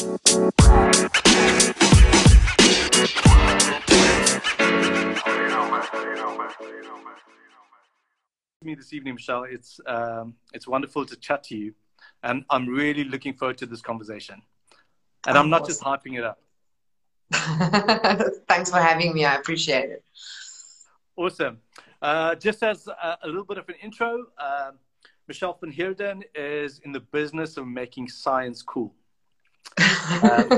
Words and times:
me 0.00 0.06
this 8.74 8.94
evening, 8.94 9.14
Michelle. 9.14 9.44
It's 9.44 9.78
um, 9.86 10.34
it's 10.54 10.66
wonderful 10.66 11.04
to 11.04 11.16
chat 11.16 11.44
to 11.44 11.56
you, 11.56 11.74
and 12.22 12.44
I'm 12.48 12.66
really 12.66 13.04
looking 13.04 13.34
forward 13.34 13.58
to 13.58 13.66
this 13.66 13.82
conversation. 13.82 14.40
And 15.26 15.36
I'm 15.36 15.50
not 15.50 15.66
just 15.66 15.82
hyping 15.82 16.16
it 16.16 16.24
up. 16.24 16.40
Thanks 18.48 18.70
for 18.70 18.78
having 18.78 19.12
me. 19.12 19.26
I 19.26 19.34
appreciate 19.34 19.90
it. 19.90 20.02
Awesome. 21.14 21.58
Uh, 22.00 22.36
just 22.36 22.62
as 22.62 22.86
a, 22.86 23.18
a, 23.24 23.26
little 23.26 23.44
bit 23.44 23.58
of 23.58 23.68
an 23.68 23.74
intro, 23.82 24.24
uh, 24.38 24.70
Michelle 25.28 25.58
van 25.60 25.70
Heerden 25.70 26.24
is 26.34 26.80
in 26.84 26.92
the 26.92 27.00
business 27.00 27.58
of 27.58 27.66
making 27.66 28.08
science 28.08 28.62
cool. 28.62 28.94
Um, 30.22 30.50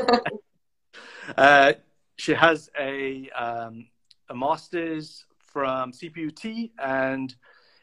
uh, 1.37 1.73
she 2.17 2.35
has 2.35 2.71
a, 2.79 3.29
um, 3.31 3.87
a 4.29 4.35
master's 4.35 5.25
from 5.53 5.93
CPUT 5.93 6.71
and 6.79 7.35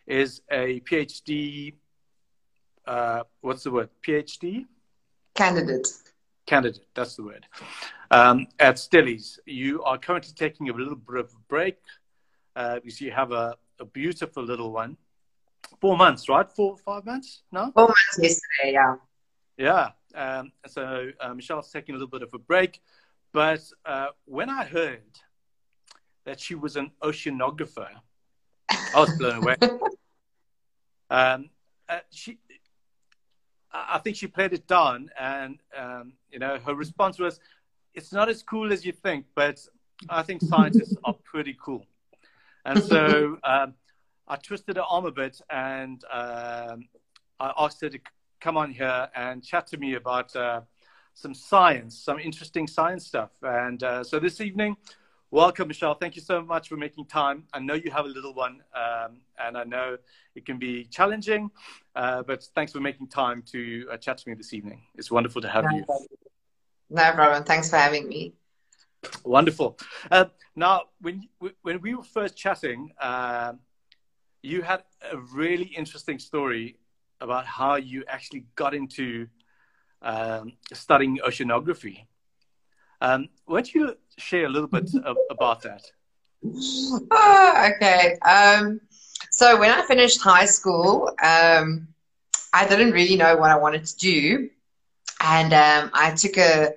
is 0.07 0.41
a 0.51 0.79
PhD. 0.81 1.73
Uh, 2.85 3.23
what's 3.41 3.63
the 3.63 3.71
word? 3.71 3.89
PhD? 4.05 4.65
Candidate. 5.35 5.87
Candidate, 6.45 6.81
that's 6.95 7.15
the 7.15 7.23
word. 7.23 7.45
Um, 8.09 8.47
at 8.59 8.75
Stellies, 8.75 9.37
you 9.45 9.83
are 9.83 9.99
currently 9.99 10.33
taking 10.33 10.69
a 10.69 10.73
little 10.73 10.95
bit 10.95 11.19
of 11.19 11.25
a 11.27 11.39
break 11.47 11.77
uh, 12.55 12.75
because 12.75 12.99
you 12.99 13.11
have 13.11 13.31
a, 13.31 13.55
a 13.79 13.85
beautiful 13.85 14.43
little 14.43 14.71
one. 14.71 14.97
Four 15.79 15.95
months, 15.95 16.27
right? 16.27 16.51
Four, 16.51 16.77
five 16.77 17.05
months? 17.05 17.43
No? 17.51 17.71
Four 17.75 17.87
months 17.87 18.19
yesterday, 18.19 18.73
yeah. 18.73 18.95
Yeah. 19.57 19.89
Um, 20.15 20.51
so 20.67 21.11
uh, 21.19 21.33
Michelle's 21.33 21.71
taking 21.71 21.95
a 21.95 21.97
little 21.97 22.09
bit 22.09 22.21
of 22.21 22.33
a 22.33 22.39
break. 22.39 22.81
But 23.31 23.61
uh, 23.85 24.07
when 24.25 24.49
I 24.49 24.63
heard 24.63 25.01
that 26.25 26.39
she 26.39 26.55
was 26.55 26.75
an 26.75 26.91
oceanographer, 27.01 27.89
I 28.69 28.99
was 28.99 29.15
blown 29.17 29.35
away. 29.37 29.55
um, 31.09 31.49
uh, 31.87 31.99
she, 32.11 32.37
I 33.71 33.99
think 33.99 34.15
she 34.15 34.27
played 34.27 34.53
it 34.53 34.67
down, 34.67 35.09
and 35.19 35.59
um, 35.77 36.13
you 36.31 36.39
know 36.39 36.59
her 36.59 36.73
response 36.73 37.19
was, 37.19 37.39
"It's 37.93 38.11
not 38.11 38.29
as 38.29 38.41
cool 38.41 38.73
as 38.73 38.83
you 38.85 38.91
think, 38.91 39.25
but 39.35 39.59
I 40.09 40.23
think 40.23 40.41
scientists 40.41 40.95
are 41.03 41.15
pretty 41.23 41.57
cool." 41.63 41.85
And 42.65 42.83
so 42.83 43.37
um, 43.43 43.75
I 44.27 44.37
twisted 44.37 44.77
her 44.77 44.83
arm 44.83 45.05
a 45.05 45.11
bit, 45.11 45.39
and 45.49 46.03
um, 46.11 46.89
I 47.39 47.53
asked 47.57 47.81
her 47.81 47.89
to 47.89 47.99
come 48.39 48.57
on 48.57 48.71
here 48.71 49.09
and 49.15 49.43
chat 49.43 49.67
to 49.67 49.77
me 49.77 49.95
about 49.95 50.35
uh, 50.35 50.61
some 51.13 51.33
science, 51.33 51.97
some 51.97 52.19
interesting 52.19 52.67
science 52.67 53.05
stuff. 53.05 53.31
And 53.41 53.81
uh, 53.83 54.03
so 54.03 54.19
this 54.19 54.39
evening, 54.39 54.77
welcome, 55.31 55.67
Michelle. 55.67 55.93
Thank 55.93 56.15
you 56.15 56.21
so 56.21 56.41
much 56.41 56.69
for 56.69 56.77
making 56.77 57.05
time. 57.05 57.43
I 57.53 57.59
know 57.59 57.73
you 57.73 57.91
have 57.91 58.05
a 58.05 58.09
little 58.09 58.33
one, 58.33 58.61
um, 58.73 59.17
and 59.37 59.57
I 59.57 59.63
know 59.65 59.97
it 60.35 60.45
can 60.45 60.57
be 60.57 60.85
challenging, 60.85 61.51
uh, 61.95 62.23
but 62.23 62.43
thanks 62.55 62.71
for 62.71 62.79
making 62.79 63.07
time 63.07 63.43
to 63.51 63.87
uh, 63.91 63.97
chat 63.97 64.19
to 64.19 64.29
me 64.29 64.35
this 64.35 64.53
evening. 64.53 64.81
It's 64.95 65.11
wonderful 65.11 65.41
to 65.41 65.49
have 65.49 65.65
no 65.65 65.77
you. 65.77 65.85
Problem. 65.85 66.07
No 66.89 67.11
problem. 67.11 67.43
Thanks 67.43 67.69
for 67.69 67.77
having 67.77 68.07
me. 68.07 68.33
Wonderful. 69.23 69.77
Uh, 70.11 70.25
now, 70.55 70.83
when 71.01 71.27
when 71.61 71.79
we 71.81 71.95
were 71.95 72.03
first 72.03 72.35
chatting, 72.35 72.91
uh, 72.99 73.53
you 74.41 74.61
had 74.61 74.83
a 75.11 75.17
really 75.17 75.65
interesting 75.65 76.19
story 76.19 76.77
about 77.21 77.45
how 77.45 77.75
you 77.75 78.03
actually 78.07 78.45
got 78.55 78.73
into 78.73 79.27
um, 80.01 80.53
studying 80.73 81.19
oceanography. 81.25 82.05
Um, 83.01 83.29
why 83.45 83.57
don't 83.57 83.73
you 83.73 83.95
share 84.17 84.45
a 84.45 84.49
little 84.49 84.67
bit 84.67 84.89
of, 85.03 85.17
about 85.29 85.61
that? 85.63 85.83
Oh, 86.43 87.71
okay. 87.75 88.17
Um, 88.19 88.81
so 89.31 89.59
when 89.59 89.71
I 89.71 89.85
finished 89.85 90.21
high 90.21 90.45
school, 90.45 91.11
um, 91.23 91.87
I 92.53 92.67
didn't 92.67 92.91
really 92.91 93.15
know 93.15 93.35
what 93.37 93.51
I 93.51 93.57
wanted 93.57 93.85
to 93.85 93.97
do, 93.97 94.49
and 95.21 95.53
um, 95.53 95.91
I 95.93 96.11
took 96.11 96.37
a 96.37 96.73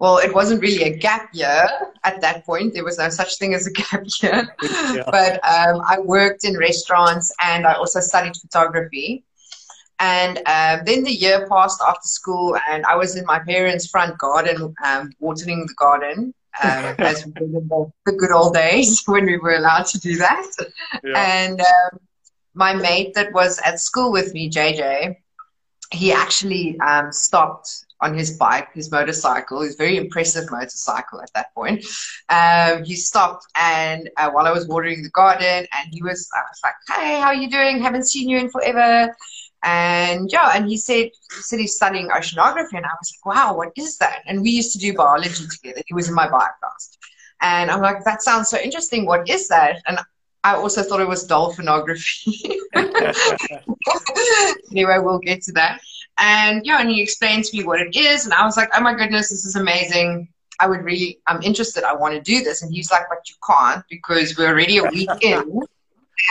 well, 0.00 0.18
it 0.18 0.34
wasn't 0.34 0.60
really 0.60 0.82
a 0.84 0.96
gap 0.96 1.30
year 1.32 1.68
at 2.02 2.20
that 2.20 2.44
point. 2.44 2.74
There 2.74 2.84
was 2.84 2.98
no 2.98 3.08
such 3.08 3.38
thing 3.38 3.54
as 3.54 3.66
a 3.66 3.70
gap 3.80 4.02
year. 4.20 4.54
Yeah. 4.62 5.04
But 5.06 5.34
um, 5.44 5.80
I 5.88 5.98
worked 6.00 6.44
in 6.44 6.58
restaurants 6.58 7.32
and 7.40 7.66
I 7.66 7.74
also 7.74 8.00
studied 8.00 8.36
photography. 8.36 9.24
And 10.00 10.38
um, 10.38 10.84
then 10.84 11.04
the 11.04 11.12
year 11.12 11.46
passed 11.48 11.80
after 11.86 12.06
school, 12.06 12.56
and 12.68 12.84
I 12.86 12.96
was 12.96 13.16
in 13.16 13.24
my 13.26 13.38
parents' 13.38 13.86
front 13.86 14.18
garden 14.18 14.74
um, 14.84 15.10
watering 15.20 15.66
the 15.66 15.74
garden, 15.74 16.34
um, 16.62 16.94
as 16.98 17.24
we 17.24 17.32
did 17.32 17.42
in 17.42 17.68
the, 17.68 17.92
the, 18.06 18.12
good 18.12 18.32
old 18.32 18.54
days 18.54 19.02
when 19.06 19.26
we 19.26 19.36
were 19.36 19.54
allowed 19.54 19.86
to 19.86 20.00
do 20.00 20.16
that. 20.16 20.46
Yeah. 21.02 21.42
And 21.44 21.60
um, 21.60 22.00
my 22.54 22.74
mate 22.74 23.14
that 23.14 23.32
was 23.32 23.60
at 23.64 23.80
school 23.80 24.12
with 24.12 24.34
me, 24.34 24.50
JJ, 24.50 25.16
he 25.92 26.12
actually 26.12 26.78
um, 26.80 27.12
stopped 27.12 27.84
on 28.00 28.14
his 28.14 28.36
bike, 28.36 28.68
his 28.74 28.90
motorcycle, 28.90 29.62
his 29.62 29.76
very 29.76 29.96
impressive 29.96 30.50
motorcycle 30.50 31.20
at 31.22 31.32
that 31.34 31.54
point. 31.54 31.84
Um, 32.28 32.84
he 32.84 32.96
stopped 32.96 33.46
and 33.56 34.10
uh, 34.16 34.30
while 34.30 34.46
I 34.46 34.50
was 34.50 34.66
watering 34.66 35.02
the 35.02 35.10
garden, 35.10 35.66
and 35.72 35.88
he 35.90 36.02
was, 36.02 36.28
I 36.34 36.40
was 36.40 36.60
like, 36.62 36.74
"Hey, 36.88 37.20
how 37.20 37.28
are 37.28 37.34
you 37.34 37.48
doing? 37.48 37.80
Haven't 37.80 38.08
seen 38.08 38.28
you 38.28 38.38
in 38.38 38.50
forever." 38.50 39.14
And 39.64 40.30
yeah, 40.30 40.52
and 40.54 40.68
he 40.68 40.76
said, 40.76 41.06
he 41.06 41.42
said 41.42 41.58
he's 41.58 41.74
studying 41.74 42.08
oceanography, 42.08 42.74
and 42.74 42.84
I 42.84 42.94
was 43.00 43.16
like, 43.16 43.34
"Wow, 43.34 43.56
what 43.56 43.72
is 43.76 43.96
that?" 43.98 44.20
And 44.26 44.42
we 44.42 44.50
used 44.50 44.72
to 44.74 44.78
do 44.78 44.92
biology 44.92 45.46
together. 45.50 45.80
He 45.86 45.94
was 45.94 46.08
in 46.08 46.14
my 46.14 46.28
bio 46.28 46.48
class, 46.60 46.98
and 47.40 47.70
I'm 47.70 47.80
like, 47.80 48.04
"That 48.04 48.22
sounds 48.22 48.50
so 48.50 48.58
interesting. 48.58 49.06
What 49.06 49.28
is 49.28 49.48
that?" 49.48 49.82
And 49.86 49.98
I 50.44 50.56
also 50.56 50.82
thought 50.82 51.00
it 51.00 51.08
was 51.08 51.26
dolphinography. 51.26 52.58
anyway, 54.70 54.98
we'll 54.98 55.18
get 55.18 55.40
to 55.42 55.52
that. 55.52 55.80
And 56.18 56.64
yeah, 56.66 56.80
and 56.80 56.90
he 56.90 57.02
explained 57.02 57.44
to 57.44 57.56
me 57.56 57.64
what 57.64 57.80
it 57.80 57.96
is, 57.96 58.26
and 58.26 58.34
I 58.34 58.44
was 58.44 58.56
like, 58.56 58.68
oh 58.76 58.80
my 58.80 58.94
goodness, 58.94 59.30
this 59.30 59.46
is 59.46 59.56
amazing. 59.56 60.28
I 60.60 60.68
would 60.68 60.84
really, 60.84 61.18
I'm 61.26 61.42
interested. 61.42 61.82
I 61.82 61.94
want 61.94 62.14
to 62.14 62.20
do 62.20 62.44
this. 62.44 62.62
And 62.62 62.72
he's 62.72 62.90
like, 62.92 63.08
but 63.08 63.28
you 63.28 63.34
can't 63.44 63.82
because 63.90 64.36
we're 64.38 64.48
already 64.48 64.76
a 64.76 64.84
week 64.84 65.10
in. 65.22 65.62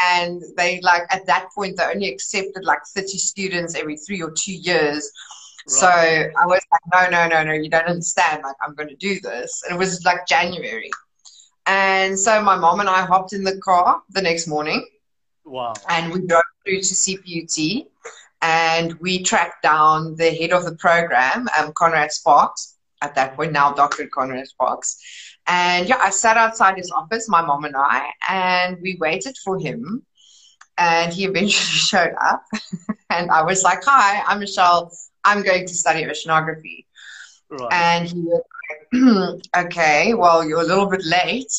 And 0.05 0.41
they 0.57 0.79
like, 0.81 1.03
at 1.11 1.25
that 1.27 1.49
point, 1.55 1.77
they 1.77 1.83
only 1.83 2.09
accepted 2.09 2.63
like 2.63 2.79
30 2.95 3.07
students 3.17 3.75
every 3.75 3.97
three 3.97 4.21
or 4.21 4.31
two 4.31 4.53
years. 4.53 5.11
Right. 5.67 5.79
So 5.79 5.88
I 5.88 6.45
was 6.45 6.61
like, 6.71 7.11
no, 7.11 7.17
no, 7.17 7.27
no, 7.27 7.44
no, 7.44 7.53
you 7.53 7.69
don't 7.69 7.85
understand. 7.85 8.43
Like, 8.43 8.55
I'm 8.61 8.75
going 8.75 8.89
to 8.89 8.95
do 8.95 9.19
this. 9.22 9.63
And 9.66 9.75
it 9.75 9.79
was 9.79 10.03
like 10.05 10.27
January. 10.27 10.91
And 11.66 12.19
so 12.19 12.41
my 12.41 12.57
mom 12.57 12.81
and 12.81 12.89
I 12.89 13.05
hopped 13.05 13.33
in 13.33 13.43
the 13.43 13.57
car 13.57 14.01
the 14.09 14.22
next 14.22 14.47
morning. 14.47 14.85
Wow. 15.45 15.73
And 15.89 16.11
we 16.11 16.25
drove 16.25 16.43
through 16.66 16.81
to 16.81 16.93
CPUT 16.93 17.88
and 18.41 18.93
we 18.99 19.23
tracked 19.23 19.63
down 19.63 20.16
the 20.16 20.31
head 20.31 20.51
of 20.51 20.66
the 20.66 20.75
program, 20.75 21.47
um, 21.57 21.72
Conrad 21.73 22.11
Sparks, 22.11 22.75
at 23.01 23.16
that 23.16 23.35
point, 23.35 23.51
now 23.51 23.73
Dr. 23.73 24.07
Conrad 24.07 24.47
Sparks. 24.47 24.97
And 25.47 25.89
yeah, 25.89 25.99
I 26.01 26.09
sat 26.09 26.37
outside 26.37 26.77
his 26.77 26.91
office, 26.91 27.27
my 27.27 27.41
mom 27.41 27.65
and 27.65 27.75
I, 27.75 28.09
and 28.29 28.77
we 28.81 28.97
waited 28.99 29.37
for 29.43 29.59
him. 29.59 30.05
And 30.77 31.13
he 31.13 31.25
eventually 31.25 31.51
showed 31.51 32.15
up. 32.21 32.43
and 33.09 33.29
I 33.29 33.43
was 33.43 33.63
like, 33.63 33.83
Hi, 33.83 34.23
I'm 34.25 34.39
Michelle. 34.39 34.91
I'm 35.23 35.43
going 35.43 35.65
to 35.67 35.73
study 35.73 36.03
oceanography. 36.03 36.85
Right. 37.49 37.71
And 37.71 38.07
he 38.07 38.19
was 38.21 38.41
like, 38.69 39.65
Okay, 39.65 40.13
well, 40.13 40.47
you're 40.47 40.61
a 40.61 40.65
little 40.65 40.87
bit 40.87 41.05
late, 41.05 41.51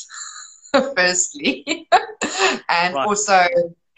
firstly. 0.96 1.88
and 1.92 2.94
right. 2.94 3.06
also, 3.06 3.46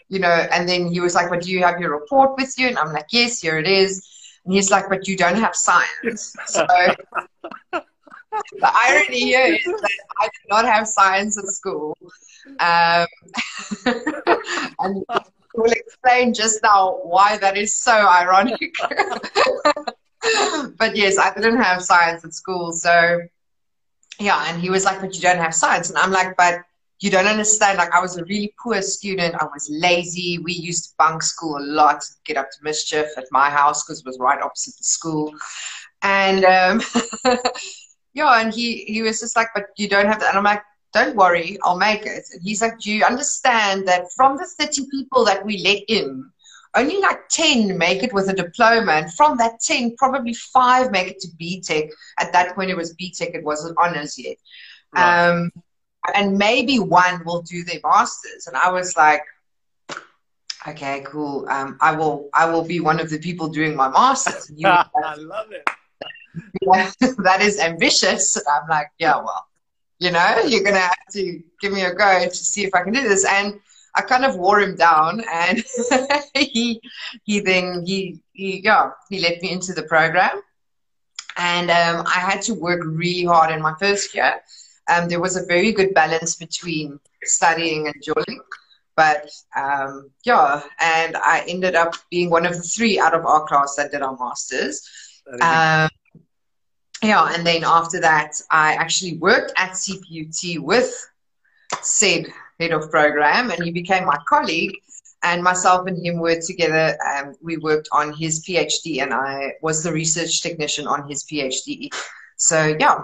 you 0.09 0.19
know, 0.19 0.47
and 0.51 0.67
then 0.67 0.87
he 0.87 0.99
was 0.99 1.15
like, 1.15 1.29
but 1.29 1.41
do 1.41 1.51
you 1.51 1.63
have 1.63 1.79
your 1.79 1.97
report 1.99 2.37
with 2.37 2.53
you? 2.57 2.67
And 2.67 2.77
I'm 2.77 2.93
like, 2.93 3.07
yes, 3.11 3.41
here 3.41 3.57
it 3.57 3.67
is. 3.67 4.07
And 4.45 4.53
he's 4.53 4.71
like, 4.71 4.87
but 4.87 5.07
you 5.07 5.17
don't 5.17 5.35
have 5.35 5.55
science. 5.55 6.33
So 6.45 6.65
the 8.31 8.71
irony 8.85 9.19
here 9.19 9.55
is 9.55 9.63
that 9.63 9.89
I 10.19 10.25
did 10.25 10.49
not 10.49 10.65
have 10.65 10.87
science 10.87 11.37
at 11.37 11.47
school. 11.47 11.97
Um, 12.59 13.07
and 14.79 15.05
we'll 15.55 15.71
explain 15.71 16.33
just 16.33 16.61
now 16.63 16.99
why 17.03 17.37
that 17.37 17.57
is 17.57 17.79
so 17.79 17.93
ironic. 17.93 18.59
but 20.77 20.95
yes, 20.95 21.17
I 21.17 21.33
didn't 21.33 21.61
have 21.61 21.83
science 21.83 22.23
at 22.25 22.33
school. 22.33 22.71
So 22.71 23.21
yeah, 24.19 24.45
and 24.47 24.61
he 24.61 24.69
was 24.69 24.85
like, 24.85 25.01
but 25.01 25.15
you 25.15 25.21
don't 25.21 25.37
have 25.37 25.53
science. 25.53 25.89
And 25.89 25.97
I'm 25.97 26.11
like, 26.11 26.35
but 26.37 26.61
you 26.99 27.11
don't 27.11 27.27
understand. 27.27 27.77
Like 27.77 27.93
I 27.93 28.01
was 28.01 28.17
a 28.17 28.25
really 28.25 28.53
poor 28.61 28.81
student. 28.81 29.35
I 29.35 29.45
was 29.45 29.69
lazy. 29.71 30.39
We 30.39 30.53
used 30.53 30.85
to 30.85 30.89
bunk 30.97 31.21
school 31.21 31.57
a 31.57 31.61
lot, 31.61 32.03
get 32.25 32.37
up 32.37 32.49
to 32.49 32.57
mischief 32.63 33.07
at 33.17 33.25
my 33.31 33.49
house 33.49 33.83
because 33.83 33.99
it 33.99 34.05
was 34.05 34.17
right 34.19 34.41
opposite 34.41 34.75
the 34.77 34.83
school. 34.83 35.33
And 36.01 36.45
um, 36.45 36.81
yeah, 38.17 38.41
and 38.41 38.51
he 38.51 38.83
he 38.85 39.03
was 39.03 39.19
just 39.19 39.35
like, 39.35 39.49
but 39.53 39.65
you 39.77 39.87
don't 39.87 40.07
have 40.07 40.19
that. 40.19 40.29
And 40.29 40.39
I'm 40.39 40.43
like, 40.43 40.63
don't 40.91 41.15
worry, 41.15 41.59
I'll 41.63 41.77
make 41.77 42.05
it. 42.05 42.23
And 42.33 42.41
he's 42.41 42.63
like, 42.63 42.79
do 42.79 42.91
you 42.91 43.05
understand 43.05 43.87
that 43.87 44.05
from 44.15 44.37
the 44.37 44.45
30 44.45 44.87
people 44.89 45.23
that 45.25 45.45
we 45.45 45.59
let 45.59 45.83
in, 45.87 46.27
only 46.75 46.97
like 46.97 47.29
10 47.29 47.77
make 47.77 48.01
it 48.01 48.13
with 48.13 48.29
a 48.29 48.33
diploma. 48.33 48.93
And 48.93 49.13
from 49.13 49.37
that 49.37 49.59
10, 49.59 49.95
probably 49.97 50.33
five 50.33 50.91
make 50.91 51.07
it 51.09 51.19
to 51.19 51.27
BTech. 51.39 51.89
At 52.19 52.33
that 52.33 52.55
point, 52.55 52.71
it 52.71 52.77
was 52.77 52.95
BTech, 52.95 53.35
it 53.35 53.43
wasn't 53.43 53.77
honors 53.79 54.17
yet. 54.17 54.37
Right. 54.95 55.29
Um, 55.29 55.51
and 56.15 56.37
maybe 56.37 56.79
one 56.79 57.23
will 57.23 57.43
do 57.43 57.63
their 57.63 57.79
masters. 57.83 58.47
And 58.47 58.57
I 58.57 58.71
was 58.71 58.97
like, 58.97 59.21
okay, 60.67 61.03
cool. 61.05 61.47
Um, 61.49 61.77
I 61.81 61.95
will, 61.95 62.29
I 62.33 62.49
will 62.49 62.63
be 62.63 62.79
one 62.79 62.99
of 62.99 63.11
the 63.11 63.19
people 63.19 63.49
doing 63.49 63.75
my 63.75 63.89
masters. 63.89 64.51
I 64.65 65.15
love 65.15 65.51
it. 65.51 65.69
Yeah, 66.61 66.91
that 66.99 67.41
is 67.41 67.59
ambitious. 67.59 68.37
I'm 68.37 68.67
like, 68.69 68.91
yeah, 68.99 69.17
well, 69.17 69.47
you 69.99 70.11
know, 70.11 70.41
you're 70.47 70.63
gonna 70.63 70.79
have 70.79 71.07
to 71.13 71.41
give 71.61 71.73
me 71.73 71.83
a 71.83 71.93
go 71.93 72.25
to 72.25 72.35
see 72.35 72.63
if 72.63 72.73
I 72.75 72.83
can 72.83 72.93
do 72.93 73.01
this. 73.01 73.25
And 73.25 73.59
I 73.95 74.01
kind 74.01 74.25
of 74.25 74.35
wore 74.35 74.59
him 74.59 74.75
down, 74.75 75.23
and 75.31 75.63
he 76.35 76.79
he 77.23 77.39
then 77.39 77.83
he, 77.85 78.19
he 78.33 78.61
yeah 78.63 78.91
he 79.09 79.19
let 79.19 79.41
me 79.41 79.51
into 79.51 79.73
the 79.73 79.83
program, 79.83 80.41
and 81.35 81.71
um, 81.71 82.05
I 82.05 82.19
had 82.19 82.43
to 82.43 82.53
work 82.53 82.81
really 82.83 83.25
hard 83.25 83.51
in 83.51 83.61
my 83.61 83.73
first 83.79 84.13
year. 84.13 84.35
Um, 84.89 85.09
there 85.09 85.19
was 85.19 85.35
a 85.35 85.45
very 85.45 85.71
good 85.73 85.93
balance 85.95 86.35
between 86.35 86.99
studying 87.23 87.87
and 87.87 87.95
joining, 88.03 88.39
but 88.95 89.29
um, 89.55 90.11
yeah, 90.23 90.61
and 90.79 91.17
I 91.17 91.43
ended 91.47 91.75
up 91.75 91.95
being 92.11 92.29
one 92.29 92.45
of 92.45 92.53
the 92.55 92.61
three 92.61 92.99
out 92.99 93.15
of 93.15 93.25
our 93.25 93.47
class 93.47 93.75
that 93.75 93.91
did 93.91 94.03
our 94.03 94.15
masters. 94.17 94.87
Um, 95.41 95.89
yeah, 97.03 97.33
and 97.33 97.45
then 97.45 97.63
after 97.63 97.99
that, 98.01 98.41
I 98.49 98.73
actually 98.73 99.17
worked 99.17 99.53
at 99.57 99.71
CPUT 99.71 100.59
with 100.59 100.93
said 101.81 102.27
head 102.59 102.71
of 102.71 102.89
program, 102.89 103.51
and 103.51 103.63
he 103.63 103.71
became 103.71 104.05
my 104.05 104.17
colleague. 104.27 104.75
And 105.23 105.43
myself 105.43 105.87
and 105.87 105.97
him 106.05 106.19
worked 106.19 106.45
together. 106.45 106.95
Um, 107.03 107.35
we 107.41 107.57
worked 107.57 107.89
on 107.91 108.13
his 108.13 108.45
PhD, 108.45 109.01
and 109.01 109.13
I 109.13 109.53
was 109.61 109.83
the 109.83 109.91
research 109.91 110.43
technician 110.43 110.85
on 110.85 111.09
his 111.09 111.23
PhD. 111.23 111.89
So 112.37 112.75
yeah, 112.79 112.99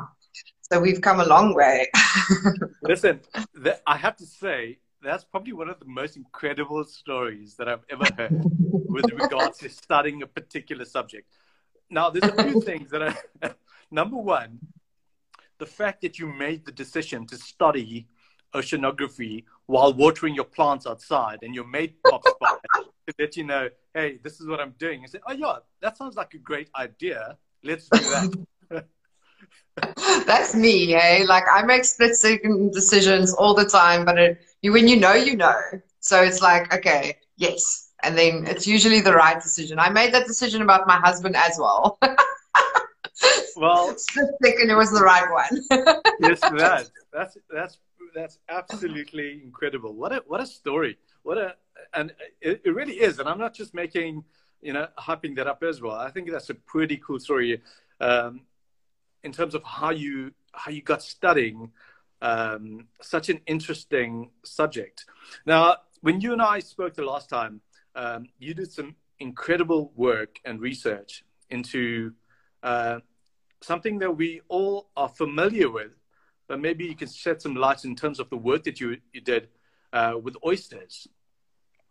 so 0.72 0.80
we've 0.80 1.02
come 1.02 1.20
a 1.20 1.25
long 1.25 1.56
way. 1.56 1.90
Listen, 2.84 3.20
the, 3.56 3.80
I 3.88 3.98
have 3.98 4.16
to 4.18 4.25
say 4.25 4.78
that's 5.02 5.24
probably 5.24 5.54
one 5.54 5.70
of 5.70 5.80
the 5.80 5.86
most 5.86 6.16
incredible 6.16 6.84
stories 6.84 7.56
that 7.56 7.68
I've 7.68 7.84
ever 7.90 8.06
heard 8.18 8.44
with 8.64 9.12
regards 9.12 9.58
to 9.60 9.70
studying 9.70 10.22
a 10.22 10.28
particular 10.28 10.86
subject. 10.86 11.28
Now, 11.89 12.09
there's 12.09 12.31
a 12.31 12.44
few 12.50 12.62
things 12.62 12.89
that 12.91 13.03
I. 13.03 13.53
Number 13.91 14.18
one, 14.18 14.59
the 15.59 15.65
fact 15.65 16.01
that 16.01 16.18
you 16.18 16.27
made 16.27 16.65
the 16.65 16.71
decision 16.71 17.27
to 17.27 17.38
study 17.38 18.07
oceanography 18.56 19.44
while 19.65 19.94
watering 19.94 20.35
your 20.35 20.45
plants 20.45 20.85
outside 20.88 21.39
and 21.41 21.53
your 21.53 21.65
mate 21.68 21.95
pops 22.07 22.31
by 22.39 22.56
to 23.07 23.13
let 23.19 23.35
you 23.35 23.44
know, 23.44 23.69
hey, 23.94 24.19
this 24.24 24.39
is 24.39 24.47
what 24.47 24.59
I'm 24.59 24.74
doing. 24.80 25.01
You 25.01 25.07
say, 25.07 25.19
oh, 25.27 25.33
yeah, 25.33 25.57
that 25.81 25.97
sounds 25.97 26.15
like 26.15 26.33
a 26.33 26.38
great 26.38 26.69
idea. 26.75 27.38
Let's 27.63 27.88
do 27.89 28.00
that. 28.00 28.86
That's 30.27 30.56
me, 30.56 30.88
hey. 30.88 31.25
Like 31.25 31.44
I 31.51 31.63
make 31.63 31.86
split 31.86 32.15
second 32.15 32.71
decisions 32.71 33.33
all 33.33 33.53
the 33.53 33.65
time, 33.65 34.06
but 34.06 34.18
it, 34.18 34.45
you, 34.62 34.71
when 34.71 34.88
you 34.88 34.97
know, 34.97 35.13
you 35.13 35.36
know. 35.36 35.59
So 36.00 36.21
it's 36.21 36.41
like, 36.41 36.74
okay, 36.74 37.18
yes, 37.38 37.93
and 38.03 38.17
then 38.17 38.45
it's 38.45 38.67
usually 38.67 39.01
the 39.01 39.13
right 39.13 39.41
decision. 39.41 39.79
I 39.79 39.89
made 39.89 40.13
that 40.13 40.27
decision 40.27 40.61
about 40.61 40.88
my 40.88 40.97
husband 40.97 41.35
as 41.35 41.57
well. 41.57 41.97
well, 43.55 43.97
split 43.97 44.27
second, 44.44 44.69
it 44.69 44.75
was 44.75 44.91
the 44.91 45.01
right 45.01 45.29
one. 45.31 45.63
yes, 46.19 46.41
that 46.41 46.89
that's 47.11 47.38
that's 47.50 47.77
that's 48.13 48.39
absolutely 48.50 49.41
incredible. 49.44 49.94
What 49.94 50.11
a 50.11 50.23
what 50.27 50.41
a 50.41 50.45
story. 50.45 50.97
What 51.23 51.38
a 51.38 51.55
and 51.94 52.13
it, 52.41 52.61
it 52.65 52.75
really 52.75 52.94
is. 52.94 53.19
And 53.19 53.27
I'm 53.27 53.39
not 53.39 53.53
just 53.53 53.73
making 53.73 54.23
you 54.61 54.73
know 54.73 54.88
hyping 55.00 55.35
that 55.38 55.47
up 55.47 55.63
as 55.63 55.81
well. 55.81 55.95
I 55.95 56.11
think 56.11 56.29
that's 56.29 56.50
a 56.50 56.55
pretty 56.55 56.97
cool 56.97 57.19
story 57.19 57.61
um, 58.01 58.41
in 59.23 59.31
terms 59.31 59.55
of 59.55 59.63
how 59.63 59.91
you 59.91 60.31
how 60.53 60.71
you 60.71 60.81
got 60.81 61.01
studying 61.01 61.71
um, 62.21 62.88
such 63.01 63.29
an 63.29 63.41
interesting 63.47 64.29
subject. 64.44 65.05
Now, 65.45 65.77
when 66.01 66.21
you 66.21 66.33
and 66.33 66.41
I 66.41 66.59
spoke 66.59 66.95
the 66.95 67.03
last 67.03 67.29
time, 67.29 67.61
um, 67.95 68.28
you 68.40 68.54
did 68.54 68.72
some 68.72 68.95
incredible 69.19 69.92
work 69.95 70.40
and 70.45 70.60
research 70.60 71.24
into 71.50 72.12
uh, 72.63 73.00
something 73.62 74.00
that 74.00 74.12
we 74.12 74.42
all 74.50 74.90
are 74.98 75.10
familiar 75.10 75.69
with, 75.69 75.92
but 76.48 76.60
maybe 76.60 76.86
you 76.86 76.95
can 76.95 77.07
shed 77.07 77.42
some 77.42 77.56
light 77.56 77.86
in 77.86 77.95
terms 77.95 78.19
of 78.19 78.30
the 78.30 78.38
work 78.38 78.63
that 78.63 78.80
you, 78.80 78.98
you 79.13 79.22
did 79.22 79.48
uh, 79.94 80.13
with 80.22 80.36
oysters. 80.45 81.07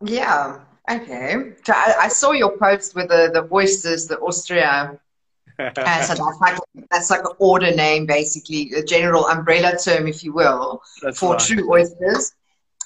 Yeah, 0.05 0.61
okay. 0.91 1.53
So 1.65 1.73
I, 1.75 1.95
I, 2.01 2.09
saw 2.09 2.33
your 2.33 2.59
post 2.59 2.97
with 2.97 3.09
the, 3.09 3.31
the 3.33 3.49
oysters, 3.55 4.09
the 4.09 4.17
Ostrea. 4.17 4.99
uh, 5.59 6.03
so 6.03 6.15
that's 6.15 6.41
like, 6.41 6.59
that's 6.91 7.11
like 7.11 7.21
an 7.21 7.37
order 7.39 7.73
name, 7.75 8.05
basically, 8.07 8.73
a 8.73 8.83
general 8.83 9.27
umbrella 9.29 9.79
term, 9.79 10.09
if 10.09 10.25
you 10.25 10.33
will, 10.33 10.83
that's 11.03 11.19
for 11.19 11.35
right. 11.35 11.41
true 11.41 11.73
oysters. 11.73 12.33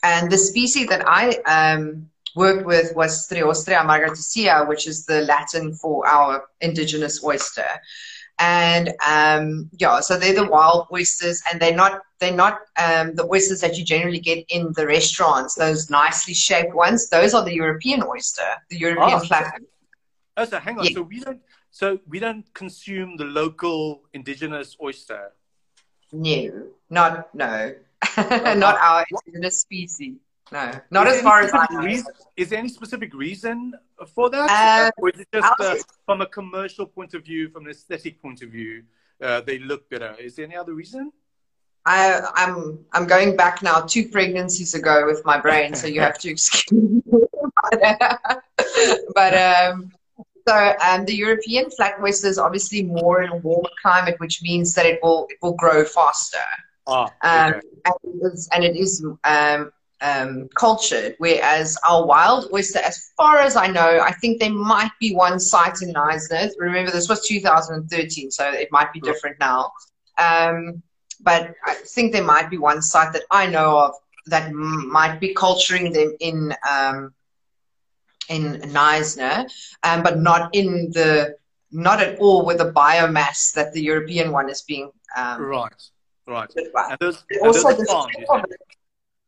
And 0.03 0.31
the 0.31 0.37
species 0.37 0.89
that 0.89 1.09
I 1.09 1.39
um, 1.47 2.11
worked 2.37 2.67
with 2.67 2.94
was 2.94 3.27
Striostrea 3.27 3.83
margaritacea, 3.85 4.69
which 4.69 4.87
is 4.87 5.06
the 5.06 5.23
Latin 5.23 5.75
for 5.75 6.06
our 6.06 6.44
indigenous 6.61 7.25
oyster 7.25 7.81
and 8.38 8.93
um, 9.06 9.71
yeah, 9.79 10.00
so 10.00 10.19
they're 10.19 10.35
the 10.35 10.47
wild 10.47 10.88
oysters, 10.93 11.43
and 11.50 11.61
they're 11.61 11.75
not 11.75 12.03
they're 12.19 12.35
not 12.35 12.61
um, 12.77 13.15
the 13.15 13.27
oysters 13.33 13.61
that 13.62 13.79
you 13.79 13.85
generally 13.85 14.21
get 14.21 14.44
in 14.50 14.73
the 14.75 14.87
restaurants. 14.87 15.55
Those 15.55 15.88
nicely 15.88 16.35
shaped 16.35 16.75
ones, 16.75 17.09
those 17.09 17.33
are 17.33 17.44
the 17.44 17.55
European 17.55 18.03
oyster, 18.03 18.47
the 18.69 18.77
European 18.77 19.21
oh, 19.21 19.21
flat. 19.21 19.59
Oh, 20.37 20.44
so 20.44 20.59
hang 20.59 20.79
on. 20.79 20.85
Yeah. 20.85 20.91
So 20.94 21.03
we 21.03 21.21
don't 21.21 21.41
so 21.71 21.99
we 22.06 22.19
don't 22.19 22.44
consume 22.53 23.17
the 23.17 23.25
local 23.25 24.03
indigenous 24.12 24.77
oyster. 24.83 25.33
No, 26.12 26.67
not 26.91 27.35
no, 27.35 27.75
not 28.19 28.77
our 28.77 29.06
indigenous 29.11 29.61
species. 29.61 30.17
No, 30.53 30.73
not 30.91 31.09
is 31.09 31.15
as 31.15 31.23
far 31.23 31.41
as 31.41 31.51
I 31.53 31.67
know. 31.71 31.81
Reason, 31.81 32.07
is 32.37 32.51
there 32.51 32.59
any 32.61 32.69
specific 32.69 33.13
reason 33.15 33.75
for 34.15 34.31
that? 34.31 34.49
Uh, 34.49 34.91
or 35.03 35.11
is 35.11 35.21
it 35.21 35.29
just 35.33 35.53
uh, 35.61 35.75
from 36.05 36.21
a 36.21 36.27
commercial 36.27 36.87
point 36.87 37.15
of 37.15 37.25
view, 37.25 37.49
from 37.49 37.65
an 37.65 37.71
aesthetic 37.71 38.23
point 38.23 38.43
of 38.43 38.51
view, 38.51 38.85
uh, 39.21 39.41
they 39.41 39.59
look 39.59 39.91
better? 39.91 40.15
Is 40.21 40.37
there 40.37 40.45
any 40.45 40.57
other 40.57 40.75
reason? 40.75 41.13
I, 41.85 42.21
I'm 42.35 42.85
I'm 42.93 43.07
going 43.07 43.37
back 43.37 43.63
now 43.63 43.81
two 43.81 44.09
pregnancies 44.09 44.75
ago 44.75 45.07
with 45.07 45.25
my 45.25 45.41
brain, 45.41 45.75
so 45.75 45.87
you 45.87 46.01
have 46.01 46.19
to 46.19 46.31
excuse 46.31 46.73
me. 46.73 47.03
but 49.15 49.35
um, 49.35 49.93
so 50.47 50.75
um, 50.85 51.05
the 51.07 51.15
European 51.15 51.71
flat 51.71 51.95
oyster 52.01 52.29
is 52.29 52.39
obviously 52.39 52.83
more 52.85 53.23
in 53.23 53.31
a 53.31 53.37
warmer 53.37 53.71
climate, 53.83 54.15
which 54.19 54.43
means 54.43 54.75
that 54.75 54.87
it 54.87 55.01
will 55.03 55.27
it 55.29 55.39
will 55.43 55.55
grow 55.55 55.85
faster. 55.85 56.38
Oh, 56.88 57.05
okay. 57.05 57.12
um, 57.23 57.55
and, 57.85 57.95
it 58.05 58.33
is, 58.33 58.49
and 58.53 58.65
it 58.65 58.76
is 58.76 59.05
um, 59.25 59.73
um, 60.00 60.49
cultured, 60.55 61.15
whereas 61.19 61.79
our 61.88 62.07
wild 62.07 62.49
oyster, 62.53 62.81
as 62.81 63.12
far 63.17 63.38
as 63.38 63.57
I 63.57 63.67
know, 63.67 64.00
I 64.00 64.12
think 64.12 64.41
there 64.41 64.50
might 64.50 64.91
be 65.00 65.15
one 65.15 65.41
site 65.41 65.81
in 65.83 65.93
Knysna. 65.93 66.50
Remember, 66.59 66.91
this 66.91 67.09
was 67.09 67.26
2013, 67.26 68.31
so 68.31 68.50
it 68.50 68.69
might 68.71 68.93
be 68.93 69.00
different 69.00 69.38
now. 69.41 69.73
Um, 70.19 70.83
but 71.21 71.55
I 71.65 71.75
think 71.75 72.12
there 72.12 72.25
might 72.25 72.50
be 72.50 72.59
one 72.59 72.83
site 72.83 73.12
that 73.15 73.23
I 73.31 73.47
know 73.47 73.79
of 73.79 73.95
that 74.26 74.49
m- 74.49 74.91
might 74.91 75.19
be 75.19 75.33
culturing 75.35 75.93
them 75.93 76.15
in 76.21 76.55
um, 76.69 77.15
in 78.29 78.61
Knysna, 78.61 79.50
um, 79.83 80.03
but 80.03 80.19
not 80.19 80.55
in 80.55 80.91
the 80.93 81.37
not 81.73 82.00
at 82.00 82.19
all 82.19 82.45
with 82.45 82.59
the 82.59 82.73
biomass 82.73 83.53
that 83.53 83.73
the 83.73 83.81
European 83.83 84.31
one 84.33 84.49
is 84.50 84.62
being 84.62 84.91
um, 85.17 85.43
right. 85.43 85.73
Right. 86.26 86.50
Also, 87.41 87.69
the 87.69 87.87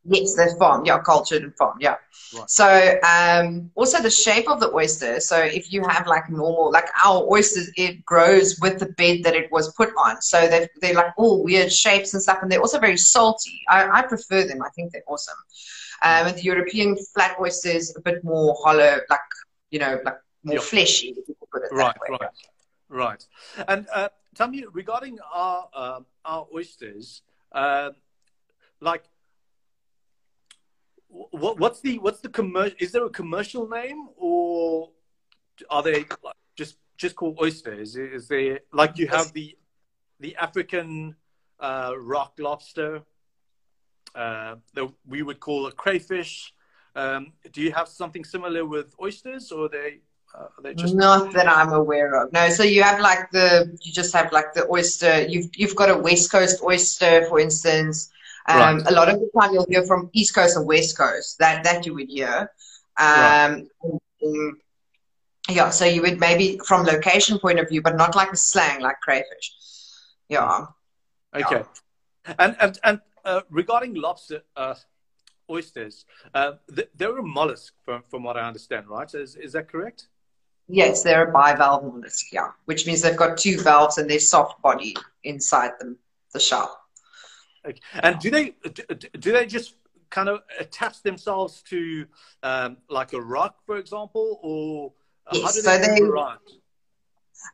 Yes, 0.05 0.33
they're 0.35 0.55
farmed. 0.55 0.87
Yeah, 0.87 0.99
cultured 0.99 1.43
and 1.43 1.55
farmed. 1.55 1.81
Yeah. 1.81 1.95
Right. 2.33 2.49
So 2.49 2.99
um, 3.03 3.69
also 3.75 4.01
the 4.01 4.09
shape 4.09 4.49
of 4.49 4.59
the 4.59 4.73
oyster. 4.73 5.19
So 5.19 5.37
if 5.37 5.73
you 5.73 5.83
have 5.87 6.07
like 6.07 6.29
normal, 6.29 6.71
like 6.71 6.87
our 7.03 7.27
oysters, 7.29 7.69
it 7.75 8.05
grows 8.05 8.59
with 8.61 8.79
the 8.79 8.87
bed 8.87 9.23
that 9.23 9.35
it 9.35 9.51
was 9.51 9.73
put 9.73 9.89
on. 9.97 10.21
So 10.21 10.47
they're, 10.47 10.69
they're 10.81 10.93
like 10.93 11.13
all 11.17 11.43
weird 11.43 11.71
shapes 11.71 12.13
and 12.13 12.23
stuff, 12.23 12.39
and 12.41 12.51
they're 12.51 12.61
also 12.61 12.79
very 12.79 12.97
salty. 12.97 13.61
I, 13.67 13.99
I 13.99 14.01
prefer 14.03 14.45
them. 14.45 14.61
I 14.61 14.69
think 14.69 14.93
they're 14.93 15.03
awesome. 15.07 15.37
Um, 16.01 16.27
and 16.27 16.37
the 16.37 16.43
European 16.43 16.97
flat 17.13 17.35
oyster 17.39 17.69
is 17.69 17.95
a 17.97 18.01
bit 18.01 18.23
more 18.23 18.55
hollow, 18.63 18.99
like 19.09 19.19
you 19.69 19.79
know, 19.79 19.99
like 20.05 20.17
more 20.43 20.55
yep. 20.55 20.63
fleshy. 20.63 21.15
right, 21.71 21.95
right, 22.09 22.29
right. 22.87 23.25
And 23.67 23.85
uh, 23.93 24.09
tell 24.33 24.47
me 24.47 24.65
regarding 24.71 25.19
our 25.33 25.67
uh, 25.73 25.99
our 26.23 26.47
oysters, 26.55 27.21
uh, 27.51 27.89
like 28.79 29.03
what, 31.39 31.59
what's 31.59 31.81
the 31.81 31.99
what's 31.99 32.19
the 32.19 32.29
commercial? 32.29 32.75
Is 32.79 32.91
there 32.91 33.05
a 33.05 33.09
commercial 33.09 33.67
name, 33.67 34.09
or 34.17 34.89
are 35.69 35.83
they 35.83 36.05
just 36.55 36.77
just 36.97 37.15
called 37.15 37.39
oysters? 37.41 37.95
Is 37.95 38.27
there 38.27 38.59
like 38.73 38.97
you 38.97 39.07
have 39.07 39.33
the 39.33 39.57
the 40.19 40.35
African 40.35 41.15
uh, 41.59 41.93
rock 41.97 42.33
lobster 42.39 43.01
uh, 44.15 44.55
that 44.73 44.87
we 45.07 45.21
would 45.21 45.39
call 45.39 45.67
a 45.67 45.71
crayfish? 45.71 46.53
Um, 46.95 47.33
do 47.51 47.61
you 47.61 47.71
have 47.71 47.87
something 47.87 48.23
similar 48.23 48.65
with 48.65 48.95
oysters, 49.01 49.51
or 49.51 49.69
they? 49.69 49.99
Uh, 50.37 50.45
they 50.61 50.75
just 50.75 50.93
not 50.93 51.33
that 51.33 51.47
I'm 51.47 51.73
aware 51.73 52.21
of. 52.21 52.31
No, 52.31 52.49
so 52.49 52.61
you 52.63 52.83
have 52.83 52.99
like 52.99 53.31
the 53.31 53.75
you 53.81 53.91
just 53.91 54.13
have 54.13 54.31
like 54.31 54.53
the 54.53 54.69
oyster. 54.69 55.25
You've 55.27 55.49
you've 55.55 55.75
got 55.75 55.89
a 55.89 55.97
West 55.97 56.31
Coast 56.31 56.61
oyster, 56.63 57.25
for 57.27 57.39
instance. 57.39 58.11
Um, 58.47 58.77
right. 58.77 58.87
A 58.87 58.91
lot 58.91 59.09
of 59.09 59.19
the 59.19 59.29
time 59.37 59.53
you'll 59.53 59.67
hear 59.69 59.83
from 59.85 60.09
East 60.13 60.33
Coast 60.33 60.57
and 60.57 60.65
West 60.65 60.97
Coast. 60.97 61.37
That 61.39 61.63
that 61.63 61.85
you 61.85 61.93
would 61.93 62.09
hear. 62.09 62.51
Um, 62.97 63.67
right. 64.21 64.53
Yeah, 65.49 65.71
so 65.71 65.85
you 65.85 66.01
would 66.03 66.19
maybe 66.19 66.59
from 66.65 66.85
location 66.85 67.39
point 67.39 67.59
of 67.59 67.69
view, 67.69 67.81
but 67.81 67.95
not 67.95 68.15
like 68.15 68.31
a 68.31 68.37
slang 68.37 68.81
like 68.81 68.99
crayfish. 69.01 69.51
Yeah. 70.27 70.65
Okay. 71.33 71.63
Yeah. 72.27 72.33
And 72.37 72.55
and 72.59 72.79
and 72.83 73.01
uh, 73.25 73.41
regarding 73.49 73.95
lobster, 73.95 74.43
uh, 74.55 74.75
oysters, 75.49 76.05
uh, 76.33 76.53
they're 76.95 77.17
a 77.17 77.23
mollusk 77.23 77.73
from 77.83 78.03
from 78.03 78.23
what 78.23 78.37
I 78.37 78.47
understand, 78.47 78.87
right? 78.87 79.11
Is 79.13 79.35
is 79.35 79.53
that 79.53 79.67
correct? 79.67 80.07
Yes, 80.67 81.01
they're 81.01 81.29
a 81.29 81.33
bivalve 81.33 81.83
mollusk. 81.83 82.31
Yeah, 82.31 82.51
which 82.65 82.85
means 82.85 83.01
they've 83.01 83.17
got 83.17 83.37
two 83.37 83.59
valves 83.59 83.97
and 83.97 84.07
they're 84.07 84.19
soft 84.19 84.61
body 84.61 84.95
inside 85.23 85.71
them, 85.79 85.97
the 86.33 86.39
shell. 86.39 86.79
Okay. 87.65 87.79
And 88.01 88.19
do 88.19 88.31
they 88.31 88.53
do 89.19 89.31
they 89.31 89.45
just 89.45 89.75
kind 90.09 90.29
of 90.29 90.41
attach 90.59 91.03
themselves 91.03 91.61
to 91.69 92.05
um, 92.43 92.77
like 92.89 93.13
a 93.13 93.21
rock, 93.21 93.57
for 93.65 93.77
example, 93.77 94.39
or 94.41 94.93
yes, 95.31 95.43
how 95.43 95.51
do 95.51 95.61
they, 95.61 95.97
so 95.97 96.03
they? 96.03 96.53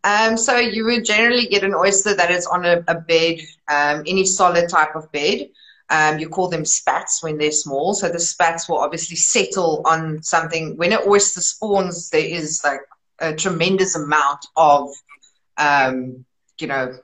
Um, 0.04 0.38
so 0.38 0.58
you 0.58 0.86
would 0.86 1.06
generally 1.06 1.48
get 1.48 1.64
an 1.64 1.74
oyster 1.74 2.16
that 2.16 2.32
is 2.32 2.46
on 2.48 2.66
a, 2.66 2.84
a 2.88 2.96
bed, 2.96 3.40
um, 3.70 4.04
any 4.08 4.26
solid 4.26 4.70
type 4.70 4.96
of 4.96 5.12
bed. 5.12 5.50
Um, 5.90 6.18
you 6.18 6.30
call 6.30 6.50
them 6.50 6.66
spats 6.66 7.22
when 7.22 7.38
they're 7.38 7.52
small. 7.52 7.94
So 7.94 8.10
the 8.10 8.20
spats 8.20 8.68
will 8.68 8.80
obviously 8.80 9.16
settle 9.16 9.84
on 9.86 10.24
something. 10.24 10.76
When 10.78 10.94
an 10.94 11.00
oyster 11.08 11.42
spawns, 11.42 12.10
there 12.10 12.26
is 12.26 12.62
like 12.64 12.82
a 13.20 13.36
tremendous 13.36 13.96
amount 13.96 14.48
of, 14.58 14.90
um, 15.58 16.26
you 16.60 16.68
know, 16.68 16.98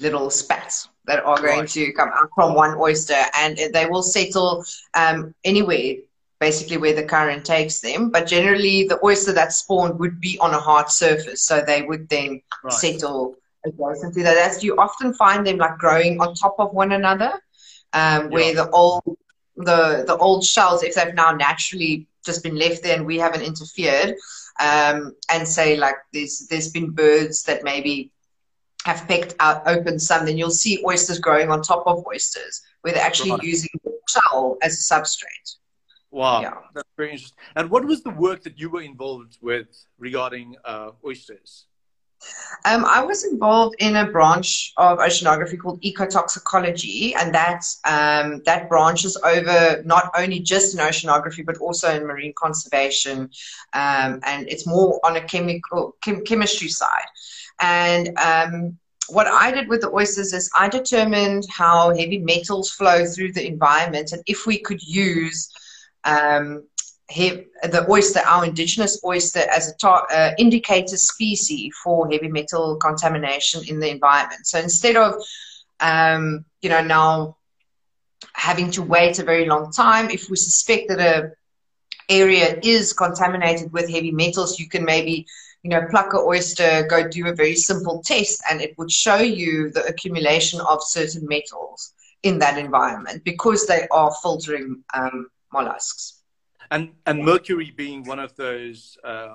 little 0.00 0.30
spats 0.30 0.88
that 1.06 1.24
are 1.24 1.36
going 1.36 1.60
right. 1.60 1.68
to 1.68 1.92
come 1.92 2.10
out 2.12 2.30
from 2.34 2.54
one 2.54 2.76
oyster, 2.78 3.22
and 3.34 3.58
they 3.72 3.86
will 3.86 4.02
settle 4.02 4.64
um, 4.94 5.34
anywhere 5.44 5.96
basically 6.40 6.78
where 6.78 6.94
the 6.94 7.04
current 7.04 7.44
takes 7.44 7.80
them. 7.80 8.10
But 8.10 8.26
generally, 8.26 8.84
the 8.88 8.98
oyster 9.04 9.32
that 9.34 9.52
spawned 9.52 9.98
would 9.98 10.20
be 10.20 10.38
on 10.40 10.54
a 10.54 10.58
hard 10.58 10.88
surface, 10.88 11.42
so 11.42 11.60
they 11.60 11.82
would 11.82 12.08
then 12.08 12.40
right. 12.64 12.72
settle 12.72 13.36
adjacent 13.64 14.14
to 14.14 14.22
that. 14.22 14.36
As 14.38 14.64
you 14.64 14.76
often 14.76 15.12
find 15.14 15.46
them 15.46 15.58
like 15.58 15.78
growing 15.78 16.20
on 16.20 16.34
top 16.34 16.56
of 16.58 16.72
one 16.72 16.92
another, 16.92 17.32
um, 17.92 18.30
where 18.30 18.54
yeah. 18.54 18.64
the 18.64 18.70
old 18.70 19.02
the 19.56 20.04
the 20.06 20.16
old 20.16 20.44
shells, 20.44 20.82
if 20.82 20.94
they've 20.94 21.14
now 21.14 21.32
naturally 21.32 22.06
just 22.24 22.42
been 22.42 22.56
left 22.56 22.82
there 22.82 22.96
and 22.96 23.06
we 23.06 23.18
haven't 23.18 23.42
interfered, 23.42 24.14
um, 24.60 25.14
and 25.30 25.46
say 25.46 25.76
like 25.76 25.96
there's 26.12 26.46
there's 26.48 26.70
been 26.70 26.90
birds 26.90 27.42
that 27.44 27.64
maybe 27.64 28.10
have 28.84 29.06
picked 29.06 29.34
out 29.40 29.62
open 29.66 29.98
some, 29.98 30.24
then 30.24 30.38
you'll 30.38 30.50
see 30.50 30.82
oysters 30.86 31.18
growing 31.18 31.50
on 31.50 31.62
top 31.62 31.82
of 31.86 32.04
oysters, 32.06 32.62
where 32.82 32.94
they're 32.94 33.04
actually 33.04 33.32
right. 33.32 33.42
using 33.42 33.70
the 33.84 33.92
shell 34.08 34.56
as 34.62 34.74
a 34.74 34.94
substrate. 34.94 35.56
Wow, 36.10 36.40
yeah. 36.40 36.54
that's 36.74 36.88
very 36.96 37.12
interesting. 37.12 37.38
And 37.54 37.70
what 37.70 37.84
was 37.84 38.02
the 38.02 38.10
work 38.10 38.42
that 38.42 38.58
you 38.58 38.68
were 38.68 38.82
involved 38.82 39.38
with 39.40 39.68
regarding 39.98 40.56
uh, 40.64 40.90
oysters? 41.04 41.66
Um, 42.66 42.84
I 42.84 43.02
was 43.02 43.24
involved 43.24 43.76
in 43.78 43.96
a 43.96 44.10
branch 44.10 44.74
of 44.76 44.98
oceanography 44.98 45.58
called 45.58 45.80
ecotoxicology, 45.82 47.14
and 47.16 47.34
that 47.34 47.64
um, 47.84 48.42
that 48.44 48.68
branches 48.68 49.16
over 49.24 49.82
not 49.84 50.10
only 50.16 50.40
just 50.40 50.74
in 50.74 50.80
oceanography 50.80 51.44
but 51.46 51.56
also 51.58 51.94
in 51.94 52.06
marine 52.06 52.34
conservation, 52.36 53.30
um, 53.72 54.20
and 54.24 54.48
it's 54.48 54.66
more 54.66 55.00
on 55.04 55.16
a 55.16 55.22
chemical 55.22 55.96
chem- 56.02 56.24
chemistry 56.24 56.68
side. 56.68 57.08
And 57.60 58.18
um, 58.18 58.78
what 59.08 59.26
I 59.26 59.50
did 59.50 59.68
with 59.68 59.82
the 59.82 59.92
oysters 59.92 60.32
is 60.32 60.50
I 60.58 60.68
determined 60.68 61.44
how 61.50 61.90
heavy 61.90 62.18
metals 62.18 62.70
flow 62.70 63.04
through 63.04 63.32
the 63.32 63.46
environment, 63.46 64.12
and 64.12 64.22
if 64.26 64.46
we 64.46 64.58
could 64.58 64.82
use 64.82 65.50
um, 66.04 66.64
the 67.08 67.86
oyster, 67.88 68.20
our 68.20 68.44
indigenous 68.44 69.00
oyster, 69.04 69.40
as 69.40 69.74
a 69.82 69.88
uh, 69.88 70.32
indicator 70.38 70.96
species 70.96 71.74
for 71.82 72.08
heavy 72.10 72.28
metal 72.28 72.76
contamination 72.76 73.62
in 73.66 73.80
the 73.80 73.90
environment. 73.90 74.46
So 74.46 74.58
instead 74.58 74.96
of, 74.96 75.14
um, 75.80 76.44
you 76.62 76.68
know, 76.70 76.82
now 76.82 77.36
having 78.34 78.70
to 78.72 78.82
wait 78.82 79.18
a 79.18 79.24
very 79.24 79.46
long 79.46 79.72
time, 79.72 80.08
if 80.10 80.30
we 80.30 80.36
suspect 80.36 80.88
that 80.88 81.00
a 81.00 81.32
area 82.08 82.58
is 82.62 82.92
contaminated 82.92 83.72
with 83.72 83.88
heavy 83.88 84.10
metals, 84.10 84.58
you 84.58 84.68
can 84.68 84.84
maybe, 84.84 85.26
you 85.62 85.70
know, 85.70 85.86
pluck 85.90 86.14
a 86.14 86.18
oyster, 86.18 86.86
go 86.88 87.06
do 87.06 87.26
a 87.28 87.34
very 87.34 87.54
simple 87.54 88.02
test, 88.02 88.42
and 88.50 88.60
it 88.60 88.76
would 88.78 88.90
show 88.90 89.16
you 89.16 89.70
the 89.70 89.84
accumulation 89.84 90.60
of 90.60 90.82
certain 90.82 91.26
metals 91.26 91.92
in 92.22 92.38
that 92.38 92.58
environment 92.58 93.22
because 93.24 93.66
they 93.66 93.86
are 93.90 94.12
filtering 94.22 94.82
um, 94.94 95.28
mollusks. 95.52 96.22
And 96.70 96.92
and 97.04 97.24
mercury 97.24 97.72
being 97.76 98.04
one 98.04 98.20
of 98.20 98.34
those 98.36 98.96
uh, 99.02 99.34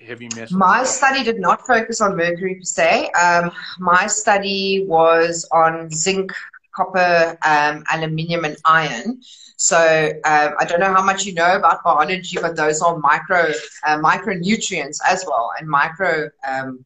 heavy 0.00 0.28
metals. 0.34 0.52
My 0.52 0.84
study 0.84 1.22
did 1.22 1.38
not 1.38 1.66
focus 1.66 2.00
on 2.00 2.16
mercury 2.16 2.56
per 2.56 2.64
se. 2.64 3.10
Um, 3.10 3.50
my 3.78 4.06
study 4.06 4.84
was 4.86 5.46
on 5.52 5.90
zinc, 5.90 6.32
copper, 6.74 7.36
um, 7.44 7.84
aluminium, 7.92 8.44
and 8.44 8.56
iron. 8.64 9.20
So 9.56 10.10
um, 10.24 10.54
I 10.58 10.64
don't 10.66 10.80
know 10.80 10.92
how 10.92 11.02
much 11.02 11.24
you 11.24 11.34
know 11.34 11.56
about 11.56 11.82
biology, 11.84 12.38
but 12.40 12.56
those 12.56 12.80
are 12.82 12.98
micro 12.98 13.52
uh, 13.86 13.98
micronutrients 13.98 14.98
as 15.08 15.24
well, 15.26 15.52
and 15.58 15.68
micro 15.68 16.28
um, 16.46 16.84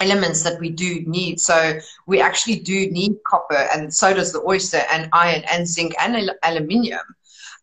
elements 0.00 0.42
that 0.42 0.58
we 0.58 0.70
do 0.70 1.02
need. 1.06 1.40
So 1.40 1.78
we 2.06 2.20
actually 2.20 2.60
do 2.60 2.90
need 2.90 3.16
copper, 3.26 3.68
and 3.74 3.92
so 3.92 4.14
does 4.14 4.32
the 4.32 4.42
oyster, 4.46 4.82
and 4.90 5.08
iron, 5.12 5.42
and 5.50 5.68
zinc, 5.68 5.94
and 6.00 6.16
al- 6.16 6.36
aluminium 6.42 7.04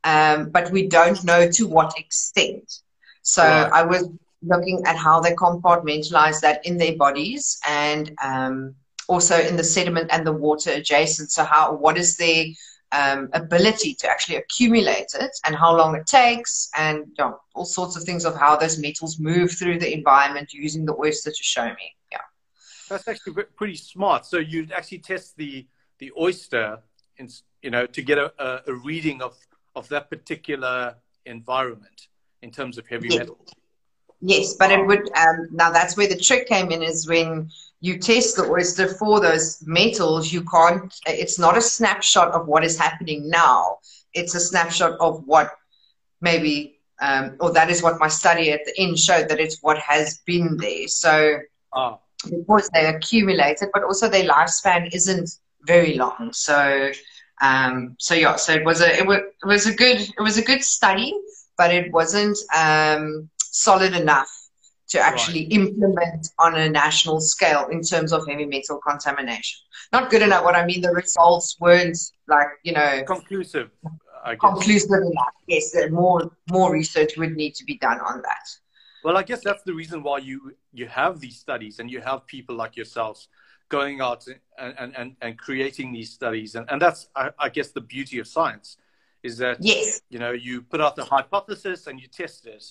um, 0.04 0.50
but 0.50 0.72
we 0.72 0.88
don't 0.88 1.24
know 1.24 1.50
to 1.52 1.68
what 1.68 1.98
extent. 1.98 2.82
So 3.22 3.44
right. 3.44 3.70
I 3.72 3.84
was 3.84 4.10
looking 4.42 4.84
at 4.86 4.96
how 4.96 5.20
they 5.20 5.34
compartmentalize 5.34 6.40
that 6.42 6.66
in 6.66 6.78
their 6.78 6.96
bodies 6.96 7.60
and 7.68 8.12
um, 8.24 8.76
also 9.10 9.38
in 9.38 9.58
the 9.58 9.64
sediment 9.64 10.10
and 10.14 10.26
the 10.26 10.32
water 10.32 10.72
adjacent. 10.72 11.32
So 11.32 11.44
how 11.44 11.74
what 11.74 11.98
is 11.98 12.18
their 12.18 12.46
um, 12.92 13.30
ability 13.34 13.94
to 13.96 14.10
actually 14.10 14.38
accumulate 14.38 15.08
it 15.20 15.32
and 15.46 15.56
how 15.56 15.76
long 15.76 15.96
it 15.96 16.08
takes 16.08 16.70
and 16.78 17.00
you 17.00 17.14
know, 17.20 17.40
all 17.54 17.66
sorts 17.66 17.96
of 17.98 18.04
things 18.04 18.26
of 18.26 18.36
how 18.36 18.56
those 18.56 18.80
metals 18.80 19.20
move 19.20 19.52
through 19.52 19.80
the 19.80 19.94
environment 19.94 20.54
using 20.54 20.86
the 20.86 20.96
oyster 20.98 21.32
to 21.32 21.44
show 21.44 21.66
me. 21.66 21.96
Yeah. 22.12 22.20
That's 22.90 23.08
actually 23.08 23.44
pretty 23.56 23.76
smart. 23.76 24.26
So 24.26 24.38
you'd 24.38 24.72
actually 24.72 25.00
test 25.00 25.36
the 25.38 25.68
the 26.00 26.12
oyster, 26.20 26.80
in, 27.18 27.28
you 27.64 27.72
know, 27.72 27.88
to 27.88 28.02
get 28.04 28.20
a, 28.20 28.64
a 28.68 28.74
reading 28.74 29.22
of 29.22 29.36
of 29.76 29.88
that 29.90 30.10
particular 30.10 30.96
environment 31.26 32.08
in 32.42 32.52
terms 32.52 32.78
of 32.78 32.88
heavy 32.88 33.10
metals. 33.10 33.50
Yes, 34.20 34.56
but 34.56 34.72
it 34.72 34.86
would. 34.86 35.10
Um, 35.16 35.48
now 35.52 35.72
that's 35.72 35.96
where 35.96 36.08
the 36.08 36.18
trick 36.18 36.48
came 36.48 36.72
in. 36.72 36.82
Is 36.82 37.08
when 37.08 37.50
you 37.82 38.00
test 38.00 38.36
the 38.36 38.50
oyster 38.50 38.88
for 38.88 39.20
those 39.20 39.64
metals, 39.66 40.34
you 40.34 40.44
can't. 40.44 40.94
It's 41.06 41.38
not 41.38 41.58
a 41.58 41.62
snapshot 41.62 42.32
of 42.32 42.48
what 42.48 42.64
is 42.64 42.78
happening 42.78 43.30
now. 43.30 43.78
It's 44.14 44.34
a 44.34 44.40
snapshot 44.40 44.98
of 45.00 45.24
what 45.28 45.52
maybe, 46.22 46.80
um, 47.00 47.38
or 47.40 47.52
that 47.52 47.70
is 47.70 47.84
what 47.84 48.00
my 48.00 48.08
study 48.08 48.52
at 48.52 48.62
the 48.66 48.74
end 48.80 48.98
showed 48.98 49.30
that 49.30 49.40
it's 49.40 49.62
what 49.62 49.78
has 49.78 50.20
been 50.26 50.58
there. 50.58 50.88
So 50.88 51.38
oh. 51.74 52.00
because 52.24 52.70
they 52.74 52.88
accumulated, 52.88 53.70
but 53.72 53.84
also 53.84 54.10
their 54.10 54.28
lifespan 54.28 54.94
isn't 54.94 55.30
very 55.68 55.94
long. 55.94 56.32
So 56.34 56.92
um, 57.42 57.96
so 58.00 58.16
yeah, 58.16 58.36
so 58.36 58.54
it 58.54 58.66
was 58.66 58.82
a 58.82 58.98
it 58.98 59.06
was, 59.06 59.20
it 59.20 59.46
was 59.46 59.68
a 59.68 59.74
good 59.74 60.00
it 60.00 60.22
was 60.22 60.38
a 60.38 60.44
good 60.44 60.64
study, 60.64 61.14
but 61.58 61.72
it 61.72 61.92
wasn't 61.92 62.38
um, 62.56 63.30
solid 63.52 63.94
enough 63.94 64.30
to 64.90 65.00
actually 65.00 65.42
right. 65.44 65.52
implement 65.52 66.30
on 66.40 66.56
a 66.56 66.70
national 66.70 67.20
scale 67.20 67.68
in 67.72 67.82
terms 67.82 68.14
of 68.14 68.26
heavy 68.28 68.46
metal 68.46 68.80
contamination. 68.88 69.60
Not 69.92 70.10
good 70.10 70.22
enough. 70.22 70.44
What 70.44 70.56
I 70.56 70.66
mean, 70.66 70.82
the 70.82 70.92
results 70.92 71.58
weren't 71.60 71.98
like 72.28 72.48
you 72.64 72.74
know 72.74 73.04
conclusive. 73.06 73.70
Conclusive 74.40 74.92
enough. 74.92 75.34
Yes, 75.48 75.76
more 75.92 76.32
more 76.50 76.72
research 76.72 77.18
would 77.18 77.36
need 77.36 77.56
to 77.56 77.64
be 77.66 77.78
done 77.78 78.00
on 78.00 78.22
that. 78.22 78.48
Well, 79.04 79.16
I 79.18 79.24
guess 79.24 79.42
that's 79.44 79.64
the 79.64 79.74
reason 79.74 80.04
why 80.04 80.18
you 80.20 80.54
you 80.74 80.88
have 80.88 81.20
these 81.20 81.38
studies 81.38 81.80
and 81.80 81.90
you 81.90 82.02
have 82.02 82.26
people 82.28 82.56
like 82.56 82.76
yourselves 82.76 83.30
going 83.70 84.02
out 84.02 84.26
and, 84.58 84.94
and, 84.96 85.16
and 85.22 85.38
creating 85.38 85.92
these 85.92 86.12
studies. 86.12 86.56
And, 86.56 86.70
and 86.70 86.82
that's, 86.82 87.10
I, 87.16 87.32
I 87.38 87.50
guess, 87.50 87.72
the 87.72 87.82
beauty 87.82 88.20
of 88.20 88.28
science 88.28 88.78
is 89.24 89.38
that, 89.40 89.58
yes. 89.60 90.02
you 90.10 90.20
know, 90.20 90.32
you 90.32 90.62
put 90.62 90.82
out 90.82 90.96
the 90.96 91.04
hypothesis 91.04 91.88
and 91.88 92.00
you 92.00 92.08
test 92.08 92.46
it. 92.46 92.64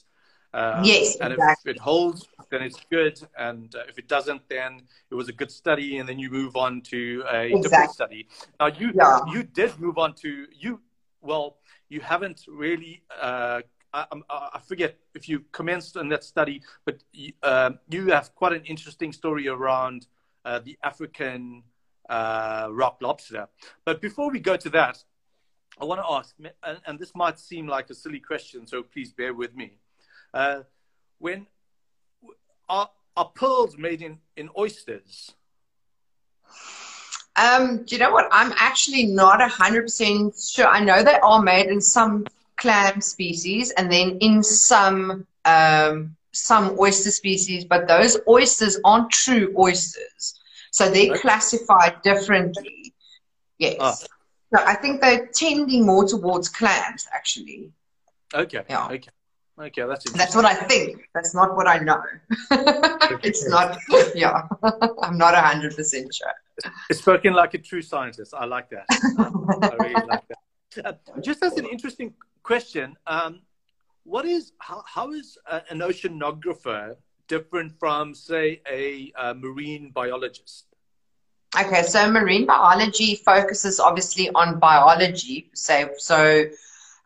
Um, 0.55 0.85
yes, 0.85 1.17
and 1.17 1.33
exactly. 1.33 1.71
if 1.71 1.77
it 1.77 1.81
holds, 1.81 2.27
then 2.51 2.63
it's 2.63 2.81
good. 2.91 3.21
And 3.39 3.75
uh, 3.75 3.81
if 3.89 3.99
it 3.99 4.09
doesn't, 4.09 4.49
then 4.49 4.83
it 5.11 5.15
was 5.15 5.29
a 5.29 5.33
good 5.33 5.51
study, 5.51 5.99
and 5.99 6.09
then 6.09 6.19
you 6.19 6.31
move 6.31 6.57
on 6.57 6.81
to 6.83 7.25
a 7.31 7.47
exactly. 7.47 7.63
different 7.63 7.91
study. 7.91 8.29
Now, 8.59 8.67
you 8.67 8.93
yeah. 8.95 9.21
you 9.33 9.43
did 9.43 9.79
move 9.79 9.99
on 9.99 10.15
to 10.23 10.47
you. 10.53 10.81
Well, 11.21 11.57
you 11.89 12.01
haven't 12.01 12.45
really 12.49 13.03
uh, 13.21 13.61
I, 13.93 14.07
I, 14.29 14.61
forget 14.61 14.97
if 15.15 15.29
you 15.29 15.45
commenced 15.53 15.97
in 15.97 16.09
that 16.11 16.23
study, 16.23 16.63
but 16.85 17.03
you, 17.13 17.33
um, 17.43 17.79
you 17.89 18.09
have 18.09 18.35
quite 18.35 18.53
an 18.53 18.63
interesting 18.65 19.13
story 19.13 19.49
around 19.49 20.07
uh, 20.45 20.59
the 20.59 20.77
African 20.83 21.63
uh, 22.09 22.69
rock 22.71 22.99
lobster. 23.01 23.49
But 23.85 24.03
before 24.03 24.31
we 24.31 24.39
go 24.39 24.57
to 24.57 24.71
that, 24.71 25.03
I 25.81 25.85
want 25.85 26.01
to 26.01 26.07
ask, 26.11 26.35
and, 26.63 26.79
and, 26.87 26.99
this 26.99 27.15
might 27.15 27.39
seem 27.39 27.67
like 27.67 27.91
a 27.91 27.95
silly 27.95 28.21
question, 28.21 28.67
so 28.67 28.83
please 28.83 29.13
bear 29.13 29.35
with 29.35 29.55
me. 29.55 29.79
Uh, 30.37 30.63
when 31.19 31.47
are, 32.69 32.91
are 33.17 33.31
pearls 33.35 33.79
made 33.79 34.03
in, 34.03 34.19
in 34.37 34.51
oysters? 34.59 35.35
Um, 37.37 37.85
do 37.85 37.95
you 37.95 37.99
know 37.99 38.11
what? 38.11 38.29
I'm 38.31 38.53
actually 38.59 39.07
not 39.07 39.41
100% 39.41 40.55
sure. 40.55 40.67
I 40.67 40.81
know 40.81 41.03
they 41.03 41.19
are 41.23 41.41
made 41.43 41.69
in 41.69 41.81
some 41.81 42.27
clam 42.59 43.01
species 43.01 43.71
and 43.79 43.91
then 43.91 44.19
in 44.21 44.43
some 44.43 45.27
um, 45.47 46.15
some 46.33 46.77
oyster 46.79 47.11
species, 47.11 47.65
but 47.65 47.89
those 47.89 48.19
oysters 48.29 48.79
aren't 48.85 49.11
true 49.11 49.55
oysters. 49.59 50.39
So 50.71 50.91
they're 50.91 51.13
okay. 51.13 51.21
classified 51.21 52.03
differently. 52.03 52.93
Yes. 53.57 53.77
Oh. 53.81 53.95
So 54.55 54.67
I 54.67 54.75
think 54.75 55.01
they're 55.01 55.29
tending 55.29 55.87
more 55.87 56.05
towards 56.07 56.51
clams, 56.51 57.09
actually. 57.11 57.73
Okay. 58.35 58.65
Yeah. 58.69 58.89
Okay. 58.89 59.09
Okay, 59.59 59.85
that's 59.87 60.11
That's 60.13 60.35
what 60.37 60.45
I 60.45 60.55
think. 60.55 61.09
That's 61.15 61.35
not 61.35 61.57
what 61.57 61.67
I 61.67 61.79
know. 61.79 62.03
it's 63.23 63.49
not, 63.49 63.79
yeah. 64.15 64.43
I'm 65.03 65.17
not 65.17 65.35
100% 65.35 66.15
sure. 66.15 66.33
It's 66.91 67.01
spoken 67.01 67.33
like 67.33 67.55
a 67.55 67.59
true 67.59 67.81
scientist. 67.81 68.35
I 68.37 68.45
like 68.45 68.69
that. 68.71 68.85
I 68.91 69.75
really 69.83 70.07
like 70.07 70.25
that. 70.29 70.87
Uh, 70.87 70.93
just 71.23 71.43
as 71.43 71.57
an 71.57 71.65
interesting 71.67 72.13
question, 72.43 72.97
um, 73.07 73.41
what 74.05 74.27
is 74.27 74.53
how, 74.59 74.83
how 74.87 75.13
is 75.13 75.39
an 75.71 75.79
oceanographer 75.79 76.97
different 77.27 77.73
from, 77.79 78.15
say, 78.15 78.61
a, 78.71 79.11
a 79.19 79.35
marine 79.35 79.91
biologist? 79.91 80.67
Okay, 81.59 81.83
so 81.83 82.11
marine 82.11 82.45
biology 82.45 83.15
focuses 83.15 83.81
obviously 83.81 84.29
on 84.31 84.59
biology. 84.59 85.51
So, 85.55 85.91
so 85.97 86.45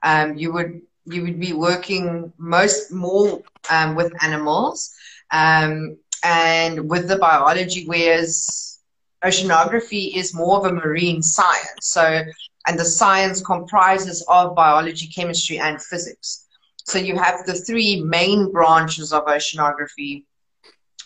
um, 0.03 0.37
you 0.37 0.53
would 0.53 0.83
you 1.13 1.23
would 1.23 1.41
be 1.41 1.53
working 1.53 2.33
most 2.39 2.93
more 2.93 3.43
um, 3.71 3.95
with 3.95 4.13
animals 4.23 4.95
um, 5.31 5.97
and 6.25 6.89
with 6.89 7.09
the 7.09 7.17
biology, 7.17 7.87
whereas 7.87 8.79
oceanography 9.25 10.15
is 10.15 10.35
more 10.35 10.59
of 10.59 10.65
a 10.65 10.73
marine 10.73 11.23
science. 11.23 11.81
So, 11.83 12.23
and 12.67 12.79
the 12.79 12.85
science 12.85 13.43
comprises 13.43 14.25
of 14.29 14.55
biology, 14.55 15.07
chemistry, 15.09 15.59
and 15.59 15.83
physics. 15.83 16.47
So 16.85 16.99
you 16.99 17.17
have 17.19 17.47
the 17.47 17.55
three 17.55 18.03
main 18.03 18.51
branches 18.51 19.13
of 19.13 19.25
oceanography, 19.27 20.25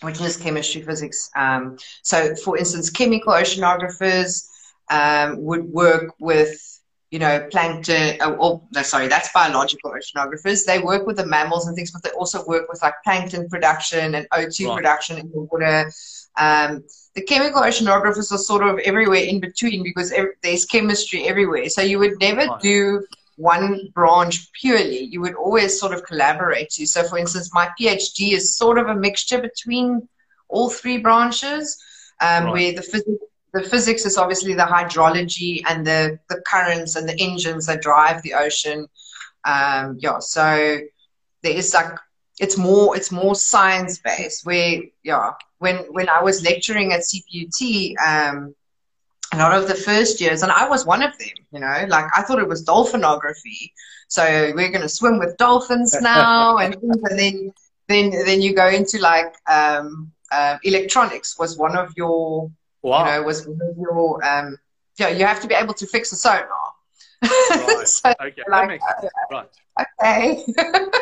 which 0.01 0.19
is 0.21 0.37
chemistry, 0.37 0.81
physics. 0.81 1.29
Um, 1.35 1.77
so, 2.01 2.35
for 2.35 2.57
instance, 2.57 2.89
chemical 2.89 3.33
oceanographers 3.33 4.47
um, 4.89 5.41
would 5.43 5.65
work 5.65 6.13
with 6.19 6.74
you 7.15 7.19
know, 7.19 7.47
plankton, 7.49 8.17
oh, 8.19 8.35
oh, 8.41 8.67
no, 8.73 8.81
sorry, 8.81 9.07
that's 9.07 9.31
biological 9.31 9.89
oceanographers. 9.89 10.65
They 10.65 10.79
work 10.79 11.07
with 11.07 11.15
the 11.15 11.25
mammals 11.25 11.65
and 11.65 11.73
things, 11.73 11.89
but 11.89 12.03
they 12.03 12.09
also 12.09 12.45
work 12.45 12.67
with 12.67 12.81
like 12.81 12.95
plankton 13.05 13.47
production 13.47 14.15
and 14.15 14.27
O2 14.31 14.67
right. 14.67 14.75
production 14.75 15.19
in 15.19 15.31
the 15.31 15.39
water. 15.39 15.89
Um, 16.35 16.83
the 17.13 17.21
chemical 17.21 17.61
oceanographers 17.61 18.33
are 18.33 18.37
sort 18.37 18.63
of 18.63 18.79
everywhere 18.79 19.23
in 19.23 19.39
between 19.39 19.81
because 19.81 20.13
there's 20.43 20.65
chemistry 20.65 21.25
everywhere. 21.25 21.69
So 21.69 21.81
you 21.81 21.99
would 21.99 22.19
never 22.19 22.47
right. 22.47 22.59
do 22.59 23.05
one 23.37 23.93
branch 23.93 24.51
purely. 24.51 25.05
You 25.05 25.21
would 25.21 25.35
always 25.35 25.79
sort 25.79 25.93
of 25.93 26.03
collaborate. 26.03 26.71
To. 26.71 26.85
So, 26.85 27.03
for 27.03 27.17
instance, 27.17 27.49
my 27.53 27.69
PhD 27.79 28.33
is 28.33 28.57
sort 28.57 28.77
of 28.77 28.87
a 28.87 28.95
mixture 28.95 29.39
between 29.39 30.09
all 30.49 30.69
three 30.69 30.97
branches, 30.97 31.81
um, 32.19 32.43
right. 32.43 32.51
where 32.51 32.73
the 32.73 32.81
physics 32.81 33.23
the 33.55 33.63
physics 33.63 34.05
is 34.05 34.17
obviously 34.17 34.53
the 34.53 34.63
hydrology 34.63 35.61
and 35.65 35.87
the, 35.87 36.19
the 36.27 36.41
currents 36.45 36.97
and 36.97 37.07
the 37.07 37.17
engines 37.21 37.65
that 37.67 37.81
drive 37.81 38.21
the 38.21 38.33
ocean. 38.33 38.85
Um, 39.45 39.97
yeah, 39.99 40.19
so 40.19 40.79
there 41.41 41.55
is 41.55 41.73
like 41.73 41.97
it's 42.37 42.57
more 42.57 42.97
it's 42.97 43.13
more 43.13 43.33
science 43.33 43.97
based. 43.99 44.45
Where 44.45 44.81
yeah, 45.03 45.31
when 45.59 45.77
when 45.93 46.09
I 46.09 46.21
was 46.21 46.43
lecturing 46.43 46.91
at 46.91 47.01
CPUT, 47.01 47.93
um, 48.05 48.53
a 49.31 49.37
lot 49.37 49.57
of 49.57 49.69
the 49.69 49.75
first 49.75 50.19
years, 50.19 50.43
and 50.43 50.51
I 50.51 50.67
was 50.67 50.85
one 50.85 51.01
of 51.01 51.17
them. 51.17 51.37
You 51.53 51.61
know, 51.61 51.85
like 51.87 52.05
I 52.13 52.23
thought 52.23 52.39
it 52.39 52.47
was 52.47 52.65
dolphinography. 52.65 53.71
So 54.09 54.51
we're 54.53 54.69
going 54.69 54.81
to 54.81 54.89
swim 54.89 55.17
with 55.17 55.37
dolphins 55.37 55.95
now, 56.01 56.57
and, 56.57 56.75
and 56.75 57.19
then 57.19 57.53
then 57.87 58.09
then 58.25 58.41
you 58.41 58.53
go 58.53 58.67
into 58.67 58.99
like 58.99 59.33
um, 59.49 60.11
uh, 60.29 60.57
electronics 60.63 61.39
was 61.39 61.57
one 61.57 61.77
of 61.77 61.93
your 61.95 62.51
Wow. 62.85 62.99
You 62.99 63.21
know, 63.21 63.23
was 63.23 63.47
your 63.77 64.23
um, 64.23 64.57
yeah, 64.99 65.09
you 65.09 65.25
have 65.25 65.41
to 65.41 65.47
be 65.47 65.55
able 65.55 65.73
to 65.73 65.87
fix 65.87 66.11
a 66.11 66.15
sonar. 66.15 66.47
Right. 67.23 67.81
so 67.87 68.13
okay, 68.21 68.43
like, 68.47 68.79
that 68.79 69.11
Right. 69.31 69.49
Okay. 69.81 70.45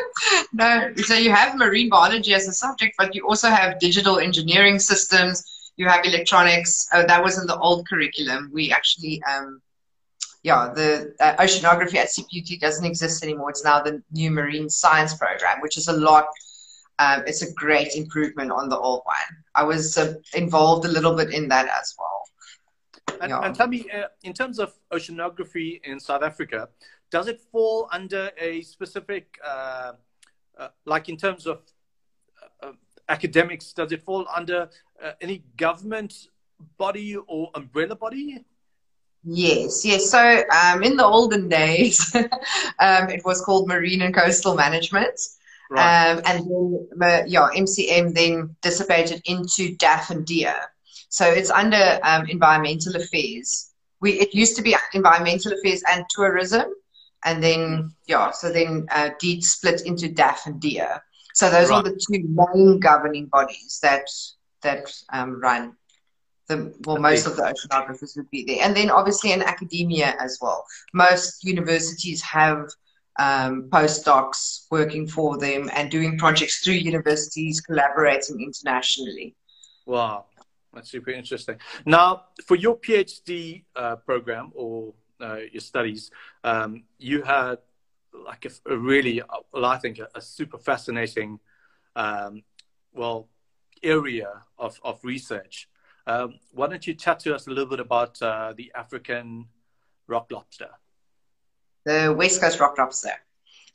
no, 0.54 0.94
so 0.96 1.16
you 1.16 1.32
have 1.32 1.58
marine 1.58 1.90
biology 1.90 2.34
as 2.34 2.48
a 2.48 2.54
subject, 2.54 2.96
but 2.98 3.14
you 3.14 3.28
also 3.28 3.50
have 3.50 3.80
digital 3.80 4.18
engineering 4.20 4.80
systems. 4.80 5.44
You 5.76 5.90
have 5.90 6.06
electronics. 6.06 6.88
Uh, 6.94 7.06
that 7.06 7.22
was 7.22 7.38
in 7.38 7.48
the 7.48 7.58
old 7.58 7.86
curriculum. 7.88 8.50
We 8.54 8.72
actually, 8.72 9.22
um, 9.24 9.62
yeah, 10.42 10.72
the 10.74 11.14
uh, 11.20 11.36
oceanography 11.36 11.96
at 11.96 12.08
CPUT 12.08 12.62
doesn't 12.62 12.86
exist 12.86 13.24
anymore. 13.24 13.50
It's 13.50 13.66
now 13.66 13.82
the 13.82 14.02
new 14.12 14.32
marine 14.32 14.70
science 14.70 15.14
program, 15.16 15.60
which 15.60 15.78
is 15.78 15.90
a 15.90 15.94
lot 15.94 16.28
um, 17.00 17.24
it's 17.26 17.42
a 17.42 17.52
great 17.54 17.96
improvement 17.96 18.52
on 18.52 18.70
the 18.70 18.78
old 18.78 19.02
one. 19.06 19.44
I 19.56 19.64
was 19.64 19.98
uh, 19.98 20.16
involved 20.34 20.86
a 20.86 20.90
little 20.90 21.16
bit 21.16 21.34
in 21.34 21.48
that 21.50 21.68
as 21.68 21.96
well. 21.98 23.20
And, 23.22 23.30
yeah. 23.30 23.40
and 23.42 23.56
tell 23.56 23.68
me, 23.68 23.86
uh, 23.92 24.08
in 24.24 24.34
terms 24.34 24.60
of 24.60 24.74
oceanography 24.92 25.82
in 25.84 26.00
South 26.00 26.24
Africa, 26.24 26.70
does 27.10 27.28
it 27.28 27.42
fall 27.52 27.88
under 27.92 28.32
a 28.40 28.62
specific, 28.62 29.38
uh, 29.46 29.94
uh 30.58 30.68
like 30.86 31.10
in 31.10 31.18
terms 31.18 31.48
of 31.48 31.62
uh, 32.62 32.72
academics, 33.10 33.74
does 33.74 33.92
it 33.92 34.04
fall 34.04 34.26
under 34.36 34.70
uh, 35.04 35.12
any 35.22 35.44
government 35.58 36.28
body 36.78 37.16
or 37.16 37.50
umbrella 37.56 37.96
body? 37.96 38.44
Yes, 39.24 39.86
yes. 39.86 40.10
So 40.10 40.44
um, 40.52 40.84
in 40.84 40.98
the 40.98 41.06
olden 41.06 41.48
days, 41.48 42.14
um, 42.80 43.10
it 43.10 43.24
was 43.24 43.42
called 43.42 43.68
Marine 43.68 44.02
and 44.02 44.14
Coastal 44.14 44.56
Management. 44.56 45.20
Right. 45.74 46.12
Um, 46.12 46.22
and 46.26 46.90
then, 47.00 47.24
yeah, 47.28 47.50
MCM 47.56 48.14
then 48.14 48.56
dissipated 48.62 49.22
into 49.26 49.76
DAFF 49.78 50.12
and 50.12 50.26
DIA. 50.26 50.70
So 51.10 51.26
it's 51.26 51.50
under 51.50 52.00
um, 52.04 52.28
environmental 52.28 52.96
affairs. 52.96 53.72
We, 54.00 54.20
it 54.20 54.36
used 54.36 54.56
to 54.58 54.62
be 54.62 54.76
environmental 54.94 55.54
affairs 55.54 55.82
and 55.92 56.06
tourism. 56.10 56.66
And 57.26 57.42
then, 57.42 57.92
yeah, 58.06 58.32
so 58.32 58.52
then 58.52 58.86
uh, 58.92 59.12
DEAT 59.20 59.44
split 59.44 59.82
into 59.86 60.10
DAFF 60.10 60.46
and 60.46 60.62
DIA. 60.62 61.02
So 61.34 61.50
those 61.50 61.70
right. 61.70 61.78
are 61.78 61.84
the 61.84 62.00
two 62.00 62.24
main 62.28 62.80
governing 62.80 63.26
bodies 63.28 63.80
that 63.82 64.06
that 64.62 64.94
um, 65.12 65.42
run 65.42 65.76
the 66.48 66.74
well, 66.86 67.00
most 67.00 67.26
of 67.26 67.36
the 67.36 67.42
oceanographers 67.42 68.16
would 68.18 68.30
be 68.30 68.44
there, 68.46 68.60
and 68.62 68.76
then 68.76 68.90
obviously 68.90 69.32
in 69.32 69.42
academia 69.42 70.16
as 70.20 70.38
well. 70.42 70.66
Most 70.94 71.44
universities 71.44 72.22
have 72.22 72.70
um, 73.18 73.70
postdocs 73.70 74.66
working 74.72 75.08
for 75.08 75.38
them 75.38 75.70
and 75.74 75.92
doing 75.92 76.18
projects 76.18 76.60
through 76.60 76.76
universities, 76.76 77.62
collaborating 77.62 78.42
internationally. 78.42 79.36
Wow, 79.86 80.26
that's 80.74 80.90
super 80.90 81.12
interesting. 81.12 81.58
Now, 81.86 82.24
for 82.46 82.56
your 82.56 82.78
PhD 82.78 83.64
uh, 83.76 83.98
program 83.98 84.52
or 84.56 84.94
uh, 85.22 85.40
your 85.52 85.62
studies, 85.62 86.12
um, 86.44 86.84
you 86.98 87.22
had 87.22 87.60
like 88.14 88.46
a, 88.46 88.74
a, 88.74 88.78
really, 88.78 89.22
well, 89.52 89.66
I 89.66 89.78
think, 89.78 90.00
a, 90.00 90.08
a 90.16 90.22
super 90.22 90.58
fascinating, 90.58 91.40
um, 91.96 92.44
well, 92.94 93.30
area 93.82 94.30
of, 94.58 94.80
of 94.84 95.00
research. 95.04 95.68
Um, 96.06 96.36
why 96.52 96.68
don't 96.68 96.86
you 96.86 96.94
chat 96.94 97.20
to 97.22 97.36
us 97.36 97.48
a 97.48 97.50
little 97.50 97.66
bit 97.66 97.80
about 97.80 98.22
uh, 98.22 98.54
the 98.56 98.72
African 98.76 99.48
rock 100.08 100.28
lobster? 100.32 100.70
The 101.86 102.14
West 102.18 102.42
Coast 102.42 102.60
rock 102.60 102.78
lobster. 102.78 103.14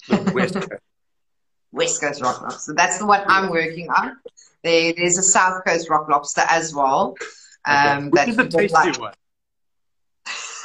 The 0.09 0.33
West 0.35 0.55
Coast. 0.55 0.69
West 1.73 2.01
Coast 2.01 2.23
rock 2.23 2.41
lobster. 2.43 2.75
That's 2.75 2.99
the 2.99 3.07
one 3.07 3.23
I'm 3.27 3.51
working 3.51 3.91
on. 3.91 4.17
There, 4.65 4.93
there's 4.95 5.19
a 5.19 5.23
South 5.23 5.65
Coast 5.65 5.91
rock 5.91 6.09
lobster 6.09 6.43
as 6.49 6.75
well. 6.75 7.15
Um, 7.65 8.09
okay. 8.09 8.09
Which 8.09 8.29
is 8.29 8.37
the 8.37 8.49
tasty 8.49 8.75
like... 8.75 8.99
one? 8.99 9.15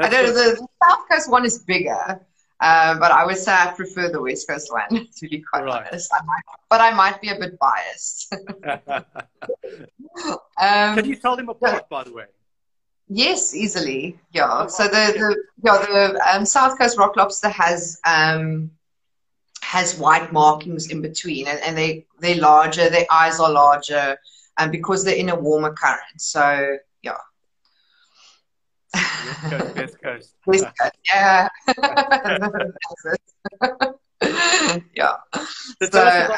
I 0.00 0.08
don't 0.08 0.24
know. 0.24 0.32
The, 0.32 0.56
the, 0.56 0.68
South 0.88 1.08
Coast 1.10 1.30
one 1.30 1.44
is 1.44 1.58
bigger, 1.58 2.20
uh, 2.60 2.98
but 2.98 3.12
I 3.12 3.26
would 3.26 3.36
say 3.36 3.52
I 3.52 3.72
prefer 3.76 4.10
the 4.10 4.22
West 4.22 4.48
Coast 4.48 4.72
one, 4.72 5.08
to 5.16 5.28
be 5.28 5.42
quite 5.42 5.64
right. 5.64 5.86
honest. 5.86 6.10
I 6.12 6.24
might, 6.24 6.42
but 6.70 6.80
I 6.80 6.92
might 6.92 7.20
be 7.20 7.28
a 7.28 7.38
bit 7.38 7.58
biased. 7.58 8.34
um, 10.56 10.96
Can 10.96 11.04
you 11.04 11.16
tell 11.16 11.36
them 11.36 11.48
apart, 11.50 11.88
by 11.88 12.04
the 12.04 12.12
way? 12.12 12.24
Yes, 13.08 13.54
easily. 13.54 14.18
Yeah. 14.32 14.66
So 14.66 14.84
the, 14.84 14.90
the 14.90 15.36
yeah 15.64 15.78
the 15.78 16.20
um, 16.34 16.44
South 16.44 16.78
Coast 16.78 16.98
rock 16.98 17.16
lobster 17.16 17.48
has 17.48 17.98
um, 18.06 18.70
has 19.62 19.98
white 19.98 20.32
markings 20.32 20.90
in 20.90 21.00
between, 21.00 21.46
and, 21.46 21.58
and 21.60 21.76
they 21.76 22.06
they're 22.20 22.36
larger, 22.36 22.90
their 22.90 23.06
eyes 23.10 23.40
are 23.40 23.50
larger, 23.50 24.18
and 24.58 24.70
because 24.70 25.04
they're 25.04 25.16
in 25.16 25.30
a 25.30 25.36
warmer 25.36 25.72
current. 25.72 26.18
So 26.18 26.76
yeah. 27.02 27.16
West 29.76 29.96
Coast, 30.02 30.34
West 30.46 30.66
Coast. 30.78 30.92
Yeah. 31.10 31.48
yeah. 34.94 35.16
So, 35.90 36.28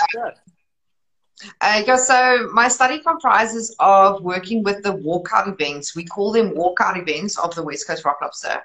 uh, 1.61 1.97
so 1.97 2.49
my 2.53 2.69
study 2.69 3.01
comprises 3.01 3.75
of 3.79 4.23
working 4.23 4.63
with 4.63 4.83
the 4.83 4.93
walkout 4.93 5.49
events. 5.49 5.95
We 5.95 6.05
call 6.05 6.33
them 6.33 6.51
walkout 6.55 7.01
events 7.01 7.39
of 7.39 7.55
the 7.55 7.63
West 7.63 7.87
Coast 7.87 8.05
rock 8.05 8.19
lobster. 8.21 8.63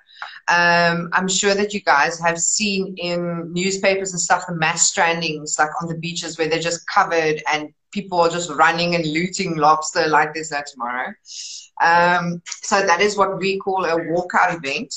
Um, 0.48 1.10
I'm 1.14 1.28
sure 1.28 1.56
that 1.56 1.74
you 1.74 1.82
guys 1.82 2.20
have 2.20 2.40
seen 2.40 2.96
in 2.98 3.52
newspapers 3.54 4.12
and 4.12 4.22
stuff 4.22 4.46
the 4.48 4.56
mass 4.56 4.94
strandings, 4.94 5.58
like 5.60 5.70
on 5.82 5.88
the 5.88 5.98
beaches 5.98 6.38
where 6.38 6.48
they're 6.48 6.60
just 6.60 6.88
covered 6.88 7.42
and 7.52 7.74
people 7.92 8.20
are 8.20 8.30
just 8.30 8.50
running 8.52 8.96
and 8.96 9.06
looting 9.08 9.56
lobster 9.56 10.08
like 10.08 10.34
there's 10.34 10.52
no 10.52 10.62
tomorrow. 10.66 11.14
Um, 11.82 12.42
so 12.46 12.86
that 12.86 13.02
is 13.02 13.18
what 13.18 13.38
we 13.40 13.58
call 13.58 13.86
a 13.86 14.00
walkout 14.00 14.56
event 14.56 14.94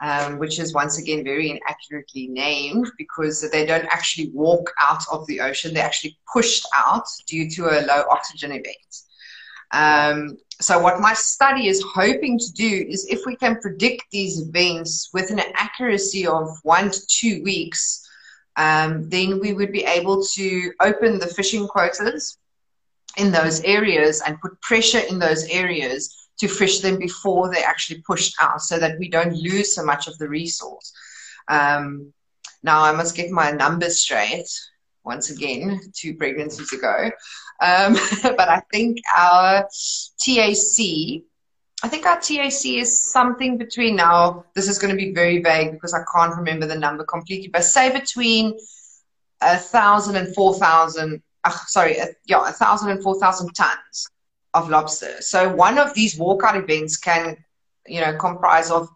um, 0.00 0.38
which 0.38 0.58
is 0.58 0.72
once 0.72 0.98
again 0.98 1.22
very 1.24 1.50
inaccurately 1.50 2.28
named 2.28 2.90
because 2.96 3.48
they 3.50 3.66
don't 3.66 3.86
actually 3.86 4.30
walk 4.30 4.72
out 4.80 5.02
of 5.12 5.26
the 5.26 5.40
ocean, 5.40 5.74
they're 5.74 5.84
actually 5.84 6.18
pushed 6.32 6.66
out 6.74 7.06
due 7.26 7.50
to 7.50 7.66
a 7.66 7.84
low 7.86 8.04
oxygen 8.10 8.52
event. 8.52 8.76
Um, 9.72 10.38
so, 10.60 10.78
what 10.78 11.00
my 11.00 11.14
study 11.14 11.68
is 11.68 11.82
hoping 11.94 12.38
to 12.38 12.52
do 12.52 12.86
is 12.88 13.06
if 13.08 13.20
we 13.24 13.36
can 13.36 13.60
predict 13.60 14.04
these 14.10 14.40
events 14.40 15.10
with 15.12 15.30
an 15.30 15.40
accuracy 15.54 16.26
of 16.26 16.48
one 16.62 16.90
to 16.90 17.06
two 17.06 17.42
weeks, 17.42 18.06
um, 18.56 19.08
then 19.08 19.40
we 19.40 19.52
would 19.52 19.72
be 19.72 19.84
able 19.84 20.22
to 20.34 20.72
open 20.80 21.18
the 21.18 21.26
fishing 21.26 21.66
quotas 21.66 22.38
in 23.16 23.32
those 23.32 23.60
areas 23.62 24.22
and 24.26 24.40
put 24.40 24.60
pressure 24.60 24.98
in 24.98 25.18
those 25.18 25.44
areas 25.48 26.19
to 26.40 26.48
fish 26.48 26.80
them 26.80 26.98
before 26.98 27.50
they're 27.50 27.66
actually 27.66 28.00
pushed 28.00 28.34
out 28.40 28.62
so 28.62 28.78
that 28.78 28.98
we 28.98 29.08
don't 29.08 29.34
lose 29.34 29.74
so 29.74 29.84
much 29.84 30.08
of 30.08 30.16
the 30.18 30.28
resource. 30.28 30.92
Um, 31.48 32.12
now, 32.62 32.82
I 32.82 32.92
must 32.92 33.14
get 33.14 33.30
my 33.30 33.50
numbers 33.50 33.98
straight 33.98 34.48
once 35.04 35.30
again, 35.30 35.80
two 35.94 36.14
pregnancies 36.14 36.72
ago. 36.72 37.10
Um, 37.62 37.94
but 38.22 38.48
I 38.48 38.62
think 38.72 38.98
our 39.16 39.68
TAC, 40.18 41.22
I 41.82 41.88
think 41.88 42.06
our 42.06 42.20
TAC 42.20 42.66
is 42.66 43.12
something 43.12 43.58
between 43.58 43.96
now, 43.96 44.44
this 44.54 44.68
is 44.68 44.78
going 44.78 44.94
to 44.94 44.96
be 44.96 45.12
very 45.12 45.42
vague 45.42 45.72
because 45.72 45.94
I 45.94 46.02
can't 46.14 46.36
remember 46.36 46.66
the 46.66 46.78
number 46.78 47.04
completely, 47.04 47.48
but 47.48 47.64
say 47.64 47.92
between 47.92 48.58
a 49.42 49.58
thousand 49.58 50.16
and 50.16 50.34
four 50.34 50.54
thousand, 50.54 51.22
uh, 51.44 51.50
sorry, 51.66 51.96
a, 51.96 52.08
yeah, 52.26 52.48
a 52.48 52.52
thousand 52.52 52.90
and 52.90 53.02
four 53.02 53.18
thousand 53.18 53.52
tons 53.54 54.10
of 54.54 54.68
lobster. 54.68 55.20
So 55.20 55.54
one 55.54 55.78
of 55.78 55.94
these 55.94 56.18
walkout 56.18 56.56
events 56.56 56.96
can, 56.96 57.36
you 57.86 58.00
know, 58.00 58.16
comprise 58.16 58.70
of 58.70 58.88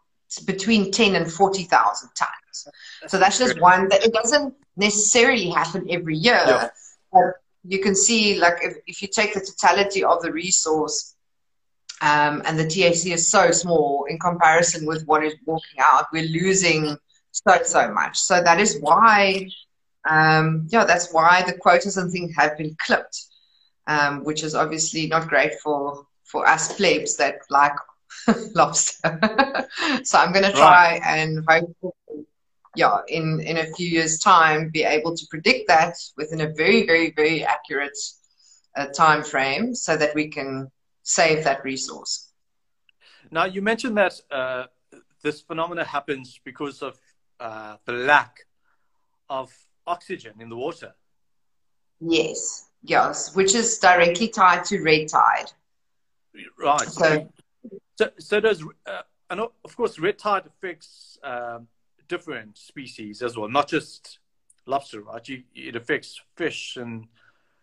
between 0.46 0.90
10 0.90 1.14
and 1.14 1.30
40,000 1.30 2.10
tons. 2.16 2.68
so 3.06 3.18
that's 3.18 3.38
just 3.38 3.60
one 3.60 3.88
that 3.88 4.04
it 4.04 4.12
doesn't 4.12 4.54
necessarily 4.76 5.48
happen 5.48 5.86
every 5.90 6.16
year. 6.16 6.42
Yeah. 6.46 6.68
But 7.12 7.34
you 7.64 7.78
can 7.78 7.94
see, 7.94 8.38
like, 8.38 8.58
if, 8.62 8.76
if 8.86 9.02
you 9.02 9.08
take 9.08 9.34
the 9.34 9.40
totality 9.40 10.02
of 10.02 10.22
the 10.22 10.32
resource 10.32 11.14
um, 12.02 12.42
and 12.44 12.58
the 12.58 12.66
TAC 12.66 13.06
is 13.12 13.30
so 13.30 13.50
small 13.52 14.06
in 14.08 14.18
comparison 14.18 14.86
with 14.86 15.04
what 15.06 15.24
is 15.24 15.34
walking 15.46 15.78
out, 15.80 16.06
we're 16.12 16.28
losing 16.28 16.96
so, 17.30 17.62
so 17.62 17.92
much. 17.92 18.18
So 18.18 18.42
that 18.42 18.60
is 18.60 18.78
why, 18.80 19.48
um, 20.08 20.66
yeah, 20.68 20.84
that's 20.84 21.12
why 21.12 21.42
the 21.42 21.52
quotas 21.52 21.96
and 21.96 22.10
things 22.10 22.34
have 22.36 22.58
been 22.58 22.76
clipped 22.78 23.26
um, 23.86 24.24
which 24.24 24.42
is 24.42 24.54
obviously 24.54 25.06
not 25.06 25.28
great 25.28 25.54
for 25.62 26.06
for 26.24 26.46
us 26.46 26.74
plebs 26.76 27.16
that 27.16 27.36
like 27.50 27.74
lobster. 28.54 29.18
so 30.02 30.18
I'm 30.18 30.32
going 30.32 30.44
to 30.44 30.52
try 30.52 30.98
right. 30.98 31.02
and 31.04 31.44
hope, 31.48 31.94
yeah, 32.76 32.98
in 33.08 33.40
in 33.40 33.58
a 33.58 33.66
few 33.74 33.88
years' 33.88 34.18
time, 34.18 34.70
be 34.70 34.82
able 34.82 35.14
to 35.16 35.26
predict 35.30 35.68
that 35.68 35.94
within 36.16 36.40
a 36.40 36.52
very, 36.52 36.86
very, 36.86 37.12
very 37.12 37.44
accurate 37.44 37.96
uh, 38.76 38.86
time 38.86 39.22
frame, 39.22 39.74
so 39.74 39.96
that 39.96 40.14
we 40.14 40.28
can 40.28 40.70
save 41.02 41.44
that 41.44 41.62
resource. 41.64 42.30
Now, 43.30 43.44
you 43.44 43.62
mentioned 43.62 43.96
that 43.96 44.20
uh, 44.30 44.64
this 45.22 45.40
phenomena 45.40 45.84
happens 45.84 46.40
because 46.44 46.82
of 46.82 46.98
uh, 47.40 47.76
the 47.84 47.92
lack 47.92 48.46
of 49.28 49.52
oxygen 49.86 50.34
in 50.40 50.48
the 50.48 50.56
water. 50.56 50.94
Yes. 52.00 52.68
Yes, 52.84 53.34
which 53.34 53.54
is 53.54 53.78
directly 53.78 54.28
tied 54.28 54.64
to 54.66 54.82
red 54.82 55.08
tide. 55.08 55.50
Right. 56.58 56.88
So, 56.88 57.30
so, 57.96 58.10
so 58.18 58.40
does, 58.40 58.62
uh, 58.86 59.02
and 59.30 59.40
of 59.40 59.76
course, 59.76 59.98
red 59.98 60.18
tide 60.18 60.44
affects 60.46 61.18
um, 61.24 61.66
different 62.08 62.58
species 62.58 63.22
as 63.22 63.38
well, 63.38 63.48
not 63.48 63.68
just 63.68 64.18
lobster, 64.66 65.00
right? 65.00 65.26
You, 65.26 65.44
it 65.54 65.76
affects 65.76 66.20
fish 66.36 66.76
and 66.76 67.06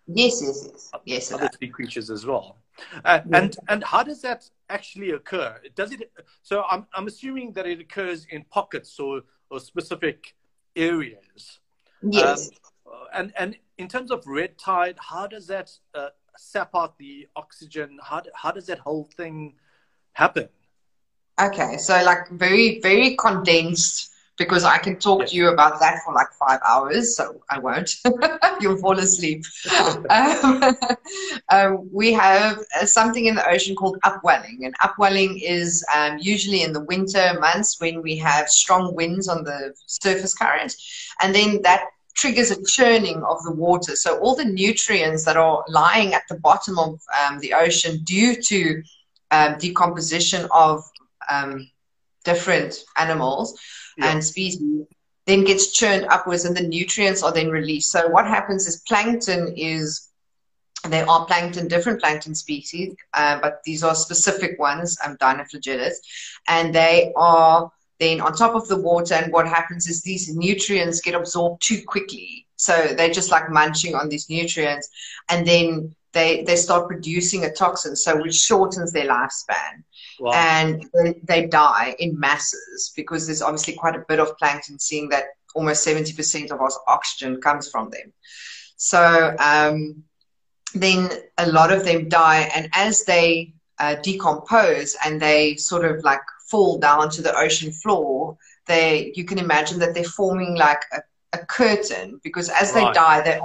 yes, 0.08 0.42
yes, 0.42 0.70
yes, 0.74 0.92
yes, 1.06 1.32
other 1.32 1.50
sea 1.60 1.68
creatures 1.68 2.10
as 2.10 2.26
well. 2.26 2.58
Uh, 3.06 3.20
and 3.32 3.58
and 3.70 3.84
how 3.84 4.02
does 4.02 4.22
that 4.22 4.50
actually 4.70 5.12
occur? 5.12 5.56
Does 5.76 5.92
it? 5.92 6.12
So 6.42 6.64
I'm 6.70 6.88
I'm 6.96 7.06
assuming 7.06 7.54
that 7.54 7.68
it 7.68 7.80
occurs 7.80 8.26
in 8.30 8.44
pockets 8.46 9.00
or 9.00 9.22
or 9.52 9.60
specific 9.60 10.34
areas. 10.76 11.60
Yes. 12.02 12.50
Um, 12.50 13.08
and 13.14 13.34
and 13.38 13.56
in 13.82 13.88
terms 13.88 14.12
of 14.12 14.26
red 14.28 14.58
tide, 14.58 14.96
how 15.00 15.26
does 15.26 15.48
that 15.48 15.72
uh, 15.96 16.10
sap 16.38 16.70
out 16.76 16.98
the 17.00 17.28
oxygen? 17.36 17.98
How 18.02 18.22
how 18.36 18.52
does 18.52 18.68
that 18.68 18.80
whole 18.80 19.10
thing 19.18 19.56
happen? 20.14 20.48
Okay, 21.42 21.78
so 21.78 22.02
like 22.04 22.30
very 22.30 22.80
very 22.80 23.16
condensed 23.16 24.10
because 24.38 24.64
I 24.64 24.78
can 24.78 24.98
talk 24.98 25.22
yes. 25.22 25.32
to 25.32 25.36
you 25.36 25.50
about 25.50 25.80
that 25.80 26.00
for 26.04 26.14
like 26.14 26.32
five 26.34 26.60
hours, 26.68 27.16
so 27.18 27.42
I 27.50 27.58
won't. 27.60 27.96
You'll 28.62 28.78
fall 28.78 28.98
asleep. 28.98 29.44
um, 30.10 30.76
um, 31.52 31.90
we 31.92 32.14
have 32.14 32.60
uh, 32.80 32.86
something 32.86 33.26
in 33.26 33.36
the 33.36 33.48
ocean 33.50 33.76
called 33.76 33.98
upwelling, 34.04 34.60
and 34.64 34.76
upwelling 34.84 35.40
is 35.40 35.84
um, 35.96 36.18
usually 36.20 36.62
in 36.62 36.72
the 36.72 36.86
winter 36.86 37.38
months 37.40 37.80
when 37.82 38.02
we 38.02 38.16
have 38.18 38.48
strong 38.48 38.94
winds 38.96 39.28
on 39.28 39.44
the 39.44 39.74
surface 39.88 40.36
current, 40.36 40.76
and 41.22 41.34
then 41.34 41.62
that 41.64 41.82
triggers 42.22 42.52
a 42.52 42.64
churning 42.64 43.24
of 43.24 43.42
the 43.44 43.52
water. 43.52 43.96
So 43.96 44.20
all 44.20 44.36
the 44.36 44.46
nutrients 44.46 45.26
that 45.26 45.38
are 45.38 45.66
lying 45.68 46.14
at 46.14 46.22
the 46.30 46.40
bottom 46.40 46.78
of 46.78 47.02
um, 47.20 47.40
the 47.40 47.54
ocean 47.54 48.04
due 48.04 48.36
to 48.50 48.84
um, 49.32 49.58
decomposition 49.58 50.48
of 50.52 50.84
um, 51.30 51.70
different 52.24 52.84
animals 52.96 53.60
yeah. 53.98 54.12
and 54.12 54.24
species 54.24 54.62
then 55.26 55.44
gets 55.44 55.72
churned 55.72 56.06
upwards 56.06 56.46
and 56.46 56.56
the 56.56 56.68
nutrients 56.78 57.24
are 57.24 57.32
then 57.32 57.50
released. 57.50 57.92
So 57.92 58.08
what 58.10 58.28
happens 58.28 58.68
is 58.68 58.84
plankton 58.88 59.54
is 59.56 60.10
there 60.90 61.08
are 61.10 61.26
plankton, 61.26 61.68
different 61.68 62.02
plankton 62.02 62.36
species, 62.36 62.96
uh, 63.14 63.40
but 63.42 63.62
these 63.64 63.84
are 63.84 63.96
specific 63.96 64.60
ones, 64.60 64.98
um, 65.04 65.16
dinoflagellates, 65.18 65.98
and 66.48 66.74
they 66.74 67.14
are 67.16 67.72
then 68.02 68.20
on 68.20 68.34
top 68.34 68.56
of 68.56 68.68
the 68.68 68.78
water. 68.78 69.14
And 69.14 69.32
what 69.32 69.48
happens 69.48 69.88
is 69.88 70.02
these 70.02 70.36
nutrients 70.36 71.02
get 71.02 71.14
absorbed 71.14 71.62
too 71.62 71.84
quickly. 71.86 72.48
So 72.56 72.74
they're 72.98 73.14
just 73.14 73.32
like 73.32 73.50
munching 73.52 73.94
on 73.94 74.10
these 74.10 74.28
nutrients. 74.28 74.90
And 75.30 75.48
then 75.48 75.96
they, 76.12 76.44
they 76.44 76.56
start 76.56 76.88
producing 76.88 77.46
a 77.46 77.54
toxin, 77.54 77.96
so 77.96 78.20
which 78.20 78.36
shortens 78.36 78.92
their 78.92 79.08
lifespan. 79.08 79.84
Wow. 80.20 80.32
And 80.34 80.90
they, 80.94 81.22
they 81.24 81.48
die 81.48 81.96
in 82.00 82.20
masses 82.20 82.92
because 82.96 83.28
there's 83.28 83.44
obviously 83.44 83.76
quite 83.76 83.96
a 83.96 84.04
bit 84.08 84.20
of 84.20 84.36
plankton, 84.38 84.80
seeing 84.80 85.08
that 85.10 85.26
almost 85.54 85.88
70% 85.88 86.52
of 86.52 86.60
our 86.60 86.72
oxygen 86.88 87.40
comes 87.40 87.70
from 87.70 87.92
them. 87.92 88.12
So 88.78 89.36
um, 89.38 90.04
then 90.74 91.12
a 91.38 91.52
lot 91.52 91.72
of 91.72 91.86
them 91.86 92.10
die. 92.10 92.50
And 92.56 92.68
as 92.74 93.04
they 93.04 93.54
uh, 93.78 93.96
decompose 93.96 94.96
and 95.06 95.22
they 95.22 95.56
sort 95.56 95.86
of 95.86 96.04
like 96.04 96.22
fall 96.52 96.78
down 96.78 97.10
to 97.10 97.22
the 97.22 97.36
ocean 97.36 97.72
floor, 97.72 98.38
they 98.68 99.12
you 99.16 99.26
can 99.26 99.40
imagine 99.40 99.80
that 99.80 99.94
they're 99.94 100.16
forming 100.22 100.56
like 100.56 100.84
a, 100.94 101.00
a 101.34 101.40
curtain 101.46 102.20
because 102.24 102.50
as 102.50 102.74
right. 102.74 102.88
they 102.88 102.94
die, 102.94 103.22
they're 103.22 103.42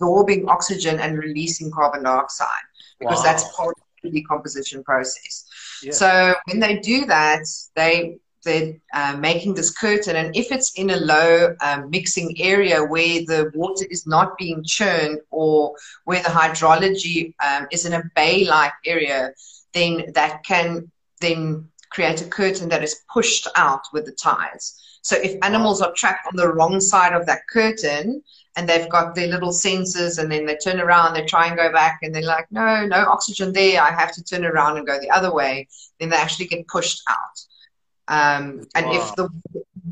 absorbing 0.00 0.48
oxygen 0.48 0.98
and 1.00 1.18
releasing 1.18 1.70
carbon 1.70 2.02
dioxide 2.02 2.66
because 2.98 3.18
wow. 3.18 3.24
that's 3.24 3.56
part 3.56 3.74
of 3.78 3.84
the 4.02 4.10
decomposition 4.10 4.82
process. 4.82 5.46
Yes. 5.82 5.98
So 5.98 6.34
when 6.46 6.60
they 6.60 6.78
do 6.78 7.06
that, 7.06 7.44
they 7.74 8.18
they're 8.42 8.74
uh, 8.94 9.16
making 9.18 9.52
this 9.54 9.70
curtain, 9.70 10.16
and 10.16 10.34
if 10.34 10.50
it's 10.50 10.72
in 10.72 10.90
a 10.90 10.96
low 10.96 11.54
um, 11.60 11.90
mixing 11.90 12.34
area 12.40 12.82
where 12.82 13.20
the 13.26 13.50
water 13.54 13.84
is 13.90 14.06
not 14.06 14.38
being 14.38 14.64
churned 14.64 15.20
or 15.30 15.74
where 16.04 16.22
the 16.22 16.30
hydrology 16.30 17.34
um, 17.44 17.66
is 17.70 17.84
in 17.84 17.92
a 17.92 18.02
bay-like 18.16 18.72
area, 18.86 19.34
then 19.74 20.10
that 20.14 20.42
can 20.42 20.90
then 21.20 21.68
create 21.90 22.22
a 22.22 22.28
curtain 22.28 22.68
that 22.68 22.82
is 22.82 23.02
pushed 23.12 23.46
out 23.56 23.82
with 23.92 24.06
the 24.06 24.12
tides. 24.12 24.80
So 25.02 25.16
if 25.16 25.38
animals 25.42 25.80
are 25.80 25.92
trapped 25.92 26.26
on 26.26 26.36
the 26.36 26.52
wrong 26.52 26.80
side 26.80 27.14
of 27.14 27.26
that 27.26 27.48
curtain 27.48 28.22
and 28.56 28.68
they've 28.68 28.88
got 28.90 29.14
their 29.14 29.28
little 29.28 29.50
sensors, 29.50 30.18
and 30.18 30.30
then 30.30 30.44
they 30.44 30.56
turn 30.56 30.80
around, 30.80 31.14
they 31.14 31.24
try 31.24 31.46
and 31.46 31.56
go 31.56 31.72
back, 31.72 32.00
and 32.02 32.12
they're 32.12 32.22
like, 32.22 32.46
no, 32.50 32.84
no 32.84 33.08
oxygen 33.08 33.52
there. 33.52 33.80
I 33.80 33.90
have 33.90 34.12
to 34.12 34.24
turn 34.24 34.44
around 34.44 34.76
and 34.76 34.86
go 34.86 34.98
the 34.98 35.10
other 35.10 35.32
way. 35.32 35.68
Then 35.98 36.10
they 36.10 36.16
actually 36.16 36.46
get 36.46 36.66
pushed 36.66 37.00
out. 37.08 37.36
Um, 38.08 38.66
and 38.74 38.86
wow. 38.86 38.92
if 38.92 39.14
the 39.14 39.28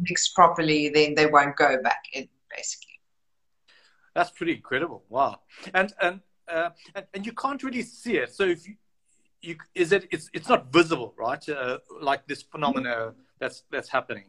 mix 0.02 0.28
properly, 0.28 0.88
then 0.88 1.14
they 1.14 1.26
won't 1.26 1.56
go 1.56 1.80
back 1.82 2.02
in, 2.12 2.28
basically. 2.54 3.00
That's 4.14 4.30
pretty 4.30 4.54
incredible. 4.54 5.04
Wow. 5.08 5.40
And 5.72 5.92
and 6.00 6.20
uh, 6.48 6.70
and, 6.96 7.06
and 7.14 7.26
you 7.26 7.32
can't 7.32 7.62
really 7.62 7.82
see 7.82 8.16
it. 8.16 8.34
So 8.34 8.42
if 8.42 8.66
you, 8.66 8.74
you 9.42 9.56
is 9.74 9.92
it 9.92 10.08
it's 10.10 10.30
it's 10.32 10.48
not 10.48 10.72
visible, 10.72 11.14
right? 11.16 11.46
Uh, 11.48 11.78
like 12.00 12.26
this 12.26 12.42
phenomena 12.42 13.14
that's 13.38 13.64
that's 13.70 13.88
happening. 13.88 14.24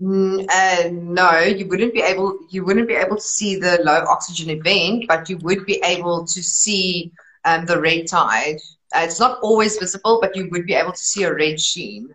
Mm, 0.00 0.46
uh, 0.48 0.90
no, 0.92 1.40
you 1.40 1.66
wouldn't 1.66 1.92
be 1.92 2.02
able 2.02 2.38
you 2.50 2.64
wouldn't 2.64 2.86
be 2.86 2.94
able 2.94 3.16
to 3.16 3.22
see 3.22 3.56
the 3.56 3.80
low 3.82 4.04
oxygen 4.06 4.50
event, 4.50 5.06
but 5.08 5.28
you 5.28 5.38
would 5.38 5.66
be 5.66 5.80
able 5.84 6.24
to 6.24 6.42
see 6.42 7.12
um, 7.44 7.66
the 7.66 7.80
red 7.80 8.06
tide. 8.06 8.58
Uh, 8.94 9.00
it's 9.02 9.18
not 9.18 9.38
always 9.42 9.76
visible, 9.76 10.18
but 10.20 10.36
you 10.36 10.48
would 10.50 10.66
be 10.66 10.74
able 10.74 10.92
to 10.92 10.98
see 10.98 11.24
a 11.24 11.34
red 11.34 11.60
sheen 11.60 12.14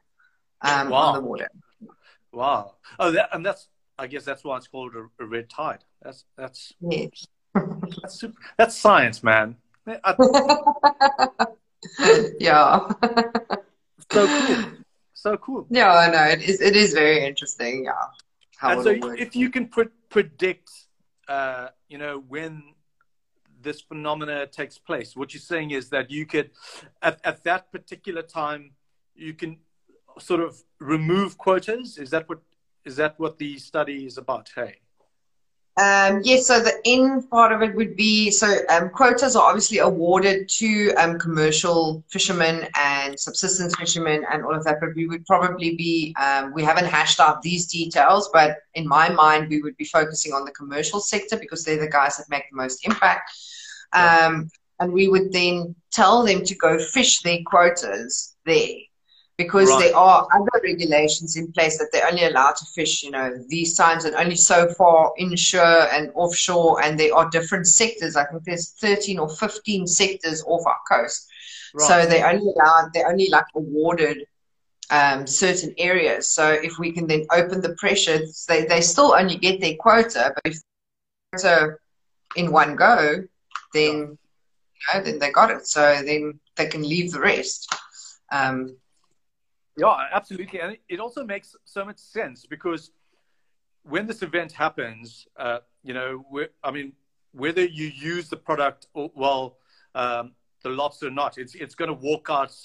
um, 0.62 0.90
wow. 0.90 0.98
on 0.98 1.16
the 1.16 1.22
water. 1.22 1.50
Wow! 2.32 2.76
Oh, 3.00 3.12
that, 3.12 3.30
and 3.34 3.46
that's 3.46 3.68
I 4.00 4.08
guess 4.08 4.24
that's 4.24 4.44
why 4.44 4.58
it's 4.58 4.68
called 4.68 4.94
a, 4.96 5.24
a 5.24 5.26
red 5.26 5.50
tide. 5.50 5.84
That's 6.02 6.26
that's 6.38 6.74
yes. 6.80 7.28
that's 8.02 8.20
super. 8.20 8.40
That's 8.58 8.78
science, 8.78 9.24
man. 9.24 9.58
I, 9.86 10.16
yeah. 12.40 12.80
so 14.12 14.28
cool. 14.28 14.66
So 15.14 15.38
cool. 15.38 15.68
Yeah, 15.70 15.94
I 15.94 16.12
know. 16.12 16.24
It 16.24 16.42
is, 16.42 16.62
it 16.62 16.76
is 16.76 16.94
very 16.94 17.26
interesting. 17.26 17.86
Yeah. 17.86 17.94
and 18.62 18.84
so 18.84 19.14
if 19.14 19.36
you 19.36 19.50
can 19.50 19.68
pre- 19.68 19.88
predict, 20.10 20.70
uh, 21.28 21.70
you 21.88 21.98
know, 21.98 22.24
when 22.28 22.64
this 23.62 23.82
phenomena 23.82 24.48
takes 24.48 24.78
place, 24.78 25.16
what 25.16 25.34
you're 25.34 25.42
saying 25.42 25.72
is 25.72 25.90
that 25.90 26.12
you 26.12 26.26
could, 26.26 26.52
at, 27.02 27.20
at 27.24 27.44
that 27.44 27.72
particular 27.72 28.22
time, 28.22 28.72
you 29.16 29.34
can 29.34 29.58
sort 30.20 30.42
of 30.42 30.62
remove 30.80 31.38
quotas. 31.38 31.98
Is 31.98 32.10
that 32.10 32.28
what, 32.28 32.40
is 32.84 32.98
that 32.98 33.20
what 33.20 33.38
the 33.38 33.58
study 33.58 34.06
is 34.06 34.18
about? 34.18 34.50
Hey. 34.54 34.80
Um, 35.76 36.22
yes, 36.24 36.46
so 36.46 36.60
the 36.60 36.80
end 36.86 37.28
part 37.32 37.52
of 37.52 37.64
it 37.64 37.76
would 37.76 37.96
be 37.96 38.30
so 38.30 38.60
um, 38.70 38.90
quotas 38.90 39.36
are 39.36 39.48
obviously 39.48 39.80
awarded 39.80 40.48
to 40.50 40.94
um, 41.00 41.18
commercial 41.18 42.04
fishermen 42.10 42.68
and 42.80 43.20
subsistence 43.20 43.76
fishermen 43.76 44.24
and 44.32 44.46
all 44.46 44.54
of 44.54 44.64
that, 44.66 44.80
but 44.80 44.90
we 44.96 45.08
would 45.08 45.26
probably 45.26 45.76
be, 45.76 46.16
um, 46.22 46.54
we 46.54 46.64
haven't 46.64 46.86
hashed 46.86 47.20
out 47.20 47.42
these 47.42 47.66
details, 47.66 48.30
but 48.32 48.58
in 48.76 48.88
my 48.88 49.10
mind, 49.10 49.50
we 49.50 49.64
would 49.64 49.76
be 49.78 49.86
focusing 49.86 50.32
on 50.32 50.46
the 50.46 50.52
commercial 50.52 51.00
sector 51.00 51.38
because 51.38 51.64
they're 51.64 51.80
the 51.80 51.90
guys 51.90 52.18
that 52.18 52.30
make 52.30 52.44
the 52.52 52.58
most 52.58 52.86
impact. 52.86 53.32
Um, 53.94 54.50
and 54.80 54.94
we 54.94 55.08
would 55.08 55.32
then 55.32 55.76
tell 55.92 56.24
them 56.24 56.44
to 56.44 56.56
go 56.56 56.78
fish 56.78 57.22
their 57.22 57.40
quotas 57.48 58.36
there 58.46 58.76
because 59.38 59.70
right. 59.70 59.86
there 59.86 59.98
are 59.98 60.28
other 60.34 60.62
regulations 60.64 61.38
in 61.38 61.52
place 61.52 61.80
that 61.80 61.90
they're 61.92 62.08
only 62.08 62.26
allowed 62.26 62.56
to 62.56 62.66
fish, 62.66 63.02
you 63.04 63.10
know, 63.10 63.34
these 63.48 63.76
times 63.76 64.06
and 64.06 64.16
only 64.16 64.36
so 64.36 64.70
far 64.74 65.12
inshore 65.18 65.92
and 65.92 66.12
offshore, 66.14 66.84
and 66.84 67.00
there 67.00 67.16
are 67.16 67.30
different 67.30 67.68
sectors. 67.68 68.16
I 68.16 68.26
think 68.26 68.44
there's 68.44 68.72
13 68.74 69.18
or 69.18 69.30
15 69.30 69.88
sectors 69.88 70.44
off 70.46 70.66
our 70.68 70.78
coast. 70.88 71.28
Right. 71.74 71.88
So 71.88 72.06
they 72.06 72.22
only 72.22 72.54
allowed, 72.56 72.92
they're 72.94 73.10
only 73.10 73.30
like 73.30 73.46
awarded 73.56 74.28
um, 74.92 75.26
certain 75.26 75.74
areas. 75.80 76.28
So 76.28 76.52
if 76.52 76.78
we 76.78 76.92
can 76.92 77.08
then 77.08 77.26
open 77.32 77.62
the 77.62 77.76
pressure, 77.76 78.20
they, 78.48 78.66
they 78.66 78.82
still 78.82 79.16
only 79.18 79.38
get 79.38 79.60
their 79.60 79.76
quota, 79.80 80.32
but 80.36 80.54
if 80.54 80.54
they 80.54 81.40
quota 81.40 81.78
in 82.36 82.52
one 82.52 82.76
go, 82.76 83.24
then 83.74 83.94
you 83.94 84.94
know, 84.94 85.04
then 85.04 85.18
they 85.18 85.32
got 85.32 85.50
it. 85.50 85.66
So 85.66 86.04
then 86.06 86.40
they 86.56 86.68
can 86.68 86.84
leave 86.84 87.12
the 87.12 87.20
rest. 87.20 87.74
Um, 88.32 88.78
yeah, 89.78 90.08
absolutely. 90.12 90.60
And 90.60 90.78
it 90.90 91.00
also 91.00 91.24
makes 91.24 91.56
so 91.66 91.86
much 91.86 91.98
sense 91.98 92.46
because 92.46 92.92
when 93.84 94.08
this 94.08 94.22
event 94.22 94.52
happens, 94.52 95.28
uh, 95.38 95.60
you 95.84 95.94
know, 95.94 96.24
I 96.64 96.72
mean, 96.72 96.94
whether 97.34 97.64
you 97.64 97.88
use 97.88 98.30
the 98.30 98.38
product 98.38 98.88
or, 98.94 99.12
well, 99.16 99.58
um, 99.96 100.34
the 100.64 100.70
lobster 100.70 101.08
or 101.08 101.12
not, 101.12 101.38
it's, 101.38 101.56
it's 101.56 101.76
going 101.76 101.90
to 101.90 101.94
walk 101.94 102.28
out 102.30 102.56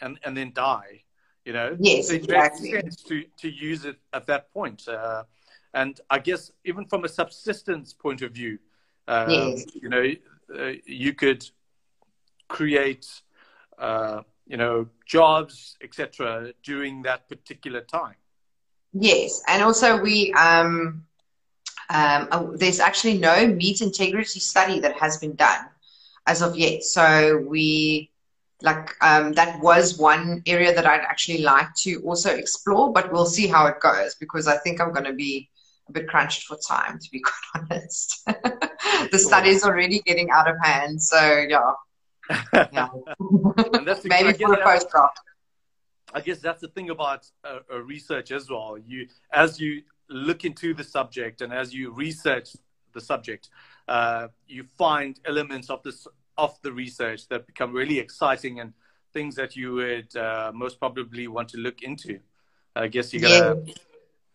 and, 0.00 0.18
and 0.24 0.36
then 0.36 0.52
die, 0.52 1.02
you 1.44 1.52
know? 1.52 1.76
Yes, 1.78 2.08
so 2.08 2.14
it 2.14 2.24
exactly. 2.24 2.72
makes 2.72 2.82
sense 2.82 3.02
to, 3.04 3.24
to 3.38 3.48
use 3.48 3.84
it 3.84 3.96
at 4.12 4.26
that 4.26 4.52
point. 4.52 4.86
Uh, 4.86 5.24
and 5.74 6.00
I 6.10 6.18
guess 6.18 6.50
even 6.64 6.84
from 6.86 7.04
a 7.04 7.08
subsistence 7.08 7.92
point 7.92 8.22
of 8.22 8.32
view, 8.32 8.58
uh, 9.06 9.26
yes. 9.28 9.64
you 9.74 9.88
know, 9.88 10.12
uh, 10.58 10.72
you 10.84 11.14
could 11.14 11.48
create 12.48 13.06
uh, 13.78 14.22
you 14.48 14.56
know, 14.56 14.88
jobs, 15.06 15.76
etc., 15.82 16.52
during 16.64 17.02
that 17.02 17.28
particular 17.28 17.82
time. 17.82 18.14
Yes, 18.92 19.42
and 19.46 19.62
also 19.62 20.00
we 20.00 20.32
um, 20.32 21.04
um, 21.90 22.28
uh, 22.30 22.46
there's 22.54 22.80
actually 22.80 23.18
no 23.18 23.46
meat 23.46 23.82
integrity 23.82 24.40
study 24.40 24.80
that 24.80 24.96
has 24.98 25.18
been 25.18 25.34
done 25.34 25.66
as 26.26 26.40
of 26.40 26.56
yet. 26.56 26.82
So 26.82 27.44
we 27.46 28.10
like 28.62 28.94
um, 29.02 29.34
that 29.34 29.60
was 29.60 29.98
one 29.98 30.42
area 30.46 30.74
that 30.74 30.86
I'd 30.86 31.02
actually 31.02 31.42
like 31.42 31.72
to 31.82 32.00
also 32.02 32.30
explore, 32.30 32.92
but 32.92 33.12
we'll 33.12 33.26
see 33.26 33.46
how 33.46 33.66
it 33.66 33.78
goes 33.80 34.14
because 34.14 34.48
I 34.48 34.56
think 34.56 34.80
I'm 34.80 34.92
going 34.92 35.04
to 35.04 35.12
be 35.12 35.50
a 35.88 35.92
bit 35.92 36.08
crunched 36.08 36.44
for 36.44 36.56
time, 36.56 36.98
to 36.98 37.10
be 37.10 37.20
quite 37.52 37.68
honest. 37.70 38.24
the 39.12 39.18
study 39.18 39.50
is 39.50 39.62
already 39.62 40.00
getting 40.00 40.30
out 40.30 40.48
of 40.48 40.56
hand, 40.62 41.02
so 41.02 41.44
yeah 41.48 41.72
yeah. 42.72 42.88
Maybe 44.04 44.32
for 44.32 44.52
a 44.54 44.62
postdoc. 44.62 45.10
I 46.12 46.20
guess 46.20 46.38
that's 46.38 46.60
the 46.60 46.68
thing 46.68 46.90
about 46.90 47.26
uh, 47.44 47.58
uh, 47.72 47.80
research 47.82 48.30
as 48.30 48.48
well. 48.48 48.78
You, 48.78 49.08
as 49.32 49.60
you 49.60 49.82
look 50.08 50.44
into 50.44 50.72
the 50.72 50.84
subject 50.84 51.42
and 51.42 51.52
as 51.52 51.74
you 51.74 51.92
research 51.92 52.56
the 52.94 53.00
subject, 53.00 53.50
uh, 53.88 54.28
you 54.46 54.64
find 54.64 55.20
elements 55.26 55.70
of 55.70 55.82
this 55.82 56.06
of 56.36 56.56
the 56.62 56.72
research 56.72 57.26
that 57.28 57.46
become 57.46 57.72
really 57.72 57.98
exciting 57.98 58.60
and 58.60 58.72
things 59.12 59.34
that 59.34 59.56
you 59.56 59.74
would 59.74 60.14
uh, 60.16 60.52
most 60.54 60.78
probably 60.78 61.26
want 61.26 61.48
to 61.48 61.58
look 61.58 61.82
into. 61.82 62.20
I 62.76 62.88
guess 62.88 63.12
you 63.12 63.20
gotta. 63.20 63.60
Yeah. 63.66 63.74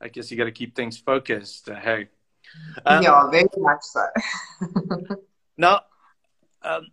I 0.02 0.10
guess 0.10 0.30
you 0.30 0.38
gotta 0.38 0.52
keep 0.52 0.76
things 0.76 0.98
focused. 0.98 1.70
Uh, 1.70 1.76
hey. 1.76 2.10
Um, 2.86 3.02
yeah, 3.02 3.30
very 3.32 3.48
much 3.58 3.82
so. 3.82 4.06
now, 5.58 5.82
um, 6.62 6.88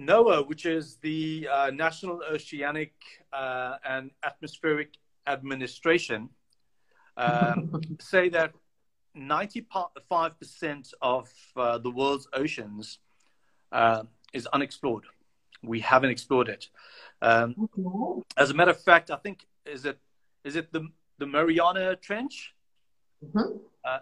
NOAA, 0.00 0.48
which 0.48 0.64
is 0.64 0.96
the 0.96 1.48
uh, 1.52 1.70
National 1.70 2.22
Oceanic 2.30 2.94
uh, 3.32 3.76
and 3.84 4.10
Atmospheric 4.24 4.96
Administration, 5.26 6.30
um, 7.16 7.80
say 8.00 8.30
that 8.30 8.52
95% 9.16 10.92
of 11.02 11.28
uh, 11.56 11.78
the 11.78 11.90
world's 11.90 12.28
oceans 12.32 12.98
uh, 13.72 14.04
is 14.32 14.46
unexplored. 14.48 15.04
We 15.62 15.80
haven't 15.80 16.10
explored 16.10 16.48
it. 16.48 16.68
Um, 17.20 17.68
as 18.36 18.50
a 18.50 18.54
matter 18.54 18.70
of 18.70 18.80
fact, 18.80 19.10
I 19.10 19.16
think 19.16 19.46
is 19.66 19.84
it 19.84 19.98
is 20.44 20.56
it 20.56 20.72
the 20.72 20.88
the 21.18 21.26
Mariana 21.26 21.96
Trench, 21.96 22.54
mm-hmm. 23.22 23.58
Uh, 23.84 23.98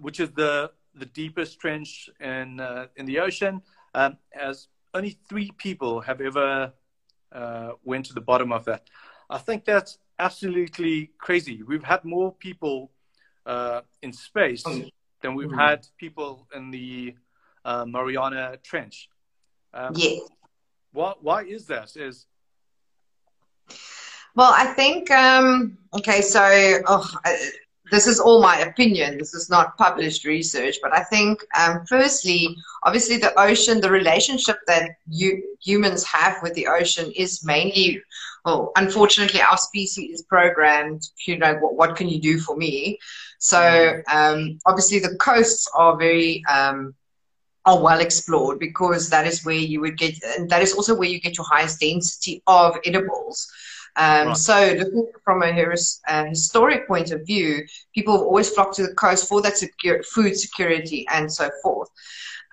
which 0.00 0.20
is 0.20 0.30
the 0.32 0.70
the 0.94 1.06
deepest 1.06 1.58
trench 1.58 2.10
in 2.20 2.60
uh, 2.60 2.88
in 2.96 3.06
the 3.06 3.18
ocean, 3.20 3.62
um, 3.94 4.18
as 4.38 4.68
only 4.94 5.18
three 5.28 5.50
people 5.56 6.00
have 6.00 6.20
ever 6.20 6.72
uh, 7.32 7.70
went 7.84 8.06
to 8.06 8.14
the 8.14 8.20
bottom 8.20 8.52
of 8.52 8.64
that. 8.64 8.88
I 9.28 9.38
think 9.38 9.64
that's 9.64 9.98
absolutely 10.18 11.12
crazy. 11.18 11.62
We've 11.62 11.84
had 11.84 12.04
more 12.04 12.32
people 12.32 12.90
uh, 13.46 13.82
in 14.02 14.12
space 14.12 14.62
than 15.22 15.34
we've 15.34 15.48
mm-hmm. 15.48 15.58
had 15.58 15.86
people 15.98 16.46
in 16.54 16.70
the 16.70 17.14
uh, 17.64 17.84
Mariana 17.84 18.58
Trench. 18.62 19.08
Um, 19.72 19.92
yes. 19.94 20.20
Why, 20.92 21.14
why 21.20 21.44
is 21.44 21.66
that? 21.66 21.96
Is 21.96 22.26
well, 24.34 24.52
I 24.54 24.66
think 24.66 25.10
um, 25.10 25.78
okay. 25.94 26.20
So, 26.20 26.40
oh, 26.86 27.08
this 27.90 28.06
is 28.06 28.20
all 28.20 28.40
my 28.42 28.58
opinion. 28.60 29.18
This 29.18 29.34
is 29.34 29.50
not 29.50 29.76
published 29.76 30.24
research, 30.24 30.76
but 30.82 30.94
I 30.94 31.02
think, 31.04 31.44
um, 31.58 31.84
firstly, 31.86 32.56
obviously, 32.82 33.16
the 33.16 33.38
ocean, 33.38 33.80
the 33.80 33.90
relationship 33.90 34.58
that 34.66 34.90
you 35.08 35.56
humans 35.60 36.04
have 36.04 36.36
with 36.42 36.54
the 36.54 36.66
ocean 36.66 37.12
is 37.16 37.44
mainly, 37.44 38.02
well, 38.44 38.72
unfortunately, 38.76 39.40
our 39.40 39.56
species 39.56 40.20
is 40.20 40.22
programmed. 40.22 41.02
You 41.26 41.38
know, 41.38 41.54
what, 41.56 41.74
what 41.74 41.96
can 41.96 42.08
you 42.08 42.20
do 42.20 42.38
for 42.38 42.56
me? 42.56 42.98
So, 43.38 44.02
um, 44.10 44.58
obviously, 44.66 44.98
the 45.00 45.16
coasts 45.16 45.68
are 45.74 45.96
very 45.96 46.42
um, 46.50 46.94
are 47.66 47.82
well 47.82 48.00
explored 48.00 48.58
because 48.58 49.10
that 49.10 49.26
is 49.26 49.44
where 49.44 49.54
you 49.54 49.80
would 49.80 49.98
get, 49.98 50.14
and 50.38 50.48
that 50.50 50.62
is 50.62 50.72
also 50.74 50.94
where 50.94 51.08
you 51.08 51.20
get 51.20 51.36
your 51.36 51.46
highest 51.46 51.80
density 51.80 52.42
of 52.46 52.76
edibles. 52.84 53.50
Um, 53.96 54.28
Right. 54.28 54.36
So, 54.36 54.74
looking 54.78 55.12
from 55.24 55.42
a 55.42 55.52
his- 55.52 56.00
uh, 56.08 56.24
historic 56.24 56.86
point 56.86 57.10
of 57.10 57.26
view, 57.26 57.66
people 57.94 58.14
have 58.14 58.22
always 58.22 58.50
flocked 58.50 58.76
to 58.76 58.86
the 58.86 58.94
coast 58.94 59.28
for 59.28 59.42
that 59.42 59.56
secure, 59.56 60.02
food 60.02 60.36
security 60.36 61.06
and 61.10 61.32
so 61.32 61.50
forth. 61.62 61.88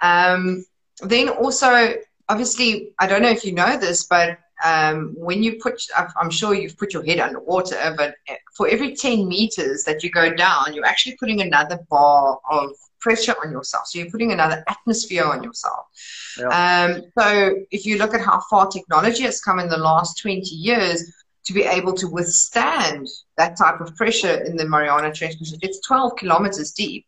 Um, 0.02 0.65
then 1.02 1.30
also, 1.30 1.95
obviously, 2.30 2.93
I 3.00 3.08
don't 3.08 3.21
know 3.21 3.30
if 3.30 3.45
you 3.45 3.54
know 3.54 3.78
this, 3.78 4.06
but 4.06 4.39
um, 4.63 5.13
when 5.15 5.43
you 5.43 5.60
put, 5.62 5.80
I'm 6.19 6.32
sure 6.32 6.56
you've 6.56 6.78
put 6.78 6.93
your 6.93 7.04
head 7.04 7.19
underwater, 7.19 7.93
but 7.95 8.15
for 8.56 8.67
every 8.67 8.95
10 8.95 9.28
meters 9.28 9.84
that 9.84 10.04
you 10.04 10.10
go 10.10 10.34
down, 10.34 10.73
you're 10.73 10.86
actually 10.86 11.15
putting 11.17 11.41
another 11.41 11.80
bar 11.89 12.39
of 12.50 12.71
pressure 13.00 13.36
on 13.45 13.52
yourself. 13.52 13.86
So 13.88 14.00
you're 14.00 14.10
putting 14.10 14.32
another 14.32 14.63
atmosphere 14.67 15.26
on 15.26 15.43
yourself. 15.43 15.86
Um, 16.50 17.04
so 17.17 17.56
if 17.69 17.86
you 17.86 17.97
look 18.00 18.15
at 18.15 18.21
how 18.21 18.41
far 18.50 18.67
technology 18.67 19.23
has 19.23 19.39
come 19.39 19.60
in 19.60 19.69
the 19.69 19.78
last 19.78 20.19
20 20.19 20.41
years 20.50 21.04
to 21.47 21.53
be 21.53 21.63
able 21.63 21.93
to 21.93 22.10
withstand 22.10 23.07
that 23.38 23.57
type 23.57 23.79
of 23.79 23.95
pressure 23.95 24.43
in 24.43 24.57
the 24.57 24.67
Mariana 24.67 25.13
Trench, 25.13 25.39
because 25.39 25.57
it's 25.62 25.79
12 25.88 26.17
kilometers 26.17 26.71
deep. 26.73 27.05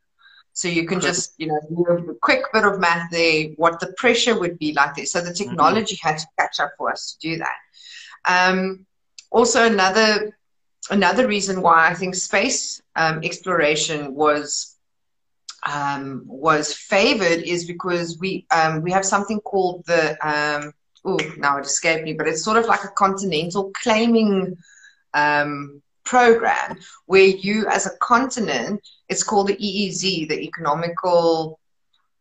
So 0.53 0.69
you 0.69 0.85
can 0.87 1.01
just, 1.01 1.33
you 1.37 1.47
know, 1.47 1.59
do 1.69 2.11
a 2.11 2.15
quick 2.15 2.43
bit 2.53 2.63
of 2.63 2.79
math 2.79 3.11
there, 3.11 3.49
what 3.57 3.81
the 3.81 3.93
pressure 3.97 4.39
would 4.39 4.57
be 4.57 4.73
like 4.73 4.95
there. 4.95 5.05
So 5.05 5.19
the 5.19 5.33
technology 5.33 5.99
had 6.01 6.17
to 6.17 6.25
catch 6.37 6.61
up 6.61 6.71
for 6.77 6.89
us 6.89 7.17
to 7.21 7.29
do 7.29 7.37
that. 7.37 7.55
Um, 8.25 8.85
also, 9.29 9.65
another 9.65 10.37
another 10.89 11.27
reason 11.27 11.61
why 11.61 11.89
I 11.89 11.93
think 11.93 12.15
space 12.15 12.81
um, 12.95 13.21
exploration 13.23 14.15
was 14.15 14.77
um, 15.69 16.23
was 16.25 16.73
favored 16.73 17.43
is 17.43 17.65
because 17.65 18.17
we 18.19 18.45
um, 18.51 18.81
we 18.81 18.91
have 18.91 19.05
something 19.05 19.39
called 19.41 19.85
the 19.85 20.17
um, 20.25 20.73
oh 21.09 21.33
now 21.37 21.57
it 21.57 21.65
escaped 21.65 22.03
me, 22.03 22.13
but 22.13 22.27
it's 22.27 22.43
sort 22.43 22.57
of 22.57 22.65
like 22.65 22.83
a 22.83 22.89
continental 22.89 23.71
claiming 23.81 24.57
um, 25.13 25.81
program 26.03 26.77
where 27.05 27.27
you 27.27 27.67
as 27.67 27.85
a 27.85 27.97
continent 27.97 28.81
it's 29.09 29.23
called 29.23 29.47
the 29.47 29.55
EEZ, 29.55 30.29
the 30.29 30.39
Economical 30.39 31.59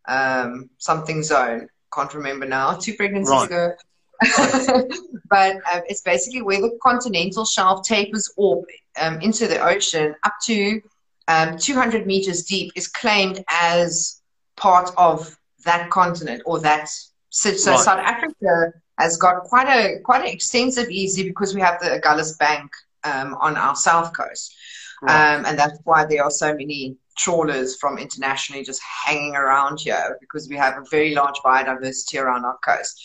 um, 0.09 0.71
something 0.79 1.23
zone. 1.23 1.69
Can't 1.93 2.13
remember 2.15 2.47
now. 2.47 2.73
Two 2.75 2.95
pregnancies 2.95 3.31
Right. 3.31 3.47
ago. 3.47 3.75
but 5.31 5.57
um, 5.73 5.83
it's 5.87 6.01
basically 6.01 6.43
where 6.43 6.61
the 6.61 6.77
continental 6.83 7.45
shelf 7.45 7.87
tapers 7.87 8.33
off 8.37 8.65
um, 9.01 9.21
into 9.21 9.47
the 9.47 9.65
ocean 9.65 10.15
up 10.25 10.35
to 10.45 10.81
um, 11.29 11.57
200 11.57 12.07
meters 12.07 12.45
deep 12.45 12.73
is 12.75 12.89
claimed 12.89 13.45
as 13.49 14.21
part 14.57 14.91
of 14.97 15.37
that 15.65 15.91
continent 15.91 16.43
or 16.47 16.59
that. 16.61 16.89
So, 17.31 17.53
so 17.53 17.73
Right. 17.73 17.81
South 17.81 17.99
Africa 17.99 18.73
has 18.99 19.17
got 19.17 19.45
quite 19.45 19.69
a 19.69 20.01
quite 20.01 20.23
an 20.23 20.29
extensive 20.29 20.89
EEZ 20.89 21.25
because 21.25 21.55
we 21.55 21.61
have 21.61 21.81
the 21.81 22.01
Agulhas 22.01 22.39
Bank 22.39 22.71
um, 23.05 23.37
on 23.41 23.57
our 23.57 23.77
south 23.77 24.13
coast, 24.17 24.55
Right. 25.03 25.37
um, 25.37 25.45
and 25.47 25.59
that's 25.59 25.79
why 25.85 26.05
there 26.05 26.25
are 26.25 26.31
so 26.31 26.55
many 26.55 26.97
trawlers 27.17 27.77
from 27.77 27.99
internationally 27.99 28.65
just 28.65 28.81
hanging 28.83 29.35
around 29.35 29.81
here 29.81 30.17
because 30.21 30.49
we 30.49 30.57
have 30.57 30.75
a 30.79 30.85
very 30.91 31.15
large 31.15 31.37
biodiversity 31.45 32.21
around 32.23 32.45
our 32.45 32.59
coast. 32.65 33.01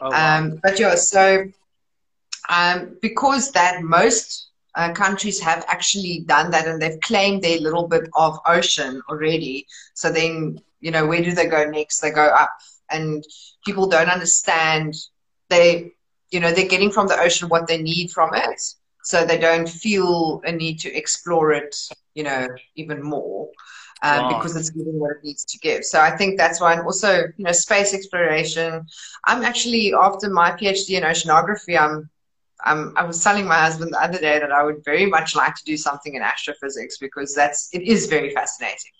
Oh, 0.00 0.10
wow. 0.10 0.38
Um, 0.38 0.60
but 0.62 0.78
yeah, 0.80 0.94
so 0.94 1.44
um, 2.48 2.96
because 3.02 3.52
that 3.52 3.82
most 3.82 4.48
uh, 4.74 4.92
countries 4.92 5.40
have 5.40 5.64
actually 5.68 6.20
done 6.26 6.50
that 6.50 6.66
and 6.66 6.80
they've 6.80 7.00
claimed 7.00 7.42
their 7.42 7.58
little 7.58 7.86
bit 7.88 8.08
of 8.14 8.38
ocean 8.46 9.02
already. 9.08 9.66
So 9.94 10.10
then, 10.10 10.60
you 10.80 10.90
know, 10.90 11.06
where 11.06 11.22
do 11.22 11.32
they 11.32 11.46
go 11.46 11.68
next? 11.68 12.00
They 12.00 12.10
go 12.10 12.24
up, 12.26 12.50
and 12.90 13.24
people 13.64 13.86
don't 13.88 14.08
understand. 14.08 14.94
They, 15.48 15.92
you 16.30 16.40
know, 16.40 16.52
they're 16.52 16.68
getting 16.68 16.90
from 16.90 17.08
the 17.08 17.18
ocean 17.18 17.48
what 17.48 17.66
they 17.66 17.80
need 17.80 18.10
from 18.10 18.30
it, 18.34 18.60
so 19.02 19.24
they 19.24 19.38
don't 19.38 19.68
feel 19.68 20.40
a 20.44 20.52
need 20.52 20.80
to 20.80 20.94
explore 20.94 21.52
it, 21.52 21.74
you 22.14 22.24
know, 22.24 22.48
even 22.76 23.02
more. 23.02 23.48
Um, 24.02 24.26
Wow. 24.26 24.28
because 24.28 24.56
it's 24.56 24.70
giving 24.70 24.98
what 25.00 25.10
it 25.12 25.24
needs 25.24 25.44
to 25.44 25.58
give. 25.58 25.84
So 25.84 26.00
I 26.00 26.16
think 26.16 26.38
that's 26.38 26.60
why, 26.60 26.72
and 26.74 26.82
also, 26.82 27.24
you 27.36 27.44
know, 27.44 27.52
space 27.52 27.94
exploration. 27.94 28.86
I'm 29.26 29.42
actually 29.42 29.92
after 29.92 30.30
my 30.30 30.52
PhD 30.52 30.90
in 30.90 31.02
oceanography. 31.02 31.78
I'm, 31.78 32.08
I'm, 32.64 32.92
I 32.96 33.04
was 33.04 33.22
telling 33.22 33.46
my 33.46 33.58
husband 33.58 33.92
the 33.92 34.02
other 34.02 34.18
day 34.18 34.38
that 34.38 34.52
I 34.52 34.62
would 34.62 34.84
very 34.84 35.06
much 35.06 35.34
like 35.34 35.54
to 35.56 35.64
do 35.64 35.76
something 35.76 36.14
in 36.14 36.22
astrophysics 36.22 36.98
because 36.98 37.34
that's 37.34 37.68
it 37.72 37.82
is 37.82 38.06
very 38.06 38.30
fascinating. 38.30 38.92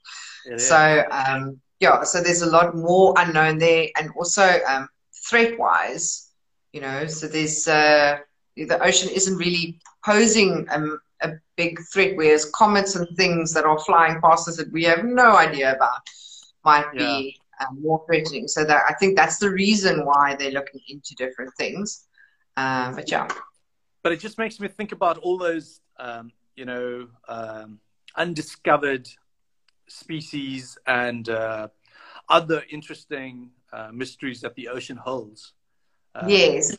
It. 0.45 0.61
So 0.61 1.05
um, 1.11 1.61
yeah, 1.81 2.03
so 2.03 2.21
there's 2.21 2.43
a 2.43 2.51
lot 2.51 2.75
more 2.77 3.15
unknown 3.19 3.59
there, 3.59 3.89
and 3.97 4.11
also 4.17 4.59
um, 4.69 4.89
threat-wise, 5.29 6.31
you 6.73 6.81
know, 6.81 7.07
so 7.07 7.29
there's 7.29 7.69
uh, 7.69 8.19
the 8.57 8.83
ocean 8.83 9.09
isn't 9.11 9.37
really 9.37 9.79
posing 10.05 10.67
um, 10.71 10.99
a 11.23 11.33
big 11.57 11.79
threat, 11.93 12.17
whereas 12.17 12.51
comets 12.55 12.97
and 12.97 13.07
things 13.17 13.53
that 13.55 13.65
are 13.65 13.79
flying 13.81 14.21
past 14.21 14.49
us 14.49 14.57
that 14.57 14.73
we 14.73 14.85
have 14.85 15.05
no 15.05 15.37
idea 15.37 15.75
about 15.75 16.01
might 16.65 16.91
be 16.93 17.37
um, 17.61 17.81
more 17.81 18.03
threatening. 18.07 18.49
So 18.49 18.65
that 18.65 18.83
I 18.89 18.95
think 18.95 19.17
that's 19.17 19.39
the 19.39 19.51
reason 19.51 20.05
why 20.05 20.35
they're 20.37 20.51
looking 20.51 20.81
into 20.89 21.15
different 21.15 21.55
things. 21.57 22.07
Um, 22.57 22.95
but 22.95 23.11
yeah, 23.11 23.29
but 24.03 24.13
it 24.13 24.21
just 24.21 24.39
makes 24.39 24.59
me 24.59 24.69
think 24.69 24.93
about 24.93 25.19
all 25.19 25.39
those 25.39 25.81
um, 25.99 26.33
you 26.57 26.65
know 26.65 27.09
um, 27.29 27.79
undiscovered 28.17 29.09
species 29.89 30.79
and 30.87 31.29
uh, 31.29 31.69
other 32.29 32.63
interesting 32.71 33.51
uh, 33.73 33.91
mysteries 33.93 34.41
that 34.43 34.55
the 34.55 34.69
ocean 34.69 34.97
holds. 34.97 35.53
Uh, 36.15 36.27
yes, 36.29 36.77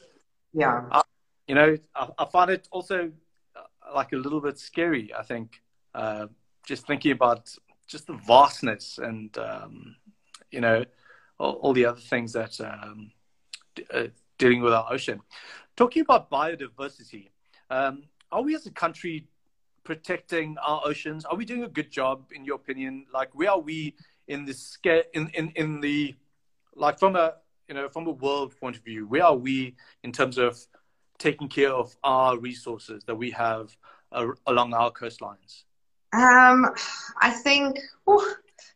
yeah, 0.53 1.01
you 1.47 1.55
know 1.55 1.75
I, 1.95 2.07
I 2.17 2.25
find 2.25 2.51
it 2.51 2.67
also 2.71 3.11
uh, 3.55 3.95
like 3.95 4.13
a 4.13 4.17
little 4.17 4.39
bit 4.39 4.57
scary 4.57 5.11
i 5.17 5.23
think 5.23 5.61
uh, 5.95 6.27
just 6.65 6.85
thinking 6.87 7.11
about 7.11 7.49
just 7.87 8.05
the 8.07 8.13
vastness 8.13 8.99
and 8.99 9.35
um, 9.39 9.95
you 10.51 10.61
know 10.61 10.85
all, 11.39 11.53
all 11.53 11.73
the 11.73 11.85
other 11.85 11.99
things 11.99 12.33
that 12.33 12.59
um, 12.61 13.11
d- 13.75 13.85
uh, 13.91 14.07
dealing 14.37 14.61
with 14.61 14.73
our 14.73 14.85
ocean. 14.91 15.21
Talking 15.75 16.03
about 16.03 16.29
biodiversity 16.29 17.29
um, 17.69 18.03
are 18.31 18.43
we 18.43 18.53
as 18.55 18.67
a 18.67 18.71
country 18.71 19.25
protecting 19.83 20.57
our 20.65 20.81
oceans. 20.85 21.25
Are 21.25 21.35
we 21.35 21.45
doing 21.45 21.63
a 21.63 21.67
good 21.67 21.91
job 21.91 22.31
in 22.33 22.45
your 22.45 22.55
opinion? 22.55 23.05
Like 23.13 23.33
where 23.33 23.51
are 23.51 23.59
we 23.59 23.95
in 24.27 24.45
the 24.45 24.53
scale 24.53 25.03
in, 25.13 25.29
in 25.29 25.51
in 25.55 25.81
the 25.81 26.15
like 26.75 26.99
from 26.99 27.15
a 27.15 27.33
you 27.67 27.75
know 27.75 27.89
from 27.89 28.07
a 28.07 28.11
world 28.11 28.55
point 28.59 28.77
of 28.77 28.83
view 28.83 29.07
where 29.07 29.25
are 29.25 29.35
we 29.35 29.75
in 30.03 30.11
terms 30.11 30.37
of 30.37 30.57
taking 31.17 31.49
care 31.49 31.71
of 31.71 31.95
our 32.03 32.37
resources 32.37 33.03
that 33.05 33.15
we 33.15 33.31
have 33.31 33.75
uh, 34.11 34.27
along 34.47 34.73
our 34.73 34.91
coastlines? 34.91 35.63
Um, 36.13 36.73
I 37.21 37.29
think 37.29 37.79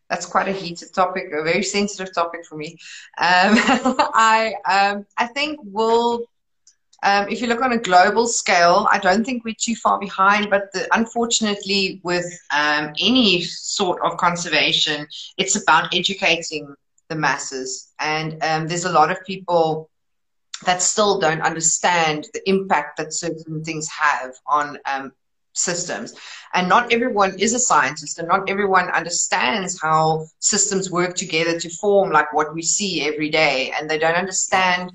that's 0.09 0.25
quite 0.25 0.47
a 0.47 0.51
heated 0.51 0.93
topic, 0.93 1.31
a 1.33 1.43
very 1.43 1.63
sensitive 1.63 2.13
topic 2.13 2.45
for 2.45 2.55
me. 2.55 2.77
Um, 3.17 3.57
I 4.13 4.53
um, 4.69 5.05
I 5.17 5.27
think 5.27 5.59
we'll, 5.63 6.25
um, 7.03 7.29
if 7.29 7.41
you 7.41 7.47
look 7.47 7.61
on 7.61 7.73
a 7.73 7.77
global 7.77 8.27
scale, 8.27 8.87
I 8.89 8.97
don't 8.97 9.25
think 9.25 9.43
we're 9.43 9.55
too 9.59 9.75
far 9.75 9.99
behind. 9.99 10.49
But 10.49 10.71
the, 10.73 10.87
unfortunately, 10.93 11.99
with 12.03 12.25
um, 12.51 12.93
any 12.99 13.41
sort 13.41 14.01
of 14.03 14.17
conservation, 14.17 15.07
it's 15.37 15.61
about 15.61 15.93
educating 15.93 16.73
the 17.09 17.15
masses, 17.15 17.91
and 17.99 18.41
um, 18.43 18.67
there's 18.67 18.85
a 18.85 18.91
lot 18.91 19.11
of 19.11 19.23
people 19.25 19.89
that 20.65 20.81
still 20.81 21.19
don't 21.19 21.41
understand 21.41 22.27
the 22.33 22.49
impact 22.49 22.97
that 22.97 23.13
certain 23.13 23.63
things 23.63 23.87
have 23.89 24.31
on 24.47 24.79
um, 24.85 25.11
systems. 25.53 26.13
And 26.53 26.69
not 26.69 26.93
everyone 26.93 27.37
is 27.39 27.53
a 27.53 27.59
scientist, 27.59 28.19
and 28.19 28.27
not 28.27 28.49
everyone 28.49 28.89
understands 28.89 29.81
how 29.81 30.27
systems 30.39 30.89
work 30.89 31.15
together 31.15 31.59
to 31.59 31.69
form 31.69 32.11
like 32.11 32.31
what 32.33 32.53
we 32.53 32.61
see 32.61 33.05
every 33.05 33.29
day. 33.29 33.73
And 33.77 33.89
they 33.89 33.97
don't 33.97 34.15
understand 34.15 34.91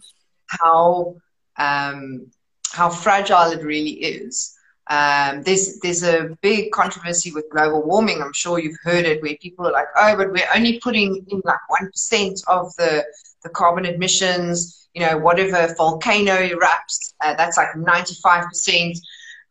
how 0.46 1.16
um, 1.58 2.26
how 2.72 2.88
fragile 2.88 3.52
it 3.52 3.62
really 3.62 3.90
is. 3.90 4.54
Um, 4.90 5.42
there's 5.42 5.78
there's 5.80 6.02
a 6.02 6.36
big 6.40 6.70
controversy 6.70 7.30
with 7.32 7.50
global 7.50 7.82
warming. 7.82 8.22
I'm 8.22 8.32
sure 8.32 8.58
you've 8.58 8.78
heard 8.82 9.04
it, 9.04 9.22
where 9.22 9.36
people 9.42 9.66
are 9.66 9.72
like, 9.72 9.88
"Oh, 9.96 10.16
but 10.16 10.32
we're 10.32 10.48
only 10.54 10.80
putting 10.80 11.26
in 11.28 11.42
like 11.44 11.68
one 11.68 11.90
percent 11.90 12.40
of 12.48 12.74
the 12.76 13.04
the 13.42 13.50
carbon 13.50 13.84
emissions." 13.84 14.88
You 14.94 15.06
know, 15.06 15.18
whatever 15.18 15.74
volcano 15.76 16.32
erupts, 16.32 17.12
uh, 17.22 17.34
that's 17.34 17.58
like 17.58 17.76
95 17.76 18.48
percent 18.48 18.98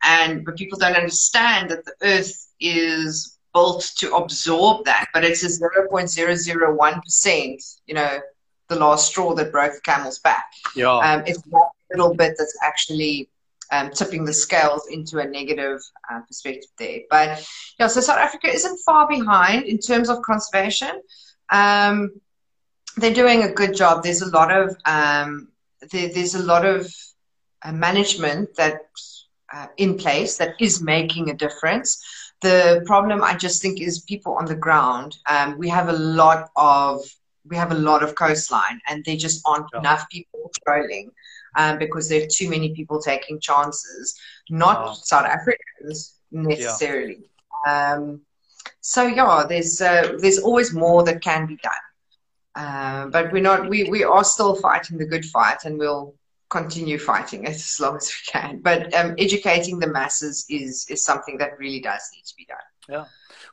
and 0.03 0.45
but 0.45 0.55
people 0.57 0.77
don't 0.77 0.95
understand 0.95 1.69
that 1.69 1.86
the 1.86 1.93
earth 2.01 2.51
is 2.59 3.38
built 3.53 3.89
to 3.97 4.13
absorb 4.15 4.84
that 4.86 5.07
but 5.13 5.23
it's 5.23 5.43
a 5.43 5.47
0.001% 5.47 7.77
you 7.86 7.93
know 7.93 8.19
the 8.69 8.75
last 8.75 9.07
straw 9.07 9.34
that 9.34 9.49
broke 9.51 9.73
the 9.73 9.81
camel's 9.81 10.19
back 10.19 10.51
yeah 10.75 10.97
um, 10.97 11.23
it's 11.25 11.41
that 11.43 11.69
little 11.91 12.13
bit 12.13 12.35
that's 12.38 12.57
actually 12.63 13.29
um, 13.71 13.91
tipping 13.91 14.23
the 14.23 14.33
scales 14.33 14.88
into 14.89 15.19
a 15.19 15.25
negative 15.25 15.81
uh, 16.11 16.21
perspective 16.21 16.69
there 16.77 16.99
but 17.09 17.45
yeah 17.79 17.88
so 17.88 17.99
south 17.99 18.17
africa 18.17 18.47
isn't 18.47 18.79
far 18.85 19.07
behind 19.07 19.63
in 19.63 19.77
terms 19.77 20.09
of 20.09 20.21
conservation 20.21 21.01
um, 21.49 22.11
they're 22.97 23.13
doing 23.13 23.43
a 23.43 23.51
good 23.51 23.75
job 23.75 24.03
there's 24.03 24.21
a 24.21 24.29
lot 24.29 24.51
of 24.51 24.75
um, 24.85 25.49
there, 25.91 26.09
there's 26.13 26.35
a 26.35 26.43
lot 26.43 26.65
of 26.65 26.93
uh, 27.63 27.71
management 27.71 28.55
that 28.55 28.81
uh, 29.53 29.67
in 29.77 29.97
place 29.97 30.38
that 30.38 30.55
is 30.59 30.81
making 30.81 31.29
a 31.29 31.33
difference. 31.33 32.03
The 32.41 32.83
problem, 32.85 33.23
I 33.23 33.35
just 33.35 33.61
think, 33.61 33.81
is 33.81 34.01
people 34.01 34.33
on 34.33 34.45
the 34.45 34.55
ground. 34.55 35.17
Um, 35.27 35.57
we 35.57 35.69
have 35.69 35.89
a 35.89 35.93
lot 35.93 36.49
of 36.55 37.01
we 37.45 37.55
have 37.55 37.71
a 37.71 37.75
lot 37.75 38.03
of 38.03 38.13
coastline, 38.15 38.81
and 38.88 39.03
there 39.05 39.15
just 39.15 39.41
aren't 39.47 39.67
yeah. 39.73 39.79
enough 39.79 40.09
people 40.09 40.51
patrolling 40.53 41.11
um, 41.57 41.77
because 41.79 42.07
there 42.07 42.23
are 42.23 42.27
too 42.31 42.49
many 42.49 42.73
people 42.73 43.01
taking 43.01 43.39
chances. 43.39 44.17
Not 44.49 44.77
oh. 44.87 44.93
South 44.93 45.25
Africans 45.25 46.19
necessarily. 46.31 47.29
Yeah. 47.65 47.93
Um, 47.95 48.21
so 48.81 49.03
yeah, 49.07 49.45
there's 49.47 49.81
uh, 49.81 50.17
there's 50.19 50.39
always 50.39 50.73
more 50.73 51.03
that 51.03 51.21
can 51.21 51.47
be 51.47 51.57
done. 51.57 51.73
Uh, 52.55 53.07
but 53.07 53.31
we're 53.31 53.41
not. 53.41 53.69
We 53.69 53.89
we 53.89 54.03
are 54.03 54.23
still 54.23 54.55
fighting 54.55 54.97
the 54.97 55.05
good 55.05 55.25
fight, 55.25 55.65
and 55.65 55.77
we'll 55.77 56.15
continue 56.49 56.97
fighting 56.97 57.43
it 57.43 57.49
as 57.49 57.79
long 57.79 57.97
as 57.97 58.09
we 58.09 58.31
can. 58.31 58.61
But 58.61 58.93
um, 58.93 59.15
educating 59.17 59.79
the 59.79 59.87
masses 59.87 60.45
is 60.49 60.87
is 60.89 61.03
something 61.03 61.37
that 61.39 61.57
really 61.59 61.81
does 61.81 62.01
need 62.15 62.25
to 62.25 62.35
be 62.35 62.45
done. 62.45 62.57
Yeah. 62.87 63.05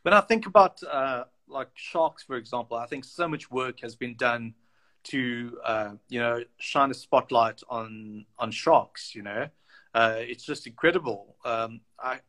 When 0.02 0.14
I 0.14 0.20
think 0.20 0.46
about 0.46 0.82
uh, 0.82 1.24
like 1.48 1.68
sharks, 1.74 2.22
for 2.22 2.36
example, 2.36 2.76
I 2.76 2.86
think 2.86 3.04
so 3.04 3.26
much 3.26 3.50
work 3.50 3.80
has 3.80 3.96
been 3.96 4.14
done 4.16 4.54
to 5.04 5.58
uh, 5.64 5.90
you 6.08 6.20
know 6.20 6.42
shine 6.58 6.90
a 6.90 6.94
spotlight 6.94 7.62
on 7.68 8.26
on 8.38 8.50
sharks. 8.50 9.14
You 9.14 9.22
know, 9.22 9.48
uh, 9.94 10.16
it's 10.18 10.44
just 10.44 10.66
incredible. 10.66 11.36
Um, 11.44 11.80
I, 11.98 12.20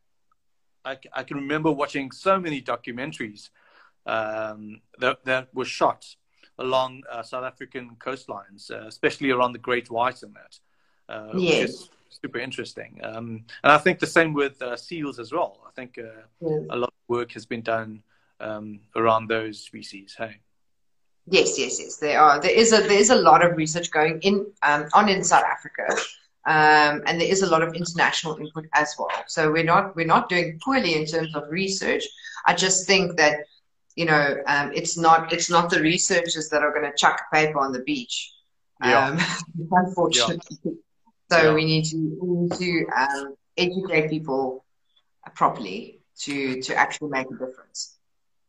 I, 0.84 0.97
I 1.13 1.23
can 1.23 1.38
remember 1.38 1.71
watching 1.71 2.11
so 2.11 2.39
many 2.39 2.61
documentaries 2.61 3.49
um, 4.05 4.82
that 4.99 5.23
that 5.26 5.53
were 5.53 5.65
shot 5.65 6.05
along 6.59 7.03
uh, 7.11 7.23
South 7.23 7.43
African 7.43 7.97
coastlines, 7.99 8.71
uh, 8.71 8.88
especially 8.88 9.32
around 9.32 9.53
the 9.53 9.59
Great 9.59 9.89
White 9.89 10.23
and 10.23 10.36
that. 10.36 10.59
Uh, 11.07 11.38
yes. 11.38 11.89
super 12.09 12.39
interesting. 12.39 12.99
Um, 13.03 13.45
and 13.63 13.71
I 13.71 13.78
think 13.78 13.99
the 13.99 14.07
same 14.07 14.34
with 14.34 14.61
uh, 14.61 14.78
seals 14.78 15.19
as 15.19 15.32
well. 15.32 15.59
I 15.67 15.71
think 15.71 15.97
uh, 15.97 16.23
yes. 16.41 16.63
a 16.69 16.76
lot 16.78 16.89
of 16.89 17.09
work 17.09 17.32
has 17.34 17.45
been 17.45 17.61
done 17.61 18.03
um, 18.39 18.80
around 18.95 19.28
those 19.28 19.59
species. 19.59 20.15
Hey. 20.17 20.38
Yes, 21.28 21.57
yes, 21.57 21.80
yes. 21.80 21.97
There 21.97 22.19
are. 22.19 22.39
There 22.39 22.51
is 22.51 22.71
a 22.71 22.82
there 22.82 22.99
is 22.99 23.09
a 23.09 23.15
lot 23.15 23.43
of 23.43 23.57
research 23.57 23.89
going 23.91 24.19
in 24.21 24.45
um, 24.61 24.86
on 24.93 25.09
in 25.09 25.23
South 25.23 25.43
Africa, 25.43 25.88
um, 26.45 27.01
and 27.07 27.19
there 27.19 27.28
is 27.28 27.41
a 27.41 27.49
lot 27.49 27.63
of 27.63 27.73
international 27.73 28.38
input 28.38 28.65
as 28.73 28.93
well. 28.99 29.09
So 29.28 29.51
we're 29.51 29.63
not 29.63 29.95
we're 29.95 30.05
not 30.05 30.30
doing 30.30 30.59
poorly 30.63 30.95
in 30.95 31.05
terms 31.05 31.36
of 31.36 31.49
research. 31.49 32.03
I 32.45 32.53
just 32.53 32.86
think 32.86 33.17
that 33.17 33.39
you 33.95 34.05
know, 34.05 34.38
um, 34.45 34.71
it's 34.73 34.97
not 34.97 35.32
it's 35.32 35.49
not 35.49 35.69
the 35.69 35.82
researchers 35.82 36.49
that 36.49 36.61
are 36.61 36.71
going 36.71 36.89
to 36.89 36.95
chuck 36.97 37.21
a 37.32 37.36
paper 37.36 37.59
on 37.59 37.71
the 37.71 37.80
beach. 37.80 38.34
Yeah. 38.84 39.07
Um, 39.07 39.19
unfortunately, 39.71 40.57
yeah. 40.63 40.71
so 41.32 41.43
yeah. 41.43 41.53
we 41.53 41.65
need 41.65 41.86
to 41.86 42.17
we 42.21 42.38
need 42.41 42.53
to 42.53 42.86
um, 42.95 43.36
educate 43.57 44.09
people 44.09 44.65
properly 45.34 46.01
to 46.19 46.61
to 46.61 46.76
actually 46.76 47.09
make 47.09 47.28
a 47.28 47.45
difference. 47.45 47.95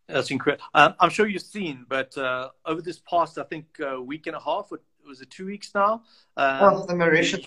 That's 0.09 0.30
incredible. 0.30 0.64
Um, 0.74 0.94
I'm 1.00 1.11
sure 1.11 1.26
you've 1.26 1.42
seen, 1.42 1.84
but 1.88 2.16
uh, 2.16 2.50
over 2.64 2.80
this 2.80 3.00
past, 3.00 3.38
I 3.38 3.42
think, 3.42 3.66
uh, 3.80 4.00
week 4.00 4.26
and 4.26 4.36
a 4.36 4.40
half, 4.40 4.68
or 4.70 4.78
was 5.07 5.20
it 5.20 5.30
two 5.30 5.46
weeks 5.46 5.72
now? 5.74 6.02
Um, 6.36 6.74
oh, 6.74 6.86
the 6.86 6.94
Mauritius 6.94 7.44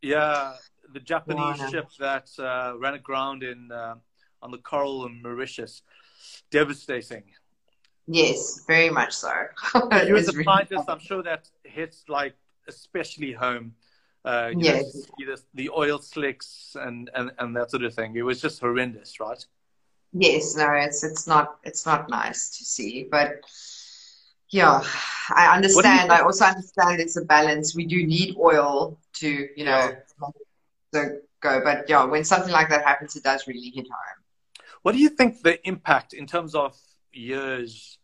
Yeah, 0.00 0.54
the 0.92 1.00
Japanese 1.00 1.60
ship 1.70 1.88
that 1.98 2.30
uh, 2.38 2.74
ran 2.78 2.94
aground 2.94 3.42
in 3.42 3.72
uh, 3.72 3.96
on 4.42 4.50
the 4.50 4.58
coral 4.58 5.06
in 5.06 5.22
Mauritius 5.22 5.82
devastating. 6.50 7.24
Yes, 8.06 8.64
very 8.66 8.90
much 8.90 9.14
so. 9.14 9.32
you 9.74 10.16
as 10.16 10.28
a 10.34 10.44
scientist, 10.44 10.84
I'm 10.88 11.00
sure 11.00 11.22
that 11.22 11.48
hits 11.64 12.04
like 12.08 12.34
especially 12.68 13.32
home. 13.32 13.74
Uh, 14.24 14.50
yes. 14.56 15.06
Know, 15.18 15.36
the 15.54 15.70
oil 15.70 15.98
slicks 15.98 16.76
and, 16.80 17.10
and, 17.14 17.30
and 17.38 17.54
that 17.56 17.70
sort 17.70 17.84
of 17.84 17.92
thing. 17.92 18.16
It 18.16 18.22
was 18.22 18.40
just 18.40 18.60
horrendous, 18.60 19.20
right? 19.20 19.44
Yes, 20.14 20.54
no, 20.54 20.70
it's 20.72 21.02
it's 21.02 21.26
not 21.26 21.58
it's 21.64 21.84
not 21.84 22.08
nice 22.08 22.56
to 22.58 22.64
see, 22.64 23.08
but 23.10 23.40
yeah, 24.50 24.80
I 25.30 25.52
understand. 25.56 26.12
I 26.12 26.20
also 26.20 26.44
understand 26.44 27.00
it's 27.00 27.16
a 27.16 27.24
balance. 27.24 27.74
We 27.74 27.84
do 27.86 28.06
need 28.06 28.36
oil 28.38 29.00
to, 29.14 29.48
you 29.56 29.64
know, 29.64 29.96
go. 30.92 31.20
But 31.42 31.88
yeah, 31.88 32.04
when 32.04 32.22
something 32.22 32.52
like 32.52 32.68
that 32.68 32.84
happens, 32.84 33.16
it 33.16 33.24
does 33.24 33.48
really 33.48 33.72
hit 33.74 33.86
home. 33.86 34.22
What 34.82 34.92
do 34.92 34.98
you 34.98 35.08
think 35.08 35.42
the 35.42 35.66
impact 35.66 36.12
in 36.14 36.26
terms 36.26 36.54
of 36.54 36.78
years? 37.12 37.98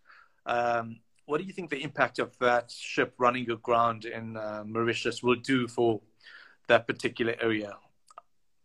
Um, 0.45 0.99
what 1.27 1.39
do 1.41 1.47
you 1.47 1.53
think 1.53 1.71
the 1.71 1.81
impact 1.81 2.19
of 2.19 2.37
that 2.39 2.73
ship 2.73 3.15
running 3.19 3.49
aground 3.49 4.05
in 4.05 4.37
uh, 4.37 4.65
Mauritius 4.67 5.23
will 5.23 5.37
do 5.37 5.69
for 5.69 6.01
that 6.67 6.89
particular 6.89 7.37
area? 7.41 7.77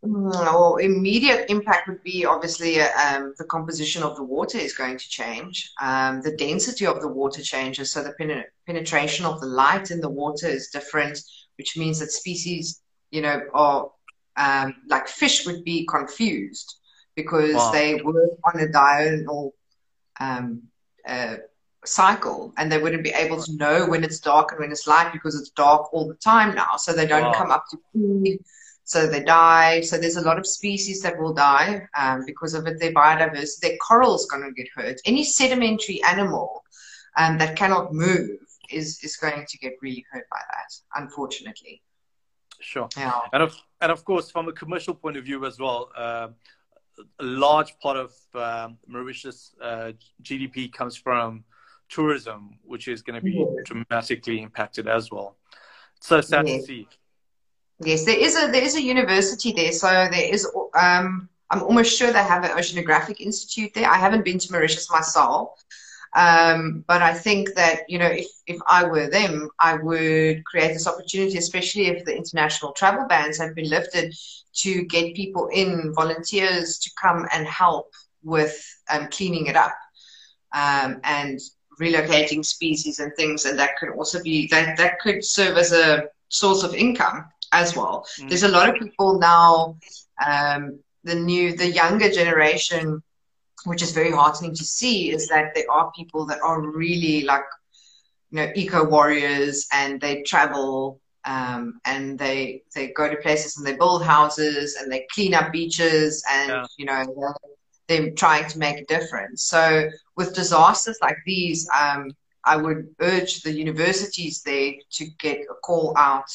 Mm, 0.05 0.29
well, 0.29 0.75
immediate 0.75 1.49
impact 1.49 1.87
would 1.87 2.03
be 2.03 2.25
obviously 2.25 2.79
um, 2.79 3.33
the 3.37 3.45
composition 3.45 4.03
of 4.03 4.15
the 4.15 4.23
water 4.23 4.57
is 4.57 4.75
going 4.75 4.97
to 4.97 5.09
change. 5.09 5.71
Um, 5.81 6.21
the 6.21 6.35
density 6.35 6.85
of 6.85 7.01
the 7.01 7.07
water 7.07 7.41
changes, 7.41 7.91
so 7.91 8.03
the 8.03 8.13
pen- 8.13 8.45
penetration 8.67 9.25
of 9.25 9.39
the 9.39 9.47
light 9.47 9.91
in 9.91 10.01
the 10.01 10.09
water 10.09 10.47
is 10.47 10.69
different, 10.69 11.19
which 11.57 11.75
means 11.75 11.99
that 11.99 12.11
species, 12.11 12.81
you 13.11 13.21
know, 13.21 13.41
are 13.53 13.89
um, 14.37 14.75
like 14.87 15.07
fish 15.07 15.45
would 15.45 15.63
be 15.63 15.85
confused 15.85 16.75
because 17.15 17.55
wow. 17.55 17.71
they 17.71 17.95
work 18.01 18.31
on 18.43 18.59
a 18.59 18.67
diurnal 18.67 19.53
um, 20.19 20.61
uh, 21.07 21.37
cycle 21.85 22.53
and 22.57 22.71
they 22.71 22.77
wouldn't 22.77 23.03
be 23.03 23.11
able 23.11 23.41
to 23.41 23.55
know 23.55 23.87
when 23.87 24.03
it's 24.03 24.19
dark 24.19 24.51
and 24.51 24.59
when 24.59 24.71
it's 24.71 24.87
light 24.87 25.11
because 25.13 25.39
it's 25.39 25.49
dark 25.51 25.93
all 25.93 26.07
the 26.07 26.15
time 26.15 26.53
now. 26.53 26.75
So 26.77 26.93
they 26.93 27.07
don't 27.07 27.23
wow. 27.23 27.33
come 27.33 27.51
up 27.51 27.65
to 27.71 27.77
feed, 27.93 28.39
so 28.85 29.07
they 29.07 29.23
die. 29.23 29.81
So 29.81 29.97
there's 29.97 30.15
a 30.15 30.21
lot 30.21 30.37
of 30.37 30.45
species 30.45 31.01
that 31.01 31.19
will 31.19 31.33
die 31.33 31.87
um, 31.97 32.23
because 32.25 32.53
of 32.53 32.67
it. 32.67 32.79
Their 32.79 32.93
biodiversity, 32.93 33.59
their 33.61 33.77
coral's 33.77 34.27
going 34.27 34.43
to 34.43 34.51
get 34.51 34.67
hurt. 34.73 35.01
Any 35.05 35.23
sedimentary 35.23 36.01
animal 36.03 36.63
um, 37.17 37.37
that 37.39 37.55
cannot 37.55 37.93
move 37.93 38.39
is, 38.69 38.99
is 39.03 39.17
going 39.17 39.45
to 39.47 39.57
get 39.57 39.73
really 39.81 40.05
hurt 40.11 40.25
by 40.29 40.39
that, 40.51 41.01
unfortunately. 41.01 41.81
Sure. 42.61 42.87
Yeah. 42.95 43.19
And 43.33 43.41
of, 43.41 43.55
and 43.81 43.91
of 43.91 44.05
course, 44.05 44.29
from 44.29 44.47
a 44.47 44.53
commercial 44.53 44.93
point 44.93 45.17
of 45.17 45.25
view 45.25 45.45
as 45.45 45.59
well, 45.59 45.89
uh, 45.97 46.27
a 47.19 47.23
large 47.23 47.77
part 47.79 47.97
of 47.97 48.13
um, 48.35 48.77
Mauritius 48.87 49.51
uh, 49.61 49.93
GDP 50.21 50.71
comes 50.71 50.95
from 50.95 51.43
tourism, 51.89 52.59
which 52.63 52.87
is 52.87 53.01
going 53.01 53.19
to 53.19 53.25
be 53.25 53.33
yeah. 53.33 53.45
dramatically 53.65 54.41
impacted 54.41 54.87
as 54.87 55.09
well. 55.11 55.37
So 56.01 56.21
sad 56.21 56.45
to 56.45 56.61
see. 56.61 56.87
Yes, 57.79 58.05
there 58.05 58.17
is 58.17 58.35
a 58.35 58.51
there 58.51 58.63
is 58.63 58.75
a 58.75 58.81
university 58.81 59.51
there, 59.51 59.71
so 59.71 59.87
there 59.87 60.33
is. 60.33 60.47
Um, 60.73 61.29
I'm 61.51 61.61
almost 61.61 61.97
sure 61.97 62.11
they 62.11 62.23
have 62.23 62.43
an 62.43 62.51
oceanographic 62.51 63.19
institute 63.19 63.73
there. 63.73 63.89
I 63.89 63.97
haven't 63.97 64.25
been 64.25 64.39
to 64.39 64.51
Mauritius 64.51 64.89
myself, 64.89 65.63
um, 66.15 66.83
but 66.87 67.01
I 67.01 67.13
think 67.13 67.53
that 67.55 67.81
you 67.89 67.99
know, 67.99 68.07
if 68.07 68.27
if 68.47 68.57
I 68.67 68.85
were 68.85 69.09
them, 69.09 69.49
I 69.59 69.75
would 69.75 70.45
create 70.45 70.73
this 70.73 70.87
opportunity, 70.87 71.37
especially 71.37 71.87
if 71.87 72.05
the 72.05 72.15
international 72.15 72.71
travel 72.71 73.05
bans 73.07 73.37
have 73.37 73.53
been 73.53 73.69
lifted, 73.69 74.15
to 74.55 74.83
get 74.85 75.15
people 75.15 75.47
in, 75.47 75.93
volunteers 75.93 76.79
to 76.79 76.89
come 76.99 77.27
and 77.31 77.45
help 77.45 77.93
with 78.23 78.57
um, 78.89 79.07
cleaning 79.09 79.47
it 79.47 79.55
up 79.55 79.75
um, 80.53 80.99
and 81.03 81.39
relocating 81.79 82.43
species 82.43 82.99
and 82.99 83.13
things. 83.15 83.45
And 83.45 83.59
that 83.59 83.77
could 83.77 83.89
also 83.89 84.23
be, 84.23 84.47
that, 84.47 84.77
that 84.77 84.99
could 84.99 85.23
serve 85.23 85.57
as 85.57 85.73
a 85.73 86.05
source 86.29 86.63
of 86.63 86.73
income 86.73 87.25
as 87.51 87.75
well. 87.75 88.05
Mm. 88.19 88.29
There's 88.29 88.43
a 88.43 88.49
lot 88.49 88.69
of 88.69 88.75
people 88.75 89.19
now, 89.19 89.77
um, 90.25 90.79
the 91.03 91.15
new, 91.15 91.55
the 91.55 91.69
younger 91.69 92.09
generation, 92.09 93.01
which 93.65 93.81
is 93.81 93.91
very 93.91 94.11
heartening 94.11 94.55
to 94.55 94.63
see, 94.63 95.11
is 95.11 95.27
that 95.27 95.53
there 95.55 95.69
are 95.71 95.91
people 95.95 96.25
that 96.27 96.39
are 96.41 96.61
really 96.61 97.23
like, 97.23 97.43
you 98.31 98.37
know, 98.37 98.51
eco 98.55 98.83
warriors 98.83 99.67
and 99.71 100.01
they 100.01 100.23
travel 100.23 100.99
um, 101.25 101.79
and 101.85 102.17
they 102.17 102.63
they 102.73 102.87
go 102.89 103.09
to 103.09 103.17
places 103.17 103.57
and 103.57 103.65
they 103.65 103.75
build 103.75 104.03
houses 104.03 104.75
and 104.75 104.91
they 104.91 105.07
clean 105.11 105.33
up 105.33 105.51
beaches 105.51 106.23
and 106.31 106.49
yeah. 106.49 106.65
you 106.77 106.85
know 106.85 107.03
they're, 107.17 107.33
they're, 107.87 108.11
trying 108.11 108.47
to 108.49 108.59
make 108.59 108.77
a 108.77 108.85
difference. 108.85 109.43
So 109.43 109.89
with 110.15 110.35
disasters 110.35 110.97
like 111.01 111.17
these, 111.25 111.67
um, 111.77 112.11
I 112.43 112.57
would 112.57 112.95
urge 112.99 113.41
the 113.41 113.51
universities 113.51 114.41
there 114.43 114.73
to 114.91 115.05
get 115.19 115.39
a 115.49 115.55
call 115.63 115.93
out 115.97 116.29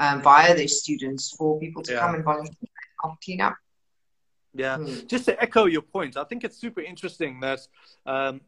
um, 0.00 0.22
via 0.22 0.56
their 0.56 0.66
students 0.66 1.30
for 1.36 1.60
people 1.60 1.82
to 1.82 1.92
yeah. 1.92 2.00
come 2.00 2.14
and 2.16 2.24
volunteer 2.24 2.56
and 2.60 2.70
help 3.02 3.20
clean 3.22 3.40
up. 3.40 3.54
Yeah, 4.52 4.78
hmm. 4.78 5.06
just 5.06 5.26
to 5.26 5.40
echo 5.40 5.66
your 5.66 5.82
point, 5.82 6.16
I 6.16 6.24
think 6.24 6.42
it's 6.42 6.56
super 6.56 6.80
interesting 6.80 7.38
that 7.40 7.60
um, 8.06 8.40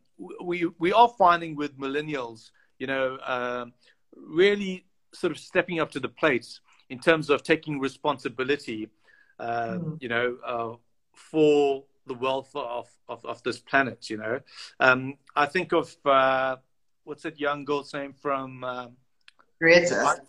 we 0.43 0.67
we 0.79 0.93
are 0.93 1.09
finding 1.17 1.55
with 1.55 1.79
millennials, 1.79 2.51
you 2.79 2.89
know, 2.89 3.19
um, 3.25 3.73
really 4.17 4.85
sort 5.15 5.31
of 5.31 5.39
stepping 5.39 5.79
up 5.79 5.93
to 5.93 6.01
the 6.01 6.09
plate 6.09 6.59
in 6.89 6.99
terms 6.99 7.31
of 7.31 7.43
taking 7.43 7.79
responsibility, 7.79 8.89
uh, 9.39 9.79
mm. 9.79 10.03
you 10.03 10.09
know, 10.09 10.37
uh, 10.45 10.73
for 11.15 11.85
the 12.07 12.15
welfare 12.15 12.63
of, 12.63 12.89
of, 13.09 13.25
of, 13.25 13.43
this 13.45 13.61
planet, 13.61 14.11
you 14.11 14.17
know. 14.17 14.41
Um, 14.81 15.15
I 15.37 15.47
think 15.47 15.73
of, 15.73 15.95
uh, 16.05 16.57
what's 17.05 17.23
that 17.23 17.39
young 17.39 17.65
girl's 17.65 17.95
name 17.95 18.13
from? 18.13 18.65
Um, 18.65 18.97
Greta. 19.61 20.23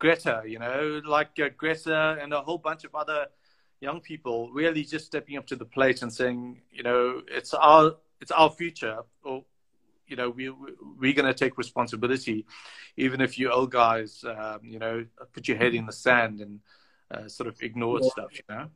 Greta, 0.00 0.42
you 0.46 0.58
know, 0.58 1.00
like 1.06 1.38
uh, 1.38 1.50
Greta 1.56 2.18
and 2.20 2.32
a 2.32 2.40
whole 2.40 2.58
bunch 2.58 2.84
of 2.84 2.94
other 2.94 3.26
young 3.80 4.00
people 4.00 4.50
really 4.52 4.82
just 4.82 5.06
stepping 5.06 5.36
up 5.36 5.46
to 5.46 5.56
the 5.56 5.64
plate 5.64 6.02
and 6.02 6.12
saying, 6.12 6.60
you 6.72 6.82
know, 6.82 7.22
it's 7.28 7.54
our 7.54 7.92
it's 8.20 8.32
our 8.32 8.50
future, 8.50 8.98
or 9.22 9.44
you 10.06 10.16
know, 10.16 10.30
we 10.30 10.50
we're 10.98 11.12
going 11.12 11.26
to 11.26 11.34
take 11.34 11.56
responsibility, 11.58 12.46
even 12.96 13.20
if 13.20 13.38
you 13.38 13.50
old 13.52 13.70
guys, 13.70 14.24
um, 14.24 14.60
you 14.62 14.78
know, 14.78 15.06
put 15.32 15.46
your 15.46 15.56
head 15.56 15.74
in 15.74 15.86
the 15.86 15.92
sand 15.92 16.40
and 16.40 16.60
uh, 17.10 17.28
sort 17.28 17.48
of 17.48 17.60
ignore 17.62 18.00
yeah. 18.02 18.08
stuff, 18.10 18.32
you 18.32 18.42
know. 18.48 18.66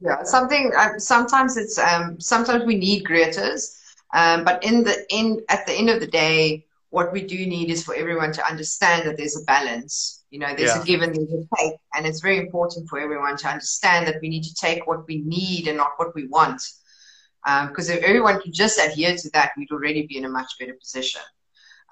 Yeah, 0.00 0.22
something. 0.22 0.70
Uh, 0.76 0.98
sometimes 0.98 1.56
it's 1.56 1.78
um, 1.78 2.20
sometimes 2.20 2.64
we 2.64 2.76
need 2.76 3.04
Gretas, 3.04 3.78
um, 4.12 4.44
but 4.44 4.62
in 4.62 4.84
the 4.84 5.06
in 5.08 5.40
at 5.48 5.66
the 5.66 5.72
end 5.72 5.88
of 5.88 6.00
the 6.00 6.06
day, 6.06 6.66
what 6.90 7.10
we 7.12 7.22
do 7.22 7.46
need 7.46 7.70
is 7.70 7.82
for 7.82 7.94
everyone 7.94 8.32
to 8.32 8.46
understand 8.46 9.08
that 9.08 9.16
there's 9.16 9.40
a 9.40 9.44
balance. 9.44 10.23
You 10.34 10.40
know, 10.40 10.52
there's 10.52 10.74
yeah. 10.74 10.82
a 10.82 10.84
give 10.84 11.00
and 11.00 11.14
there's 11.14 11.32
a 11.32 11.46
take, 11.56 11.74
and 11.94 12.04
it's 12.04 12.20
very 12.20 12.38
important 12.38 12.88
for 12.88 12.98
everyone 12.98 13.36
to 13.36 13.46
understand 13.46 14.08
that 14.08 14.16
we 14.20 14.28
need 14.28 14.42
to 14.42 14.52
take 14.54 14.84
what 14.84 15.06
we 15.06 15.18
need 15.18 15.68
and 15.68 15.76
not 15.76 15.92
what 15.94 16.12
we 16.16 16.26
want. 16.26 16.60
Because 17.44 17.88
um, 17.88 17.96
if 17.96 18.02
everyone 18.02 18.40
could 18.42 18.52
just 18.52 18.80
adhere 18.80 19.14
to 19.14 19.30
that, 19.30 19.52
we'd 19.56 19.70
already 19.70 20.08
be 20.08 20.16
in 20.16 20.24
a 20.24 20.28
much 20.28 20.50
better 20.58 20.74
position. 20.74 21.20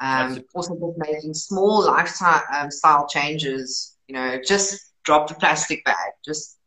Um, 0.00 0.42
also, 0.56 0.74
just 0.74 0.98
making 0.98 1.34
small 1.34 1.86
lifestyle 1.86 2.42
um, 2.52 2.68
style 2.68 3.06
changes. 3.06 3.96
You 4.08 4.16
know, 4.16 4.40
just 4.44 4.92
drop 5.04 5.28
the 5.28 5.36
plastic 5.36 5.84
bag. 5.84 6.10
Just 6.24 6.58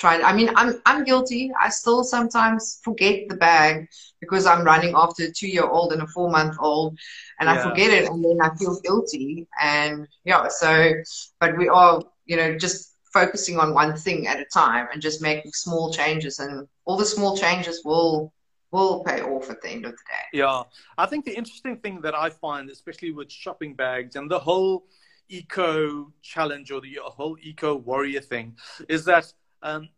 try. 0.00 0.20
I 0.22 0.32
mean, 0.32 0.50
I'm 0.56 0.80
I'm 0.86 1.04
guilty. 1.04 1.52
I 1.60 1.68
still 1.68 2.02
sometimes 2.02 2.80
forget 2.82 3.28
the 3.28 3.36
bag 3.36 3.86
because 4.20 4.46
I'm 4.46 4.64
running 4.64 4.94
after 4.96 5.24
a 5.24 5.30
two 5.30 5.48
year 5.48 5.68
old 5.68 5.92
and 5.92 6.02
a 6.02 6.06
four 6.06 6.30
month 6.30 6.56
old, 6.58 6.98
and 7.38 7.48
yeah. 7.48 7.60
I 7.60 7.68
forget 7.68 7.90
it, 7.90 8.08
and 8.08 8.24
then 8.24 8.38
I 8.42 8.54
feel 8.56 8.80
guilty. 8.80 9.46
And 9.62 10.08
yeah, 10.24 10.48
so 10.48 10.92
but 11.38 11.56
we 11.56 11.68
are, 11.68 12.02
you 12.24 12.36
know, 12.36 12.56
just 12.56 12.96
focusing 13.12 13.58
on 13.58 13.74
one 13.74 13.96
thing 13.96 14.26
at 14.26 14.40
a 14.40 14.44
time 14.46 14.86
and 14.92 15.02
just 15.02 15.20
making 15.20 15.52
small 15.52 15.92
changes, 15.92 16.40
and 16.40 16.66
all 16.86 16.96
the 16.96 17.06
small 17.06 17.36
changes 17.36 17.82
will 17.84 18.32
will 18.72 19.04
pay 19.04 19.20
off 19.20 19.50
at 19.50 19.60
the 19.60 19.68
end 19.68 19.84
of 19.84 19.92
the 19.92 20.04
day. 20.08 20.38
Yeah, 20.38 20.62
I 20.96 21.06
think 21.06 21.24
the 21.24 21.36
interesting 21.36 21.76
thing 21.76 22.00
that 22.02 22.14
I 22.14 22.30
find, 22.30 22.70
especially 22.70 23.10
with 23.12 23.30
shopping 23.30 23.74
bags 23.74 24.16
and 24.16 24.30
the 24.30 24.38
whole 24.38 24.86
eco 25.28 26.12
challenge 26.22 26.70
or 26.72 26.80
the 26.80 26.98
whole 27.02 27.36
eco 27.40 27.76
warrior 27.76 28.20
thing, 28.20 28.56
is 28.88 29.04
that 29.04 29.32
um, 29.62 29.88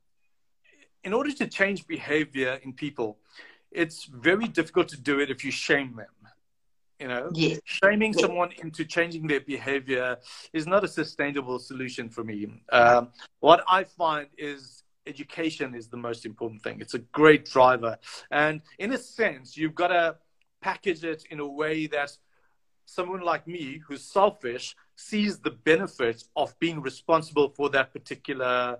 in 1.04 1.12
order 1.12 1.32
to 1.32 1.46
change 1.46 1.86
behavior 1.86 2.60
in 2.62 2.72
people, 2.72 3.18
it's 3.70 4.04
very 4.04 4.46
difficult 4.48 4.88
to 4.88 5.00
do 5.00 5.20
it 5.20 5.30
if 5.30 5.44
you 5.44 5.50
shame 5.50 5.96
them. 5.96 6.06
You 7.00 7.08
know, 7.08 7.30
shaming 7.64 8.12
someone 8.12 8.52
into 8.62 8.84
changing 8.84 9.26
their 9.26 9.40
behavior 9.40 10.18
is 10.52 10.68
not 10.68 10.84
a 10.84 10.88
sustainable 10.88 11.58
solution 11.58 12.08
for 12.08 12.22
me. 12.22 12.46
Um, 12.70 13.08
what 13.40 13.64
I 13.68 13.82
find 13.82 14.28
is 14.38 14.84
education 15.06 15.74
is 15.74 15.88
the 15.88 15.96
most 15.96 16.24
important 16.24 16.62
thing. 16.62 16.80
It's 16.80 16.94
a 16.94 17.00
great 17.00 17.46
driver. 17.46 17.98
And 18.30 18.60
in 18.78 18.92
a 18.92 18.98
sense, 18.98 19.56
you've 19.56 19.74
got 19.74 19.88
to 19.88 20.16
package 20.60 21.02
it 21.02 21.24
in 21.30 21.40
a 21.40 21.46
way 21.46 21.88
that 21.88 22.16
someone 22.86 23.22
like 23.22 23.46
me 23.46 23.80
who's 23.86 24.04
selfish 24.04 24.76
sees 24.94 25.38
the 25.38 25.50
benefit 25.50 26.22
of 26.36 26.56
being 26.60 26.80
responsible 26.80 27.48
for 27.48 27.68
that 27.70 27.92
particular 27.92 28.78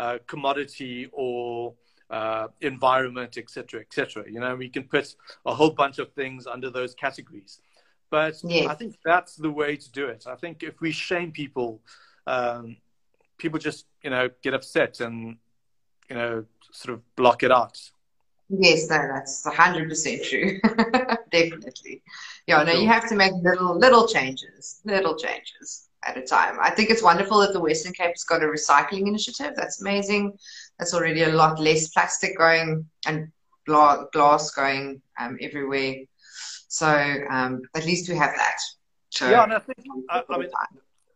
uh, 0.00 0.18
commodity 0.26 1.10
or 1.12 1.74
uh, 2.08 2.48
environment, 2.62 3.36
etc., 3.36 3.80
etc. 3.80 4.24
You 4.26 4.40
know, 4.40 4.56
we 4.56 4.70
can 4.70 4.84
put 4.84 5.14
a 5.44 5.54
whole 5.54 5.72
bunch 5.82 5.98
of 5.98 6.10
things 6.14 6.46
under 6.46 6.70
those 6.70 6.94
categories. 6.94 7.60
But 8.08 8.36
yeah. 8.42 8.70
I 8.70 8.74
think 8.74 8.96
that's 9.04 9.36
the 9.36 9.50
way 9.50 9.76
to 9.76 9.92
do 9.92 10.06
it. 10.06 10.24
I 10.26 10.36
think 10.36 10.62
if 10.62 10.80
we 10.80 10.90
shame 10.90 11.32
people, 11.32 11.82
um, 12.26 12.78
people 13.36 13.58
just 13.58 13.84
you 14.02 14.08
know 14.08 14.30
get 14.42 14.54
upset 14.54 15.00
and 15.00 15.36
you 16.08 16.16
know 16.16 16.44
sort 16.72 16.94
of 16.94 17.00
block 17.14 17.42
it 17.42 17.52
out. 17.52 17.78
Yes, 18.48 18.88
no, 18.88 19.06
that's 19.12 19.46
hundred 19.46 19.90
percent 19.90 20.24
true. 20.24 20.60
Definitely. 21.30 22.02
Yeah, 22.46 22.62
no, 22.62 22.72
you 22.72 22.88
have 22.88 23.06
to 23.10 23.16
make 23.16 23.34
little 23.42 23.78
little 23.78 24.08
changes, 24.08 24.80
little 24.86 25.16
changes 25.16 25.89
at 26.04 26.16
a 26.16 26.22
time. 26.22 26.58
I 26.60 26.70
think 26.70 26.90
it's 26.90 27.02
wonderful 27.02 27.38
that 27.40 27.52
the 27.52 27.60
Western 27.60 27.92
Cape 27.92 28.10
has 28.10 28.24
got 28.24 28.42
a 28.42 28.46
recycling 28.46 29.06
initiative. 29.06 29.52
That's 29.56 29.80
amazing. 29.80 30.36
That's 30.78 30.94
already 30.94 31.22
a 31.24 31.32
lot 31.32 31.58
less 31.58 31.88
plastic 31.88 32.38
going 32.38 32.88
and 33.06 33.30
glass 33.66 34.50
going 34.50 35.02
um, 35.18 35.38
everywhere. 35.40 35.96
So 36.68 36.88
um, 37.28 37.62
at 37.74 37.84
least 37.84 38.08
we 38.08 38.16
have 38.16 38.34
that. 38.36 38.58
So, 39.10 39.28
yeah, 39.28 39.42
and 39.42 39.52
I 39.52 39.58
think 39.58 39.78
I, 40.08 40.22
I 40.28 40.38
mean, 40.38 40.48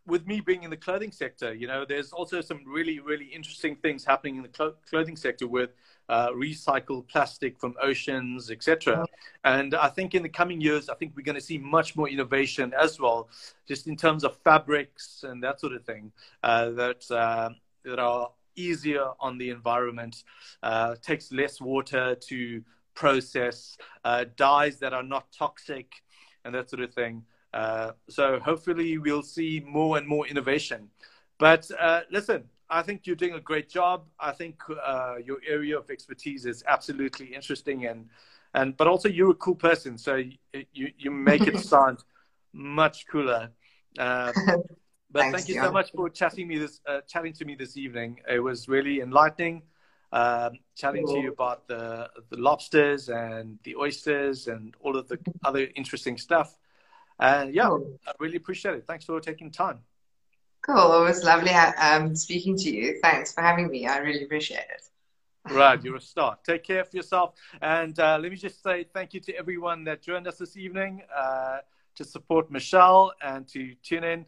with 0.07 0.27
me 0.27 0.41
being 0.41 0.63
in 0.63 0.71
the 0.71 0.77
clothing 0.77 1.13
sector, 1.13 1.55
you 1.55 1.67
know, 1.67 1.85
there's 1.85 2.13
also 2.13 2.41
some 2.41 2.61
really, 2.67 3.01
really 3.01 3.27
interesting 3.27 3.77
things 3.77 4.05
happening 4.05 4.37
in 4.37 4.43
the 4.43 4.51
cl- 4.55 4.75
clothing 4.89 5.17
sector 5.17 5.47
with 5.47 5.71
uh, 6.09 6.29
recycled 6.31 7.09
plastic 7.09 7.59
from 7.59 7.75
oceans, 7.83 8.51
etc. 8.51 9.07
And 9.45 9.75
I 9.75 9.89
think 9.89 10.15
in 10.15 10.23
the 10.23 10.29
coming 10.29 10.61
years, 10.61 10.89
I 10.91 10.95
think 10.95 11.15
we're 11.17 11.23
going 11.23 11.37
to 11.37 11.41
see 11.41 11.57
much 11.57 11.97
more 11.97 12.09
innovation 12.09 12.75
as 12.79 13.01
well, 13.01 13.29
just 13.67 13.87
in 13.87 13.97
terms 13.97 14.25
of 14.25 14.37
fabrics 14.39 15.25
and 15.27 15.43
that 15.43 15.61
sort 15.61 15.73
of 15.73 15.85
thing 15.85 16.13
uh, 16.43 16.71
that 16.71 17.11
uh, 17.11 17.51
that 17.85 17.99
are 17.99 18.31
easier 18.57 19.07
on 19.21 19.39
the 19.39 19.51
environment, 19.51 20.25
uh, 20.63 20.95
takes 21.03 21.33
less 21.33 21.61
water 21.61 22.15
to 22.15 22.63
process, 22.95 23.77
uh, 24.05 24.25
dyes 24.37 24.79
that 24.79 24.93
are 24.93 25.03
not 25.03 25.27
toxic, 25.33 26.03
and 26.45 26.55
that 26.55 26.71
sort 26.71 26.83
of 26.83 26.93
thing. 26.93 27.25
Uh, 27.55 27.93
so 28.11 28.39
hopefully 28.41 28.99
we'll 28.99 29.23
see 29.23 29.63
more 29.65 29.97
and 29.97 30.07
more 30.07 30.27
innovation. 30.27 30.91
But 31.39 31.71
listen, 32.11 32.45
I 32.69 32.83
think 32.83 33.07
you're 33.07 33.17
doing 33.17 33.35
a 33.35 33.41
great 33.41 33.69
job. 33.69 34.07
I 34.19 34.33
think 34.33 34.61
uh, 34.69 35.17
your 35.25 35.39
area 35.47 35.79
of 35.79 35.91
expertise 35.91 36.45
is 36.45 36.65
absolutely 36.67 37.27
interesting, 37.27 37.87
and 37.87 38.09
and 38.55 38.77
but 38.77 38.87
also 38.87 39.09
you're 39.09 39.31
a 39.31 39.35
cool 39.35 39.55
person, 39.55 39.97
so 39.99 40.17
you 40.17 40.89
you, 40.97 41.11
make 41.11 41.47
it 41.47 41.59
sound 41.73 41.99
much 42.53 43.07
cooler. 43.07 43.51
Uh, 43.99 44.33
but 45.11 45.21
Thanks, 45.21 45.37
thank 45.37 45.49
you 45.49 45.55
John. 45.57 45.67
so 45.67 45.73
much 45.73 45.93
for 45.93 46.09
chatting 46.09 46.49
me 46.49 46.59
this 46.59 46.81
uh, 46.89 47.01
chatting 47.03 47.33
to 47.35 47.45
me 47.45 47.55
this 47.55 47.77
evening. 47.77 48.21
It 48.29 48.41
was 48.41 48.69
really 48.69 49.01
enlightening. 49.01 49.63
Um, 50.13 50.59
chatting 50.77 51.05
cool. 51.05 51.17
to 51.17 51.21
you 51.23 51.33
about 51.33 51.69
the 51.69 52.09
the 52.31 52.37
lobsters 52.37 53.09
and 53.09 53.59
the 53.65 53.77
oysters 53.77 54.49
and 54.49 54.75
all 54.81 54.97
of 54.97 55.09
the 55.09 55.19
other 55.45 55.69
interesting 55.77 56.17
stuff. 56.19 56.57
And 57.21 57.55
yeah, 57.55 57.69
cool. 57.69 57.99
I 58.07 58.13
really 58.19 58.37
appreciate 58.37 58.75
it. 58.75 58.85
Thanks 58.87 59.05
for 59.05 59.21
taking 59.21 59.51
time. 59.51 59.81
Cool. 60.63 61.03
It 61.03 61.05
was 61.05 61.25
lovely 61.25 61.51
um, 61.51 62.17
speaking 62.17 62.57
to 62.57 62.71
you. 62.71 62.99
Thanks 63.03 63.33
for 63.33 63.43
having 63.43 63.69
me. 63.69 63.87
I 63.87 63.99
really 63.99 64.25
appreciate 64.25 64.67
it. 64.71 64.83
Right, 65.51 65.85
you're 65.85 65.97
a 65.97 66.01
star. 66.01 66.39
Take 66.43 66.65
care 66.65 66.81
of 66.81 66.95
yourself. 66.95 67.35
And 67.61 67.99
uh, 68.01 68.19
let 68.19 68.31
me 68.31 68.37
just 68.37 68.63
say 68.63 68.85
thank 68.95 69.13
you 69.13 69.21
to 69.21 69.37
everyone 69.37 69.85
that 69.85 70.01
joined 70.01 70.27
us 70.27 70.39
this 70.39 70.57
evening 70.57 71.03
uh, 71.15 71.59
to 71.97 72.05
support 72.05 72.51
Michelle 72.51 73.13
and 73.23 73.47
to 73.49 73.75
tune 73.83 74.05
in. 74.05 74.25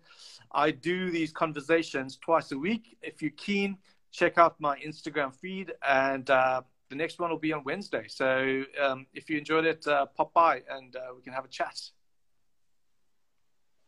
I 0.53 0.73
do 0.73 1.11
these 1.11 1.33
conversations 1.33 2.19
twice 2.19 2.53
a 2.53 2.59
week. 2.59 2.99
If 3.01 3.23
you're 3.23 3.31
keen, 3.31 3.79
check 4.13 4.37
out 4.37 4.61
my 4.61 4.79
Instagram 4.79 5.35
feed, 5.35 5.73
and 5.89 6.29
uh, 6.29 6.61
the 6.91 6.97
next 6.97 7.19
one 7.19 7.31
will 7.31 7.39
be 7.39 7.53
on 7.53 7.65
Wednesday. 7.65 8.05
So 8.09 8.65
um, 8.83 9.07
if 9.15 9.31
you 9.31 9.39
enjoyed 9.39 9.65
it, 9.65 9.87
uh, 9.87 10.07
pop 10.07 10.33
by 10.33 10.63
and 10.71 10.95
uh, 10.97 11.15
we 11.17 11.23
can 11.23 11.33
have 11.33 11.45
a 11.47 11.49
chat. 11.49 11.81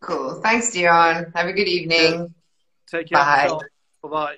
Cool. 0.00 0.40
Thanks, 0.42 0.70
Dion. 0.70 1.32
Have 1.34 1.48
a 1.48 1.52
good 1.52 1.68
evening. 1.68 2.34
Take 2.90 3.08
care. 3.08 3.18
Bye. 3.18 3.48
Bye 4.02 4.08
bye. 4.08 4.36